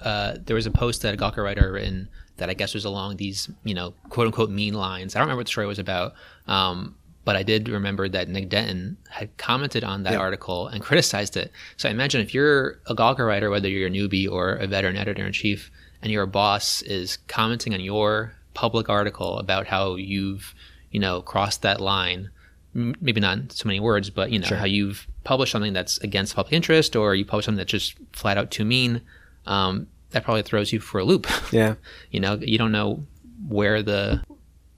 uh, 0.00 0.36
there 0.44 0.54
was 0.54 0.66
a 0.66 0.70
post 0.70 1.02
that 1.02 1.14
a 1.14 1.16
Gawker 1.16 1.42
writer 1.42 1.72
written 1.72 2.08
that 2.36 2.48
I 2.48 2.54
guess 2.54 2.72
was 2.74 2.84
along 2.84 3.16
these, 3.16 3.50
you 3.64 3.74
know, 3.74 3.94
quote 4.10 4.26
unquote 4.26 4.50
mean 4.50 4.74
lines. 4.74 5.14
I 5.14 5.18
don't 5.18 5.26
remember 5.26 5.40
what 5.40 5.46
the 5.46 5.52
story 5.52 5.66
was 5.66 5.78
about, 5.78 6.14
um, 6.46 6.94
but 7.24 7.36
I 7.36 7.42
did 7.42 7.68
remember 7.68 8.08
that 8.08 8.28
Nick 8.28 8.48
Denton 8.48 8.96
had 9.10 9.36
commented 9.36 9.82
on 9.82 10.04
that 10.04 10.14
article 10.14 10.68
and 10.68 10.82
criticized 10.82 11.36
it. 11.36 11.52
So 11.76 11.88
I 11.88 11.92
imagine 11.92 12.20
if 12.20 12.32
you're 12.32 12.80
a 12.86 12.94
Gawker 12.94 13.26
writer, 13.26 13.50
whether 13.50 13.68
you're 13.68 13.88
a 13.88 13.90
newbie 13.90 14.30
or 14.30 14.52
a 14.52 14.66
veteran 14.66 14.96
editor 14.96 15.26
in 15.26 15.32
chief, 15.32 15.70
and 16.00 16.12
your 16.12 16.26
boss 16.26 16.80
is 16.82 17.18
commenting 17.26 17.74
on 17.74 17.80
your 17.80 18.34
public 18.54 18.88
article 18.88 19.38
about 19.38 19.66
how 19.66 19.96
you've, 19.96 20.54
you 20.92 21.00
know, 21.00 21.22
crossed 21.22 21.62
that 21.62 21.80
line 21.80 22.30
maybe 22.74 23.20
not 23.20 23.38
in 23.38 23.50
so 23.50 23.66
many 23.66 23.80
words, 23.80 24.10
but 24.10 24.30
you 24.30 24.38
know 24.38 24.48
how 24.48 24.64
you've 24.64 25.06
published 25.24 25.52
something 25.52 25.72
that's 25.72 25.98
against 25.98 26.34
public 26.34 26.52
interest, 26.52 26.96
or 26.96 27.14
you 27.14 27.24
publish 27.24 27.46
something 27.46 27.58
that's 27.58 27.70
just 27.70 27.96
flat 28.12 28.38
out 28.38 28.50
too 28.50 28.64
mean. 28.64 29.02
Um, 29.46 29.86
that 30.10 30.24
probably 30.24 30.42
throws 30.42 30.72
you 30.72 30.80
for 30.80 30.98
a 30.98 31.04
loop. 31.04 31.26
Yeah. 31.52 31.74
you 32.10 32.20
know, 32.20 32.34
you 32.40 32.58
don't 32.58 32.72
know 32.72 33.04
where 33.48 33.82
the 33.82 34.22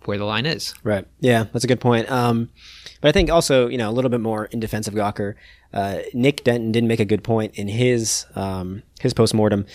where 0.05 0.18
the 0.18 0.24
line 0.24 0.46
is. 0.46 0.74
Right. 0.83 1.07
Yeah, 1.20 1.44
that's 1.53 1.64
a 1.64 1.68
good 1.68 1.81
point. 1.81 2.11
Um, 2.11 2.48
but 3.00 3.09
I 3.09 3.12
think 3.12 3.31
also, 3.31 3.68
you 3.68 3.79
know, 3.79 3.90
a 3.90 3.92
little 3.92 4.09
bit 4.11 4.20
more 4.20 4.46
in 4.46 4.61
defense 4.61 4.88
of 4.88 4.94
Gawker, 4.94 5.35
uh, 5.72 5.98
Nick 6.14 6.42
Denton 6.44 6.72
didn't 6.72 6.88
make 6.88 7.00
a 7.00 7.05
good 7.05 7.22
point 7.22 7.55
in 7.55 7.68
his 7.68 8.26
um, 8.35 8.83
his 9.00 9.12
postmortem. 9.12 9.66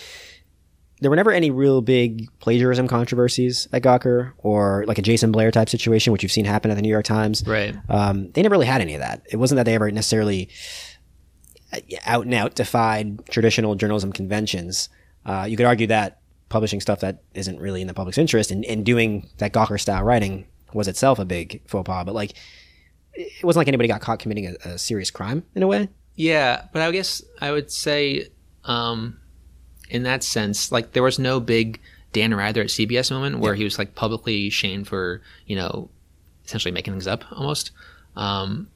There 1.00 1.10
were 1.10 1.16
never 1.16 1.30
any 1.30 1.50
real 1.50 1.82
big 1.82 2.28
plagiarism 2.38 2.88
controversies 2.88 3.68
at 3.72 3.82
Gawker 3.82 4.32
or 4.38 4.84
like 4.86 4.98
a 4.98 5.02
Jason 5.02 5.30
Blair 5.30 5.50
type 5.50 5.68
situation, 5.68 6.12
which 6.12 6.22
you've 6.22 6.32
seen 6.32 6.46
happen 6.46 6.70
at 6.70 6.74
the 6.74 6.82
New 6.82 6.88
York 6.88 7.04
Times. 7.04 7.44
Right. 7.46 7.76
Um, 7.88 8.30
they 8.32 8.42
never 8.42 8.54
really 8.54 8.66
had 8.66 8.80
any 8.80 8.94
of 8.94 9.00
that. 9.00 9.22
It 9.30 9.36
wasn't 9.36 9.56
that 9.56 9.64
they 9.64 9.74
ever 9.74 9.90
necessarily 9.90 10.48
uh, 11.72 11.80
out 12.06 12.24
and 12.24 12.32
out 12.32 12.54
defied 12.54 13.26
traditional 13.26 13.74
journalism 13.74 14.10
conventions. 14.10 14.88
Uh, 15.26 15.46
you 15.48 15.56
could 15.56 15.66
argue 15.66 15.86
that 15.88 16.20
publishing 16.48 16.80
stuff 16.80 17.00
that 17.00 17.22
isn't 17.34 17.60
really 17.60 17.82
in 17.82 17.88
the 17.88 17.94
public's 17.94 18.18
interest 18.18 18.50
and, 18.50 18.64
and 18.64 18.86
doing 18.86 19.28
that 19.38 19.52
Gawker 19.52 19.78
style 19.78 20.02
writing 20.02 20.46
was 20.72 20.88
itself 20.88 21.18
a 21.18 21.24
big 21.24 21.60
faux 21.66 21.86
pas. 21.86 22.04
But 22.06 22.14
like, 22.14 22.32
it 23.12 23.44
wasn't 23.44 23.60
like 23.60 23.68
anybody 23.68 23.88
got 23.88 24.00
caught 24.00 24.18
committing 24.18 24.46
a, 24.46 24.68
a 24.68 24.78
serious 24.78 25.10
crime 25.10 25.44
in 25.54 25.62
a 25.62 25.66
way. 25.66 25.88
Yeah, 26.14 26.66
but 26.72 26.82
I 26.82 26.90
guess 26.90 27.22
I 27.40 27.50
would 27.50 27.70
say, 27.70 28.28
um, 28.64 29.20
in 29.90 30.02
that 30.04 30.22
sense, 30.22 30.72
like 30.72 30.92
there 30.92 31.02
was 31.02 31.18
no 31.18 31.40
big 31.40 31.80
Dan 32.12 32.34
Rather 32.34 32.62
at 32.62 32.68
CBS 32.68 33.10
moment 33.10 33.38
where 33.38 33.54
he 33.54 33.64
was 33.64 33.78
like 33.78 33.94
publicly 33.94 34.50
shamed 34.50 34.88
for 34.88 35.22
you 35.46 35.56
know 35.56 35.90
essentially 36.44 36.72
making 36.72 36.94
things 36.94 37.06
up 37.06 37.24
almost. 37.32 37.72
Um, 38.16 38.68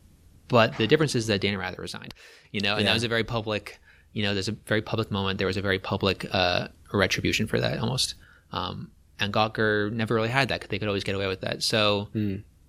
but 0.48 0.76
the 0.76 0.86
difference 0.86 1.14
is 1.14 1.28
that 1.28 1.40
Dan 1.40 1.56
Rather 1.56 1.80
resigned, 1.80 2.14
you 2.50 2.60
know, 2.60 2.76
and 2.76 2.86
that 2.86 2.94
was 2.94 3.04
a 3.04 3.08
very 3.08 3.24
public, 3.24 3.78
you 4.12 4.22
know, 4.24 4.34
there's 4.34 4.48
a 4.48 4.52
very 4.52 4.82
public 4.82 5.10
moment. 5.10 5.38
There 5.38 5.46
was 5.46 5.56
a 5.56 5.62
very 5.62 5.78
public 5.78 6.26
uh, 6.32 6.68
retribution 6.92 7.46
for 7.46 7.60
that 7.60 7.78
almost. 7.78 8.16
Um, 8.52 8.90
and 9.20 9.32
Gawker 9.32 9.92
never 9.92 10.14
really 10.14 10.28
had 10.28 10.48
that 10.48 10.60
because 10.60 10.70
They 10.70 10.78
could 10.78 10.88
always 10.88 11.04
get 11.04 11.14
away 11.14 11.28
with 11.28 11.42
that. 11.42 11.62
So 11.62 12.08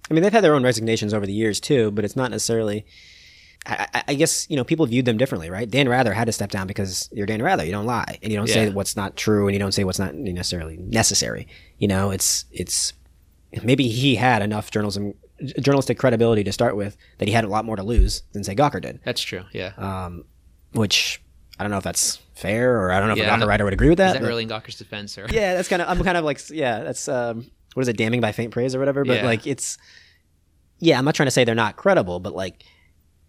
I 0.10 0.14
mean, 0.14 0.24
they've 0.24 0.32
had 0.32 0.44
their 0.44 0.54
own 0.54 0.64
resignations 0.64 1.14
over 1.14 1.26
the 1.26 1.34
years 1.34 1.60
too, 1.60 1.92
but 1.92 2.06
it's 2.06 2.16
not 2.16 2.32
necessarily. 2.32 2.86
I, 3.66 4.04
I- 4.08 4.14
guess 4.16 4.50
you 4.50 4.56
know 4.56 4.64
people 4.64 4.86
viewed 4.88 5.06
them 5.06 5.18
differently, 5.18 5.50
right? 5.50 5.70
Dan 5.70 5.88
Rather 5.88 6.14
had 6.14 6.26
to 6.26 6.32
step 6.32 6.50
down 6.50 6.66
because 6.68 7.10
you're 7.12 7.26
Dan 7.28 7.42
Rather. 7.44 7.64
You 7.64 7.72
don't 7.72 7.86
lie, 7.86 8.18
and 8.24 8.32
you 8.32 8.38
don't 8.38 8.48
say 8.48 8.70
what's 8.70 8.96
not 8.96 9.16
true, 9.16 9.48
and 9.48 9.54
you 9.54 9.60
don't 9.60 9.72
say 9.74 9.84
what's 9.84 10.00
not 10.00 10.16
necessarily 10.16 10.78
necessary. 10.78 11.48
You 11.78 11.88
know, 11.88 12.12
it's 12.12 12.46
it's 12.52 12.94
maybe 13.64 13.88
he 13.88 14.16
had 14.16 14.42
enough 14.42 14.72
journalism 14.72 15.14
journalistic 15.60 15.98
credibility 15.98 16.44
to 16.44 16.52
start 16.52 16.76
with 16.76 16.96
that 17.18 17.28
he 17.28 17.34
had 17.34 17.44
a 17.44 17.48
lot 17.48 17.66
more 17.66 17.76
to 17.76 17.84
lose 17.84 18.22
than 18.34 18.44
say 18.44 18.56
Gawker 18.56 18.80
did, 18.82 19.00
that's 19.04 19.22
true. 19.22 19.44
Yeah. 19.54 19.74
um, 19.78 20.24
which 20.74 21.20
I 21.60 21.64
don't 21.64 21.72
know 21.72 21.78
if 21.80 21.84
that's 21.84 22.18
fair 22.36 22.80
or 22.80 22.92
I 22.92 23.00
don't 23.00 23.08
know 23.08 23.14
if 23.14 23.20
Yeah, 23.20 23.36
a 23.36 23.40
Gawker 23.40 23.48
writer 23.48 23.64
would 23.64 23.74
agree 23.74 23.90
with 23.90 23.98
that. 23.98 24.16
is 24.16 24.22
that 24.22 24.28
really 24.28 24.44
in 24.44 24.50
Gawker's 24.50 24.78
defense 24.78 25.18
or? 25.18 25.26
yeah, 25.32 25.56
that's 25.56 25.68
kind 25.68 25.82
of 25.82 25.88
I'm 25.90 26.04
kind 26.04 26.16
of 26.18 26.24
like 26.26 26.40
yeah, 26.52 26.82
that's 26.84 27.08
um 27.08 27.50
what 27.74 27.82
is 27.82 27.88
it, 27.88 27.98
damning 27.98 28.22
by 28.22 28.32
faint 28.32 28.52
praise 28.52 28.76
or 28.76 28.80
whatever. 28.80 29.04
But 29.04 29.18
Yeah. 29.18 29.26
like 29.26 29.48
it's 29.48 29.78
yeah, 30.80 30.98
I'm 31.00 31.06
not 31.06 31.16
trying 31.16 31.28
to 31.28 31.32
say 31.32 31.44
they're 31.44 31.56
not 31.56 31.76
credible, 31.76 32.20
but 32.20 32.34
like 32.36 32.64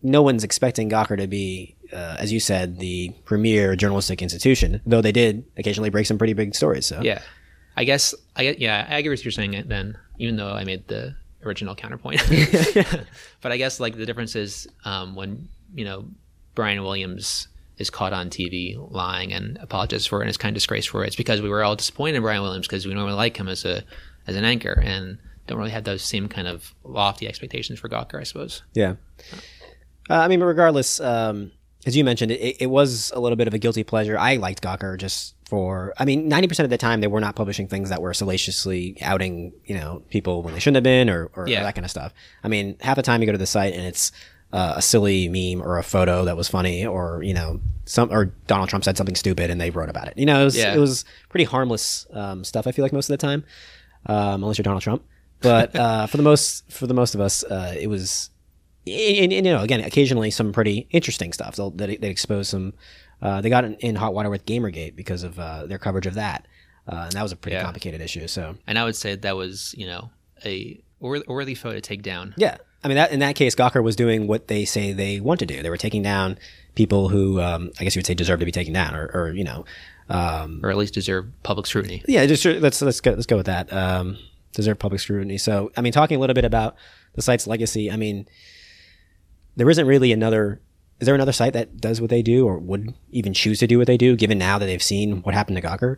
no 0.03 0.23
one's 0.23 0.45
expecting 0.45 0.91
Gawker 0.91 1.17
to 1.17 1.27
be, 1.27 1.77
uh, 1.93 2.17
as 2.19 2.33
you 2.33 2.41
said, 2.41 2.79
the 2.79 3.13
premier 3.25 3.77
journalistic 3.77 4.23
institution. 4.23 4.81
Though 4.87 5.01
they 5.01 5.13
did 5.13 5.45
occasionally 5.57 5.91
break 5.91 6.07
some 6.07 6.19
pretty 6.19 6.33
big 6.33 6.55
stories. 6.55 6.87
So 6.87 7.01
Yeah. 7.03 7.23
I 7.77 7.85
guess 7.85 8.15
I 8.37 8.43
yeah, 8.59 8.87
I 8.89 8.99
agree 8.99 9.11
with 9.11 9.25
you're 9.25 9.33
saying 9.33 9.65
then, 9.67 9.97
even 10.19 10.37
though 10.37 10.53
I 10.53 10.65
made 10.65 10.89
the 10.89 11.17
original 11.45 11.75
counterpoint. 11.75 12.21
but 13.41 13.53
I 13.53 13.57
guess 13.57 13.81
like 13.81 13.97
the 13.97 14.07
difference 14.07 14.37
is 14.37 14.69
um, 14.85 15.15
when, 15.15 15.49
you 15.75 15.85
know, 15.85 16.05
Brian 16.55 16.83
Williams 16.83 17.49
is 17.79 17.89
caught 17.89 18.13
on 18.13 18.29
TV 18.29 18.77
lying 18.93 19.33
and 19.33 19.57
apologizes 19.59 20.07
for 20.07 20.21
it 20.21 20.25
and 20.25 20.31
is 20.31 20.37
kind 20.37 20.53
of 20.53 20.55
disgraced 20.55 20.91
for 20.91 21.03
it. 21.03 21.07
It's 21.09 21.17
because 21.17 21.41
we 21.41 21.49
were 21.49 21.65
all 21.65 21.75
disappointed 21.75 22.17
in 22.17 22.23
Brian 22.23 22.43
Williams 22.43 22.67
because 22.67 22.87
we 22.87 22.93
normally 22.95 23.17
like 23.17 23.37
him 23.37 23.49
as 23.49 23.65
a 23.65 23.83
as 24.27 24.37
an 24.37 24.45
anchor 24.45 24.79
and 24.85 25.19
don't 25.47 25.59
really 25.59 25.71
have 25.71 25.85
those 25.85 26.03
same 26.03 26.29
kind 26.29 26.47
of 26.47 26.75
lofty 26.85 27.27
expectations 27.27 27.79
for 27.81 27.89
Gawker, 27.89 28.21
I 28.21 28.23
suppose. 28.25 28.63
Yeah. 28.75 28.95
Uh, 29.33 29.37
I 30.11 30.29
mean, 30.29 30.41
regardless, 30.41 31.01
um, 31.01 31.53
as 31.87 31.97
you 31.97 32.05
mentioned, 32.05 32.33
it, 32.33 32.57
it 32.61 32.67
was 32.71 33.11
a 33.15 33.21
little 33.21 33.37
bit 33.37 33.49
of 33.49 33.55
a 33.55 33.59
guilty 33.59 33.83
pleasure. 33.85 34.19
I 34.19 34.37
liked 34.37 34.63
Gawker 34.63 34.97
just 34.99 35.35
for, 35.49 35.93
I 35.99 36.05
mean, 36.05 36.31
90% 36.31 36.61
of 36.65 36.71
the 36.71 36.79
time 36.79 37.01
they 37.01 37.07
were 37.09 37.21
not 37.21 37.35
publishing 37.37 37.67
things 37.69 37.89
that 37.91 38.01
were 38.01 38.15
salaciously 38.15 38.97
outing, 39.03 39.53
you 39.67 39.75
know, 39.75 40.03
people 40.09 40.43
when 40.43 40.55
they 40.55 40.61
shouldn't 40.61 40.77
have 40.77 40.85
been 40.85 41.11
or, 41.11 41.31
or, 41.37 41.47
Yeah. 41.49 41.63
that 41.63 41.75
kind 41.75 41.85
of 41.85 41.91
stuff. 41.91 42.13
I 42.43 42.49
mean, 42.49 42.77
half 42.81 42.97
the 42.97 43.03
time 43.03 43.21
you 43.21 43.27
go 43.27 43.33
to 43.33 43.39
the 43.39 43.47
site 43.47 43.75
and 43.75 43.85
it's 43.85 44.13
uh, 44.53 44.75
a 44.77 44.83
silly 44.83 45.29
meme 45.29 45.63
or 45.67 45.79
a 45.79 45.83
photo 45.83 46.25
that 46.25 46.37
was 46.37 46.49
funny 46.49 46.87
or, 46.87 47.23
you 47.23 47.35
know, 47.35 47.61
some, 47.85 48.11
or 48.13 48.27
Donald 48.47 48.69
Trump 48.69 48.85
said 48.85 48.97
something 48.97 49.17
stupid 49.17 49.51
and 49.51 49.61
they 49.61 49.71
wrote 49.71 49.89
about 49.91 50.09
it. 50.09 50.15
You 50.17 50.27
know, 50.27 50.41
it 50.41 50.45
was, 50.45 50.57
Yeah. 50.57 50.75
it 50.75 50.79
was 50.79 51.05
pretty 51.31 51.45
harmless 51.45 52.07
um, 52.13 52.45
stuff, 52.45 52.67
I 52.67 52.73
feel 52.73 52.85
like 52.85 52.93
most 52.93 53.09
of 53.11 53.19
the 53.19 53.27
time, 53.27 53.45
um, 54.07 54.43
unless 54.43 54.57
you're 54.59 54.63
Donald 54.65 54.83
Trump. 54.83 55.05
But 55.41 55.75
uh, 55.75 56.07
for 56.07 56.17
the 56.17 56.23
most, 56.23 56.71
for 56.73 56.87
the 56.87 56.95
most 56.95 57.15
of 57.15 57.21
us, 57.21 57.43
uh, 57.45 57.75
it 57.79 57.89
was, 57.89 58.31
and, 58.87 59.33
and, 59.33 59.47
you 59.47 59.53
know, 59.53 59.63
again, 59.63 59.81
occasionally 59.81 60.31
some 60.31 60.53
pretty 60.53 60.87
interesting 60.91 61.33
stuff 61.33 61.57
They'll- 61.57 61.71
that 61.73 62.01
they 62.01 62.09
expose 62.11 62.49
some. 62.49 62.73
Uh, 63.21 63.41
they 63.41 63.49
got 63.51 63.65
in, 63.65 63.75
in 63.75 63.95
hot 63.95 64.13
water 64.15 64.29
with 64.31 64.45
GamerGate 64.47 64.97
because 64.97 65.23
of 65.23 65.39
uh, 65.39 65.65
their 65.67 65.79
coverage 65.79 66.07
of 66.07 66.15
that, 66.15 66.47
uh, 66.89 67.03
and 67.05 67.13
that 67.13 67.23
was 67.23 67.31
a 67.33 67.37
pretty 67.37 67.55
Yeah. 67.57 67.63
complicated 67.63 68.01
issue. 68.01 68.27
So 68.27 68.57
And 68.67 68.77
I 68.79 68.85
would 68.85 68.97
say 68.97 69.15
that 69.15 69.37
was, 69.37 69.75
you 69.79 69.87
know, 69.87 70.11
a 70.45 70.81
worthy 70.99 71.55
photo 71.55 71.77
to 71.77 71.81
take 71.81 72.03
down. 72.03 72.35
yeah, 72.37 72.57
I 72.83 72.89
mean 72.89 72.97
that 72.97 73.13
in 73.13 73.21
that 73.21 73.37
case, 73.37 73.55
Gawker 73.55 73.81
was 73.83 73.95
doing 73.95 74.27
what 74.27 74.49
they 74.49 74.65
say 74.65 74.93
they 74.93 75.21
want 75.21 75.39
to 75.41 75.47
do. 75.47 75.63
They 75.63 75.71
were 75.71 75.77
taking 75.77 76.03
down 76.03 76.37
people 76.75 77.11
who 77.11 77.41
um, 77.41 77.71
I 77.79 77.85
guess 77.85 77.95
you 77.95 78.01
would 78.01 78.07
say 78.07 78.15
deserve 78.15 78.41
to 78.41 78.45
be 78.47 78.51
taken 78.53 78.73
down, 78.73 78.97
or, 78.97 79.07
or 79.15 79.31
you 79.33 79.45
know, 79.45 79.65
um, 80.09 80.61
Or 80.65 80.71
at 80.71 80.77
least 80.77 80.95
deserve 80.95 81.27
public 81.45 81.67
scrutiny. 81.67 82.03
yeah, 82.09 82.27
just 82.27 82.45
let's 82.45 82.83
let's 82.83 83.01
go 83.01 83.13
let's 83.13 83.27
go 83.27 83.37
with 83.37 83.47
that. 83.47 83.73
Um, 83.73 84.19
deserve 84.53 84.79
public 84.81 85.01
scrutiny. 85.01 85.39
So, 85.39 85.71
I 85.77 85.81
mean, 85.81 85.93
talking 85.93 86.17
a 86.17 86.21
little 86.21 86.35
bit 86.35 86.45
about 86.45 86.75
the 87.15 87.23
site's 87.23 87.47
legacy. 87.47 87.91
I 87.91 87.97
mean, 87.97 88.27
there 89.57 89.69
isn't 89.71 89.87
really 89.87 90.13
another. 90.13 90.61
Is 91.01 91.07
there 91.07 91.15
another 91.17 91.33
site 91.33 91.53
that 91.55 91.81
does 91.81 92.01
what 92.01 92.11
they 92.11 92.23
do, 92.23 92.47
or 92.47 92.59
would 92.59 92.95
even 93.11 93.35
choose 93.35 93.59
to 93.59 93.67
do 93.67 93.77
what 93.79 93.87
they 93.89 93.97
do, 93.97 94.15
given 94.17 94.39
now 94.39 94.59
that 94.59 94.67
they've 94.67 94.83
seen 94.83 95.23
what 95.23 95.35
happened 95.35 95.57
to 95.57 95.63
Gawker? 95.63 95.97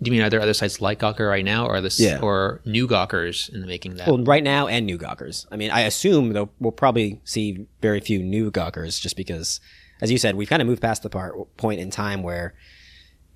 Do 0.00 0.08
you 0.10 0.12
mean 0.12 0.22
are 0.22 0.30
there 0.30 0.40
other 0.42 0.54
sites 0.54 0.80
like 0.80 1.00
Gawker 1.00 1.28
right 1.28 1.44
now, 1.44 1.66
or 1.66 1.80
this, 1.80 1.98
Yeah. 1.98 2.20
or 2.20 2.60
new 2.64 2.86
Gawkers 2.86 3.48
in 3.52 3.60
the 3.60 3.66
making 3.66 3.96
that? 3.96 4.06
Well, 4.06 4.22
right 4.22 4.44
now 4.44 4.66
and 4.68 4.84
new 4.86 4.98
Gawkers. 4.98 5.46
I 5.50 5.56
mean, 5.56 5.70
I 5.70 5.80
assume 5.80 6.32
though 6.32 6.50
we'll 6.60 6.70
probably 6.70 7.20
see 7.24 7.66
very 7.80 8.00
few 8.00 8.22
new 8.22 8.50
Gawkers, 8.50 8.98
just 9.00 9.16
because, 9.16 9.58
as 10.00 10.10
you 10.12 10.18
said, 10.18 10.36
we've 10.36 10.48
kind 10.50 10.62
of 10.62 10.68
moved 10.68 10.82
past 10.82 11.02
the 11.02 11.10
part 11.10 11.34
point 11.56 11.80
in 11.80 11.90
time 11.90 12.22
where 12.22 12.54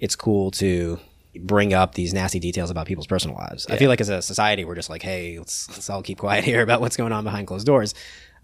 it's 0.01 0.15
cool 0.15 0.51
to 0.53 1.01
bring 1.41 1.73
up 1.73 1.95
these 1.95 2.13
nasty 2.13 2.39
details 2.39 2.71
about 2.71 2.87
people's 2.87 3.07
personal 3.07 3.37
lives. 3.37 3.67
I 3.71 3.77
feel 3.77 3.89
like 3.89 4.01
as 4.01 4.09
a 4.09 4.21
society, 4.21 4.65
we're 4.65 4.75
just 4.75 4.91
like, 4.91 5.03
hey, 5.03 5.39
let's 5.39 5.69
let's 5.71 5.89
all 5.91 6.03
keep 6.03 6.19
quiet 6.19 6.45
here 6.51 6.61
about 6.63 6.81
what's 6.81 6.97
going 6.97 7.13
on 7.13 7.25
behind 7.25 7.47
closed 7.47 7.67
doors. 7.67 7.95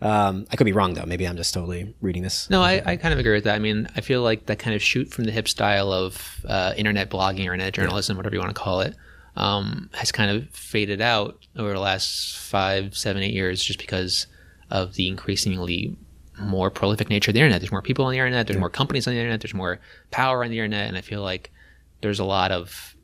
Um, 0.03 0.47
I 0.51 0.57
could 0.57 0.65
be 0.65 0.73
wrong 0.73 0.95
though. 0.95 1.07
Maybe 1.07 1.27
I'm 1.27 1.37
just 1.37 1.55
totally 1.55 1.95
reading 2.01 2.23
this. 2.23 2.51
No, 2.51 2.63
I, 2.63 2.83
I 2.85 2.97
kind 2.97 3.15
of 3.15 3.19
agree 3.19 3.35
with 3.35 3.45
that. 3.45 3.55
I 3.55 3.59
mean, 3.59 3.89
I 3.97 4.01
feel 4.03 4.23
like 4.23 4.47
that 4.47 4.59
kind 4.59 4.75
of 4.75 4.83
shoot 4.83 5.11
from 5.11 5.25
the 5.25 5.33
hip 5.33 5.49
style 5.49 5.93
of 5.93 6.45
uh, 6.47 6.75
internet 6.77 7.11
blogging 7.11 7.49
or 7.49 7.55
internet 7.55 7.73
journalism, 7.73 8.17
whatever 8.17 8.35
you 8.35 8.41
want 8.41 8.55
to 8.55 8.61
call 8.61 8.81
it, 8.81 8.95
um, 9.37 9.89
has 9.95 10.13
kind 10.13 10.31
of 10.31 10.51
faded 10.51 11.01
out 11.01 11.47
over 11.57 11.73
the 11.73 11.81
last 11.81 12.37
five, 12.37 12.97
seven, 12.97 13.23
eight 13.23 13.33
years, 13.33 13.63
just 13.63 13.79
because 13.79 14.27
of 14.71 14.95
the 14.95 15.09
increasingly 15.09 15.97
more 16.39 16.71
prolific 16.71 17.09
nature 17.09 17.31
of 17.31 17.35
the 17.35 17.41
internet. 17.41 17.61
There's 17.63 17.73
more 17.73 17.83
people 17.83 18.05
on 18.05 18.13
the 18.13 18.19
internet. 18.19 18.47
There's 18.47 18.59
more 18.59 18.69
companies 18.69 19.07
on 19.07 19.15
the 19.15 19.21
internet. 19.21 19.41
There's 19.41 19.55
more 19.55 19.81
power 20.11 20.45
on 20.45 20.51
the 20.51 20.59
internet, 20.59 20.89
and 20.89 20.99
I 20.99 21.01
feel 21.01 21.23
like 21.23 21.51
there's 22.03 22.19
a 22.19 22.25
lot 22.25 22.53
of 22.53 22.95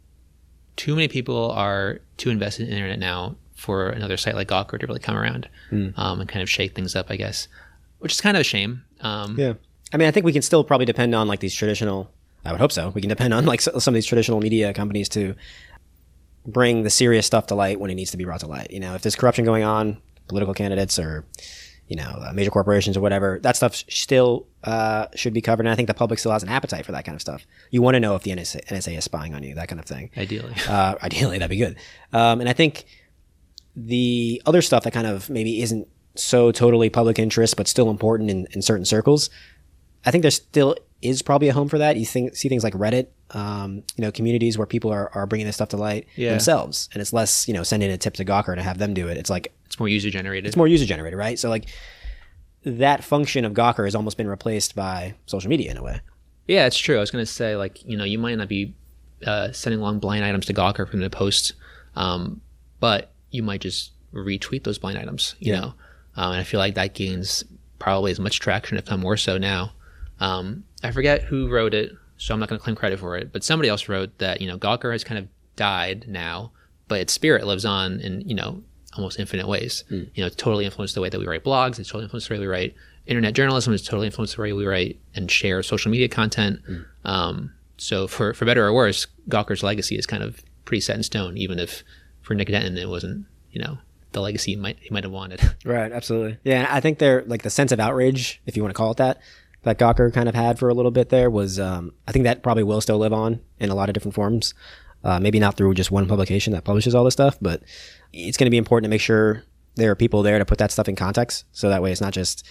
too 0.76 0.94
many 0.94 1.08
people 1.08 1.50
are 1.52 2.00
too 2.16 2.30
invested 2.30 2.64
in 2.64 2.70
the 2.70 2.76
internet 2.76 2.98
now 2.98 3.36
for 3.62 3.88
another 3.88 4.16
site 4.16 4.34
like 4.34 4.48
Gawker 4.48 4.78
to 4.80 4.86
really 4.86 5.00
come 5.00 5.16
around 5.16 5.48
um, 5.70 6.20
and 6.20 6.28
kind 6.28 6.42
of 6.42 6.50
shake 6.50 6.74
things 6.74 6.94
up, 6.96 7.06
I 7.10 7.16
guess, 7.16 7.48
which 8.00 8.12
is 8.12 8.20
kind 8.20 8.36
of 8.36 8.40
a 8.40 8.44
shame. 8.44 8.82
Um, 9.00 9.36
Yeah. 9.38 9.54
I 9.94 9.96
mean, 9.98 10.08
I 10.08 10.10
think 10.10 10.24
we 10.26 10.32
can 10.32 10.42
still 10.42 10.64
probably 10.64 10.86
depend 10.86 11.14
on 11.14 11.28
like 11.28 11.40
these 11.40 11.54
traditional. 11.54 12.10
I 12.44 12.50
would 12.52 12.60
hope 12.60 12.72
so. 12.72 12.88
We 12.90 13.00
can 13.02 13.08
depend 13.08 13.32
on 13.34 13.44
like 13.46 13.60
some 13.60 13.92
of 13.92 13.94
these 13.94 14.06
traditional 14.06 14.40
media 14.40 14.72
companies 14.74 15.08
to 15.10 15.34
bring 16.46 16.82
the 16.82 16.90
serious 16.90 17.26
stuff 17.26 17.46
to 17.48 17.54
light 17.54 17.78
when 17.78 17.90
it 17.90 17.94
needs 17.94 18.10
to 18.10 18.16
be 18.16 18.24
brought 18.24 18.40
to 18.40 18.46
light. 18.46 18.70
You 18.70 18.80
know, 18.80 18.94
if 18.94 19.02
there's 19.02 19.14
corruption 19.16 19.44
going 19.44 19.62
on, 19.62 19.98
political 20.28 20.54
candidates 20.54 20.98
or 20.98 21.24
you 21.88 21.96
know 21.96 22.08
uh, 22.22 22.32
major 22.32 22.50
corporations 22.50 22.96
or 22.96 23.00
whatever, 23.00 23.38
that 23.42 23.54
stuff 23.56 23.74
still 23.76 24.46
uh, 24.64 25.06
should 25.14 25.32
be 25.34 25.40
covered. 25.40 25.66
And 25.66 25.72
I 25.72 25.76
think 25.76 25.88
the 25.88 25.94
public 25.94 26.18
still 26.18 26.32
has 26.32 26.42
an 26.42 26.48
appetite 26.48 26.84
for 26.86 26.92
that 26.92 27.04
kind 27.04 27.14
of 27.14 27.20
stuff. 27.20 27.46
You 27.70 27.82
want 27.82 27.94
to 27.94 28.00
know 28.00 28.14
if 28.16 28.22
the 28.22 28.30
NSA, 28.32 28.64
NSA 28.66 28.96
is 28.98 29.04
spying 29.04 29.34
on 29.34 29.42
you, 29.42 29.54
that 29.54 29.68
kind 29.68 29.78
of 29.78 29.86
thing. 29.86 30.10
Ideally, 30.16 30.54
Uh, 30.68 30.94
ideally, 31.02 31.38
that'd 31.38 31.50
be 31.50 31.56
good. 31.58 31.76
Um, 32.12 32.40
and 32.40 32.48
I 32.48 32.52
think 32.54 32.84
the 33.76 34.42
other 34.46 34.62
stuff 34.62 34.84
that 34.84 34.92
kind 34.92 35.06
of 35.06 35.30
maybe 35.30 35.62
isn't 35.62 35.88
so 36.14 36.52
totally 36.52 36.90
public 36.90 37.18
interest, 37.18 37.56
but 37.56 37.66
still 37.66 37.88
important 37.90 38.30
in, 38.30 38.46
in 38.52 38.60
certain 38.62 38.84
circles, 38.84 39.30
I 40.04 40.10
think 40.10 40.22
there 40.22 40.30
still 40.30 40.76
is 41.00 41.22
probably 41.22 41.48
a 41.48 41.52
home 41.52 41.68
for 41.68 41.78
that. 41.78 41.96
You 41.96 42.04
think 42.06 42.36
see 42.36 42.48
things 42.48 42.62
like 42.62 42.74
Reddit, 42.74 43.06
um, 43.30 43.76
you 43.96 44.02
know, 44.04 44.12
communities 44.12 44.58
where 44.58 44.66
people 44.66 44.92
are, 44.92 45.10
are 45.14 45.26
bringing 45.26 45.46
this 45.46 45.56
stuff 45.56 45.70
to 45.70 45.76
light 45.76 46.06
Yeah. 46.16 46.30
themselves, 46.30 46.88
and 46.92 47.00
it's 47.00 47.12
less 47.12 47.48
you 47.48 47.54
know 47.54 47.62
sending 47.62 47.90
a 47.90 47.96
tip 47.96 48.14
to 48.14 48.24
Gawker 48.24 48.54
to 48.54 48.62
have 48.62 48.78
them 48.78 48.92
do 48.94 49.08
it. 49.08 49.16
It's 49.16 49.30
like 49.30 49.52
it's 49.66 49.78
more 49.78 49.88
user 49.88 50.10
generated. 50.10 50.46
it's 50.46 50.56
more 50.56 50.68
user 50.68 50.84
generated, 50.84 51.18
right? 51.18 51.38
So 51.38 51.48
like 51.48 51.64
that 52.64 53.02
function 53.02 53.44
of 53.44 53.52
Gawker 53.54 53.84
has 53.84 53.94
almost 53.94 54.16
been 54.16 54.28
replaced 54.28 54.74
by 54.76 55.14
social 55.26 55.48
media 55.48 55.70
in 55.70 55.76
a 55.76 55.82
way. 55.82 56.00
Yeah, 56.46 56.66
it's 56.66 56.76
true. 56.78 56.96
I 56.96 57.00
was 57.00 57.10
going 57.10 57.24
to 57.24 57.30
say, 57.30 57.56
like, 57.56 57.84
you 57.84 57.96
know, 57.96 58.04
you 58.04 58.18
might 58.18 58.36
not 58.36 58.48
be 58.48 58.74
uh, 59.26 59.50
sending 59.52 59.80
along 59.80 59.98
blind 60.00 60.24
items 60.24 60.46
to 60.46 60.54
Gawker 60.54 60.88
from 60.88 61.00
the 61.00 61.10
post, 61.10 61.54
um, 61.96 62.40
but 62.80 63.11
you 63.32 63.42
might 63.42 63.60
just 63.60 63.90
retweet 64.14 64.64
those 64.64 64.78
blind 64.78 64.98
items, 64.98 65.34
you 65.40 65.52
Yeah. 65.52 65.60
know? 65.60 65.74
Um, 66.16 66.32
and 66.32 66.40
I 66.40 66.44
feel 66.44 66.60
like 66.60 66.74
that 66.74 66.94
gains 66.94 67.44
probably 67.78 68.12
as 68.12 68.20
much 68.20 68.38
traction, 68.40 68.76
if 68.78 68.88
not 68.90 68.98
more 69.00 69.16
so 69.16 69.38
now. 69.38 69.72
Um, 70.20 70.64
I 70.84 70.90
forget 70.92 71.22
who 71.24 71.48
wrote 71.48 71.74
it, 71.74 71.90
so 72.18 72.32
I'm 72.34 72.38
not 72.40 72.48
going 72.48 72.58
to 72.58 72.62
claim 72.62 72.76
credit 72.76 72.98
for 73.00 73.16
it, 73.16 73.32
but 73.32 73.42
somebody 73.42 73.68
else 73.68 73.88
wrote 73.88 74.16
that, 74.18 74.40
you 74.40 74.46
know, 74.46 74.58
Gawker 74.58 74.92
has 74.92 75.02
kind 75.02 75.18
of 75.18 75.26
died 75.56 76.04
now, 76.06 76.52
but 76.88 77.00
its 77.00 77.12
spirit 77.12 77.46
lives 77.46 77.64
on 77.64 77.98
in, 78.00 78.20
you 78.28 78.34
know, 78.34 78.62
almost 78.94 79.18
infinite 79.18 79.48
ways. 79.48 79.84
You 79.88 80.08
know, 80.18 80.26
it's 80.26 80.36
totally 80.36 80.64
influenced 80.66 80.94
the 80.94 81.00
way 81.00 81.08
that 81.08 81.18
we 81.18 81.26
write 81.26 81.42
blogs, 81.44 81.78
it's 81.78 81.88
totally 81.88 82.04
influenced 82.04 82.28
the 82.28 82.34
way 82.34 82.40
we 82.40 82.46
write 82.46 82.74
internet 83.06 83.32
journalism, 83.34 83.72
it's 83.72 83.82
totally 83.82 84.06
influenced 84.06 84.36
the 84.36 84.42
way 84.42 84.52
we 84.52 84.66
write 84.66 85.00
and 85.14 85.28
share 85.30 85.62
social 85.62 85.90
media 85.90 86.08
content. 86.08 86.60
Um, 87.04 87.52
so 87.78 88.06
for, 88.06 88.32
for 88.34 88.44
better 88.44 88.64
or 88.64 88.72
worse, 88.72 89.06
Gawker's 89.28 89.62
legacy 89.64 89.96
is 89.96 90.06
kind 90.06 90.22
of 90.22 90.42
pretty 90.66 90.82
set 90.82 90.96
in 90.96 91.02
stone, 91.02 91.36
even 91.36 91.58
if 91.58 91.82
for 92.22 92.34
Nick 92.34 92.48
Denton 92.48 92.78
it 92.78 92.88
wasn't, 92.88 93.26
you 93.50 93.60
know, 93.60 93.78
the 94.12 94.20
legacy 94.20 94.52
he 94.52 94.56
might 94.56 94.78
he 94.80 94.90
might 94.90 95.04
have 95.04 95.12
wanted. 95.12 95.40
Right, 95.64 95.92
absolutely. 95.92 96.38
Yeah, 96.44 96.60
and 96.60 96.66
I 96.68 96.80
think 96.80 96.98
they're 96.98 97.22
like 97.26 97.42
the 97.42 97.50
sense 97.50 97.72
of 97.72 97.80
outrage, 97.80 98.40
if 98.46 98.56
you 98.56 98.62
want 98.62 98.74
to 98.74 98.76
call 98.76 98.90
it 98.90 98.96
that, 98.96 99.20
that 99.62 99.78
Gawker 99.78 100.12
kind 100.12 100.28
of 100.28 100.34
had 100.34 100.58
for 100.58 100.68
a 100.68 100.74
little 100.74 100.90
bit 100.90 101.08
there 101.08 101.30
was, 101.30 101.60
um, 101.60 101.92
I 102.08 102.12
think 102.12 102.24
that 102.24 102.42
probably 102.42 102.64
will 102.64 102.80
still 102.80 102.98
live 102.98 103.12
on 103.12 103.40
in 103.60 103.70
a 103.70 103.74
lot 103.74 103.88
of 103.88 103.94
different 103.94 104.14
forms. 104.14 104.54
Uh, 105.04 105.18
maybe 105.18 105.40
not 105.40 105.56
through 105.56 105.74
just 105.74 105.90
one 105.90 106.06
publication 106.06 106.52
that 106.52 106.62
publishes 106.64 106.94
all 106.94 107.04
this 107.04 107.14
stuff, 107.14 107.36
but 107.40 107.62
it's 108.12 108.36
going 108.36 108.46
to 108.46 108.50
be 108.50 108.56
important 108.56 108.84
to 108.84 108.88
make 108.90 109.00
sure 109.00 109.42
there 109.74 109.90
are 109.90 109.96
people 109.96 110.22
there 110.22 110.38
to 110.38 110.44
put 110.44 110.58
that 110.58 110.70
stuff 110.70 110.88
in 110.88 110.94
context. 110.94 111.44
So 111.52 111.68
that 111.70 111.82
way 111.82 111.90
it's 111.90 112.00
not 112.00 112.12
just, 112.12 112.46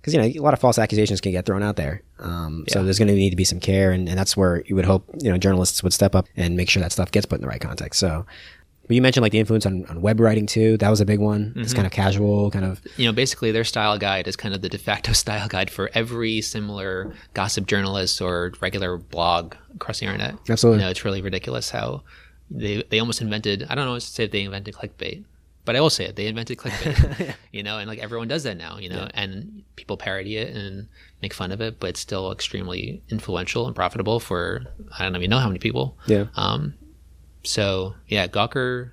because, 0.00 0.12
you 0.12 0.20
know, 0.20 0.26
a 0.26 0.38
lot 0.42 0.52
of 0.52 0.60
false 0.60 0.78
accusations 0.78 1.22
can 1.22 1.32
get 1.32 1.46
thrown 1.46 1.62
out 1.62 1.76
there. 1.76 2.02
Um, 2.18 2.64
So 2.68 2.84
there's 2.84 2.98
going 2.98 3.08
to 3.08 3.14
need 3.14 3.30
to 3.30 3.36
be 3.36 3.44
some 3.44 3.58
care, 3.60 3.90
and, 3.90 4.06
and 4.06 4.18
that's 4.18 4.36
where 4.36 4.62
you 4.66 4.74
would 4.76 4.84
hope, 4.84 5.08
you 5.18 5.30
know, 5.30 5.38
journalists 5.38 5.82
would 5.82 5.94
step 5.94 6.14
up 6.14 6.26
and 6.36 6.56
make 6.56 6.68
sure 6.68 6.82
that 6.82 6.92
stuff 6.92 7.10
gets 7.10 7.24
put 7.24 7.36
in 7.36 7.40
the 7.40 7.48
right 7.48 7.60
context. 7.60 8.00
So, 8.00 8.26
but 8.86 8.94
you 8.94 9.00
mentioned 9.00 9.22
like 9.22 9.32
the 9.32 9.38
influence 9.38 9.64
on, 9.66 9.86
on 9.86 10.02
web 10.02 10.20
writing 10.20 10.46
too. 10.46 10.76
That 10.76 10.90
was 10.90 11.00
a 11.00 11.06
big 11.06 11.18
one. 11.18 11.52
It's 11.56 11.72
kind 11.72 11.86
of 11.86 11.92
casual, 11.92 12.50
kind 12.50 12.64
of 12.64 12.80
you 12.96 13.06
know, 13.06 13.12
basically 13.12 13.50
their 13.50 13.64
style 13.64 13.98
guide 13.98 14.28
is 14.28 14.36
kind 14.36 14.54
of 14.54 14.60
the 14.62 14.68
de 14.68 14.78
facto 14.78 15.12
style 15.24 15.48
guide 15.48 15.70
for 15.70 15.90
every 15.94 16.40
similar 16.40 17.14
gossip 17.32 17.66
journalist 17.66 18.20
or 18.20 18.52
regular 18.60 18.98
blog 18.98 19.54
across 19.74 20.00
the 20.00 20.06
internet. 20.06 20.34
Absolutely. 20.48 20.80
You 20.80 20.86
know, 20.86 20.90
it's 20.90 21.04
really 21.04 21.22
ridiculous 21.22 21.70
how 21.70 22.02
they 22.50 22.82
they 22.90 23.00
almost 23.00 23.22
invented 23.22 23.66
I 23.68 23.74
don't 23.74 23.86
know 23.86 23.98
say 23.98 24.24
if 24.24 24.30
they 24.30 24.42
invented 24.42 24.74
clickbait, 24.74 25.24
but 25.64 25.76
I 25.76 25.80
will 25.80 25.90
say 25.90 26.04
it, 26.04 26.16
they 26.16 26.26
invented 26.26 26.58
clickbait. 26.58 27.34
you 27.52 27.62
know, 27.62 27.78
and 27.78 27.88
like 27.88 28.00
everyone 28.00 28.28
does 28.28 28.42
that 28.42 28.56
now, 28.56 28.78
you 28.78 28.90
know, 28.90 29.08
and 29.14 29.62
people 29.76 29.96
parody 29.96 30.36
it 30.36 30.54
and 30.54 30.88
make 31.22 31.32
fun 31.32 31.52
of 31.52 31.60
it, 31.62 31.80
but 31.80 31.90
it's 31.90 32.00
still 32.00 32.30
extremely 32.32 33.02
influential 33.08 33.66
and 33.66 33.74
profitable 33.74 34.20
for 34.20 34.66
I 34.98 35.04
don't 35.04 35.16
even 35.16 35.30
know 35.30 35.38
how 35.38 35.48
many 35.48 35.58
people. 35.58 35.96
yeah. 36.06 36.26
Um 36.36 36.74
so 37.44 37.94
yeah, 38.08 38.26
Gawker 38.26 38.90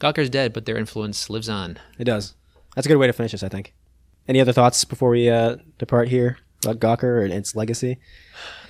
Gawker's 0.00 0.30
dead, 0.30 0.52
but 0.52 0.66
their 0.66 0.76
influence 0.76 1.30
lives 1.30 1.48
on. 1.48 1.78
It 1.98 2.04
does. 2.04 2.34
That's 2.74 2.86
a 2.86 2.88
good 2.88 2.98
way 2.98 3.06
to 3.06 3.12
finish 3.12 3.32
this, 3.32 3.42
I 3.42 3.48
think. 3.48 3.74
Any 4.26 4.40
other 4.40 4.52
thoughts 4.52 4.84
before 4.84 5.10
we 5.10 5.28
uh, 5.28 5.56
depart 5.78 6.08
here 6.08 6.38
about 6.64 6.80
Gawker 6.80 7.22
and 7.22 7.32
its 7.32 7.54
legacy, 7.54 7.98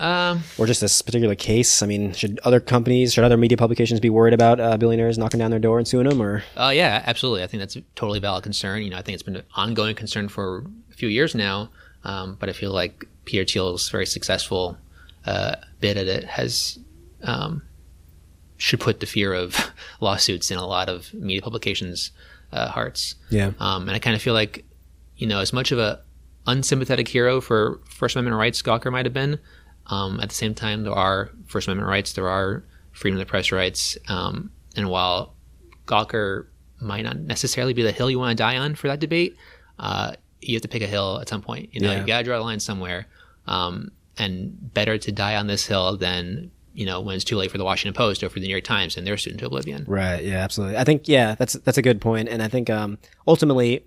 Um 0.01 0.43
or 0.59 0.67
just 0.67 0.81
this 0.81 1.01
particular 1.01 1.35
case? 1.35 1.83
I 1.83 1.87
mean, 1.87 2.13
should 2.13 2.41
other 2.45 2.61
companies, 2.61 3.13
should 3.15 3.25
other 3.25 3.37
media 3.37 3.57
publications 3.57 4.01
be 4.01 4.11
worried 4.11 4.35
about 4.35 4.59
uh, 4.61 4.77
billionaires 4.77 5.17
knocking 5.17 5.39
down 5.39 5.51
their 5.51 5.61
door 5.61 5.79
and 5.79 5.87
suing 5.87 6.09
them? 6.09 6.21
Or 6.21 6.43
Uh, 6.57 6.73
yeah, 6.75 7.03
absolutely. 7.07 7.43
I 7.43 7.47
think 7.47 7.61
that's 7.61 7.77
a 7.77 7.83
totally 7.95 8.19
valid 8.19 8.43
concern. 8.43 8.83
You 8.83 8.91
know, 8.91 8.99
I 8.99 9.03
think 9.03 9.15
it's 9.15 9.23
been 9.23 9.37
an 9.37 9.45
ongoing 9.55 9.95
concern 9.95 10.29
for 10.29 10.65
a 10.91 10.95
few 10.95 11.09
years 11.09 11.35
now. 11.35 11.71
Um, 12.05 12.37
but 12.39 12.49
I 12.49 12.53
feel 12.53 12.73
like 12.73 13.07
Peter 13.25 13.45
Thiel's 13.45 13.89
very 13.89 14.07
successful 14.07 14.77
uh, 15.25 15.57
bid 15.81 15.97
at 15.97 16.07
it 16.07 16.25
has 16.25 16.79
um, 17.23 17.63
should 18.65 18.81
put 18.81 19.01
the 19.01 19.07
fear 19.07 19.35
of 19.35 19.49
lawsuits 20.01 20.51
in 20.51 20.57
a 20.59 20.67
lot 20.67 20.89
of 20.89 21.13
media 21.13 21.43
publications' 21.43 22.11
uh, 22.53 22.69
hearts. 22.69 23.15
yeah, 23.31 23.51
Um, 23.61 23.83
and 23.89 23.93
I 23.93 23.99
kind 23.99 24.17
of 24.17 24.23
feel 24.23 24.33
like, 24.33 24.65
you 25.17 25.27
know, 25.27 25.41
as 25.41 25.53
much 25.53 25.71
of 25.73 25.79
a 25.79 26.01
unsympathetic 26.47 27.09
hero 27.09 27.41
for 27.41 27.81
First 27.89 28.17
Amendment 28.17 28.39
rights 28.39 28.63
Gawker 28.63 28.91
might 28.91 29.05
have 29.07 29.13
been, 29.13 29.39
um, 29.89 30.19
at 30.21 30.29
the 30.31 30.35
same 30.35 30.55
time, 30.55 30.83
there 30.85 30.95
are 30.95 31.31
First 31.47 31.67
Amendment 31.69 31.89
rights, 31.91 32.13
there 32.15 32.29
are 32.29 32.65
freedom 32.93 33.19
of 33.21 33.27
the 33.27 33.31
press 33.31 33.53
rights. 33.53 33.99
Um, 34.09 34.51
and 34.77 34.89
while 34.89 35.35
Gawker 35.87 36.47
might 36.81 37.05
not 37.05 37.19
necessarily 37.19 37.75
be 37.75 37.83
the 37.83 37.93
hill 37.93 38.11
you 38.11 38.19
want 38.19 38.31
to 38.37 38.43
die 38.43 38.57
on 38.57 38.75
for 38.77 38.89
that 38.89 39.01
debate, 39.01 39.37
uh, 39.79 40.13
you 40.41 40.55
have 40.55 40.63
to 40.63 40.69
pick 40.69 40.83
a 40.83 40.87
hill 40.87 41.19
at 41.21 41.29
some 41.29 41.43
point. 41.43 41.69
You 41.75 41.81
know, 41.83 41.91
Yeah. 41.93 42.01
you 42.01 42.07
got 42.07 42.19
to 42.19 42.25
draw 42.25 42.39
a 42.39 42.41
line 42.41 42.61
somewhere. 42.61 43.07
Um, 43.47 43.91
and 44.17 44.73
better 44.73 44.97
to 44.97 45.13
die 45.13 45.37
on 45.37 45.49
this 45.49 45.67
hill 45.67 45.97
than, 45.99 46.51
you 46.75 46.85
know, 46.85 47.01
when 47.01 47.15
it's 47.15 47.25
too 47.25 47.37
late 47.37 47.51
for 47.51 47.59
the 47.59 47.65
Washington 47.65 47.97
Post 47.97 48.23
or 48.23 48.29
for 48.29 48.41
the 48.41 48.47
New 48.47 48.51
York 48.51 48.65
Times 48.65 48.97
and 48.97 49.07
they're 49.07 49.17
soon 49.17 49.39
to 49.39 49.47
oblivion. 49.47 49.85
right. 49.87 50.23
Yeah, 50.23 50.39
absolutely. 50.39 50.77
I 50.77 50.85
think 50.85 51.09
yeah, 51.09 51.37
that's 51.37 51.55
that's 51.55 51.79
a 51.79 51.83
good 51.83 52.01
point, 52.01 52.29
and 52.29 52.43
I 52.43 52.49
think 52.49 52.69
um, 52.69 52.99
ultimately, 53.27 53.85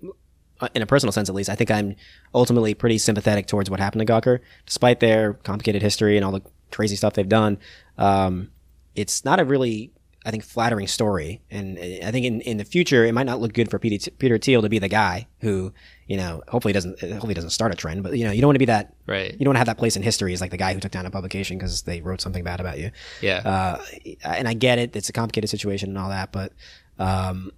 uh, 0.60 0.68
in 0.74 0.82
a 0.82 0.86
personal 0.86 1.12
sense 1.12 1.28
at 1.28 1.34
least, 1.34 1.50
I 1.50 1.54
think 1.54 1.70
I'm 1.70 1.94
ultimately 2.34 2.74
pretty 2.74 2.98
sympathetic 2.98 3.46
towards 3.46 3.70
what 3.70 3.78
happened 3.78 4.06
to 4.06 4.12
Gawker, 4.12 4.40
despite 4.66 5.00
their 5.00 5.34
complicated 5.34 5.82
history 5.82 6.16
and 6.16 6.24
all 6.24 6.32
the 6.32 6.42
crazy 6.70 6.96
stuff 6.96 7.12
they've 7.14 7.28
done. 7.28 7.58
Um, 7.98 8.50
it's 8.94 9.24
not 9.24 9.38
a 9.38 9.44
really 9.44 9.92
I 10.24 10.30
think 10.30 10.44
flattering 10.44 10.86
story, 10.86 11.42
and 11.50 11.78
uh, 11.78 12.06
I 12.06 12.10
think 12.10 12.26
in, 12.26 12.40
in 12.40 12.56
the 12.56 12.64
future 12.64 13.04
it 13.04 13.12
might 13.12 13.26
not 13.26 13.40
look 13.40 13.52
good 13.52 13.70
for 13.70 13.78
Peter, 13.78 14.10
Peter 14.18 14.38
Thiel 14.38 14.62
to 14.62 14.68
be 14.68 14.78
the 14.78 14.88
guy 14.88 15.26
who 15.40 15.72
you 16.08 16.16
know 16.16 16.42
hopefully 16.48 16.70
it 16.72 16.74
doesn't 16.74 17.00
hopefully 17.00 17.34
doesn't 17.34 17.50
start 17.50 17.70
a 17.72 17.76
trend, 17.76 18.02
but 18.02 18.18
you 18.18 18.24
know 18.24 18.32
you 18.32 18.40
don't 18.40 18.48
want 18.48 18.56
to 18.56 18.66
be 18.66 18.72
that 18.74 18.94
Right. 19.06 19.30
you 19.32 19.38
don't 19.44 19.50
want 19.50 19.56
to 19.56 19.60
have 19.60 19.66
that 19.68 19.78
place 19.78 19.94
in 19.96 20.02
history 20.02 20.32
as 20.32 20.40
like 20.40 20.50
the 20.50 20.56
guy 20.56 20.74
who 20.74 20.80
took 20.80 20.90
down 20.92 21.06
a 21.06 21.10
publication 21.10 21.56
because 21.58 21.82
they 21.82 22.00
wrote 22.00 22.20
something 22.20 22.42
bad 22.42 22.58
about 22.60 22.78
you. 22.78 22.90
Yeah. 23.20 23.38
Uh, 23.38 23.84
and 24.24 24.48
I 24.48 24.54
get 24.54 24.78
it; 24.78 24.96
it's 24.96 25.08
a 25.08 25.12
complicated 25.12 25.48
situation 25.50 25.90
and 25.90 25.98
all 25.98 26.08
that, 26.08 26.32
but 26.32 26.52
um, 26.98 27.52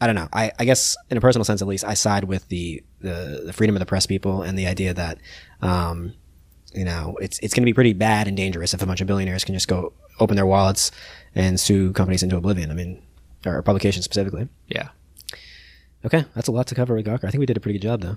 I 0.00 0.06
don't 0.06 0.16
know. 0.16 0.28
I, 0.32 0.52
I 0.58 0.64
guess 0.64 0.96
in 1.10 1.16
a 1.16 1.20
personal 1.20 1.44
sense, 1.44 1.62
at 1.62 1.68
least, 1.68 1.84
I 1.84 1.94
side 1.94 2.24
with 2.24 2.48
the, 2.48 2.82
the, 3.00 3.42
the 3.46 3.52
freedom 3.52 3.76
of 3.76 3.80
the 3.80 3.86
press 3.86 4.06
people 4.06 4.42
and 4.42 4.58
the 4.58 4.66
idea 4.66 4.92
that, 4.92 5.18
um, 5.62 6.12
you 6.74 6.84
know, 6.84 7.16
it's 7.20 7.38
it's 7.38 7.54
going 7.54 7.62
to 7.62 7.66
be 7.66 7.72
pretty 7.72 7.92
bad 7.92 8.26
and 8.28 8.36
dangerous 8.36 8.74
if 8.74 8.82
a 8.82 8.86
bunch 8.86 9.00
of 9.00 9.06
billionaires 9.06 9.44
can 9.44 9.54
just 9.54 9.68
go 9.68 9.92
open 10.20 10.34
their 10.36 10.46
wallets 10.46 10.90
and 11.34 11.58
sue 11.58 11.92
companies 11.92 12.22
into 12.22 12.36
oblivion. 12.36 12.70
I 12.70 12.74
mean, 12.74 13.00
or 13.46 13.62
publications 13.62 14.04
specifically. 14.04 14.48
yeah. 14.68 14.88
Okay, 16.04 16.24
that's 16.34 16.48
a 16.48 16.52
lot 16.52 16.66
to 16.68 16.74
cover 16.74 16.94
with 16.94 17.06
Gawker. 17.06 17.24
I 17.24 17.30
think 17.30 17.40
we 17.40 17.46
did 17.46 17.56
a 17.56 17.60
pretty 17.60 17.78
good 17.78 17.86
job, 17.86 18.00
though. 18.02 18.16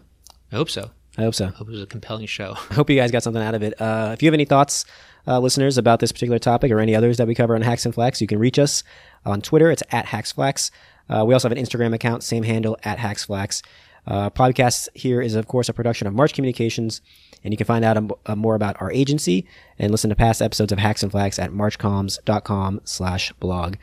I 0.52 0.56
hope 0.56 0.70
so. 0.70 0.92
I 1.18 1.24
hope 1.24 1.36
so. 1.36 1.46
I 1.46 1.50
hope 1.50 1.68
it 1.68 1.72
was 1.72 1.82
a 1.82 1.88
compelling 1.88 2.26
show. 2.28 2.56
I 2.70 2.74
hope 2.74 2.90
you 2.90 2.96
guys 2.96 3.12
got 3.12 3.24
something 3.24 3.42
out 3.42 3.56
of 3.56 3.64
it. 3.64 3.80
Uh, 3.82 4.12
if 4.14 4.22
you 4.22 4.28
have 4.28 4.34
any 4.34 4.46
thoughts, 4.46 4.86
uh, 5.28 5.40
listeners, 5.40 5.78
about 5.78 6.00
this 6.00 6.12
particular 6.12 6.40
topic 6.40 6.72
or 6.72 6.80
any 6.80 6.96
others 6.96 7.18
that 7.18 7.28
we 7.28 7.36
cover 7.36 7.56
on 7.56 7.62
Hacks 7.62 7.86
and 7.86 7.94
Flacks, 7.96 8.22
you 8.22 8.28
can 8.28 8.40
reach 8.40 8.60
us 8.60 8.84
on 9.26 9.42
Twitter. 9.42 9.72
It's 9.72 9.84
at 9.92 10.06
HacksFlacks. 10.06 10.70
Uh, 11.10 11.24
we 11.26 11.34
also 11.34 11.50
have 11.50 11.58
an 11.58 11.64
Instagram 11.64 11.94
account, 11.94 12.24
same 12.24 12.44
handle, 12.44 12.78
at 12.84 12.98
HacksFlacks. 12.98 13.62
Uh, 14.06 14.30
podcast 14.30 14.88
here 14.94 15.22
is, 15.22 15.36
of 15.36 15.48
course, 15.48 15.68
a 15.68 15.74
production 15.74 16.08
of 16.08 16.14
March 16.14 16.34
Communications, 16.34 17.02
and 17.44 17.54
you 17.54 17.58
can 17.58 17.66
find 17.66 17.84
out 17.84 17.98
um, 17.98 18.12
uh, 18.26 18.36
more 18.36 18.56
about 18.56 18.82
our 18.82 18.92
agency 18.92 19.46
and 19.80 19.92
listen 19.92 20.10
to 20.10 20.16
past 20.16 20.42
episodes 20.42 20.72
of 20.72 20.80
Hacks 20.80 21.04
and 21.04 21.12
Flacks 21.12 21.42
at 21.42 21.52
marchcomms.com 21.52 22.82
slash 22.86 23.34
blog. 23.34 23.76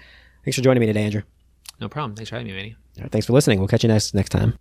Thanks 0.44 0.56
for 0.56 0.62
joining 0.62 0.80
me 0.80 0.86
today, 0.86 1.04
Andrew. 1.04 1.22
No 1.80 1.88
problem. 1.88 2.16
Thanks 2.16 2.30
for 2.30 2.36
having 2.36 2.46
me, 2.46 2.54
Manny. 2.54 2.76
All 2.98 3.02
right, 3.04 3.12
thanks 3.12 3.26
for 3.26 3.32
listening. 3.32 3.58
We'll 3.58 3.68
catch 3.68 3.82
you 3.82 3.88
next 3.88 4.14
next 4.14 4.30
time. 4.30 4.58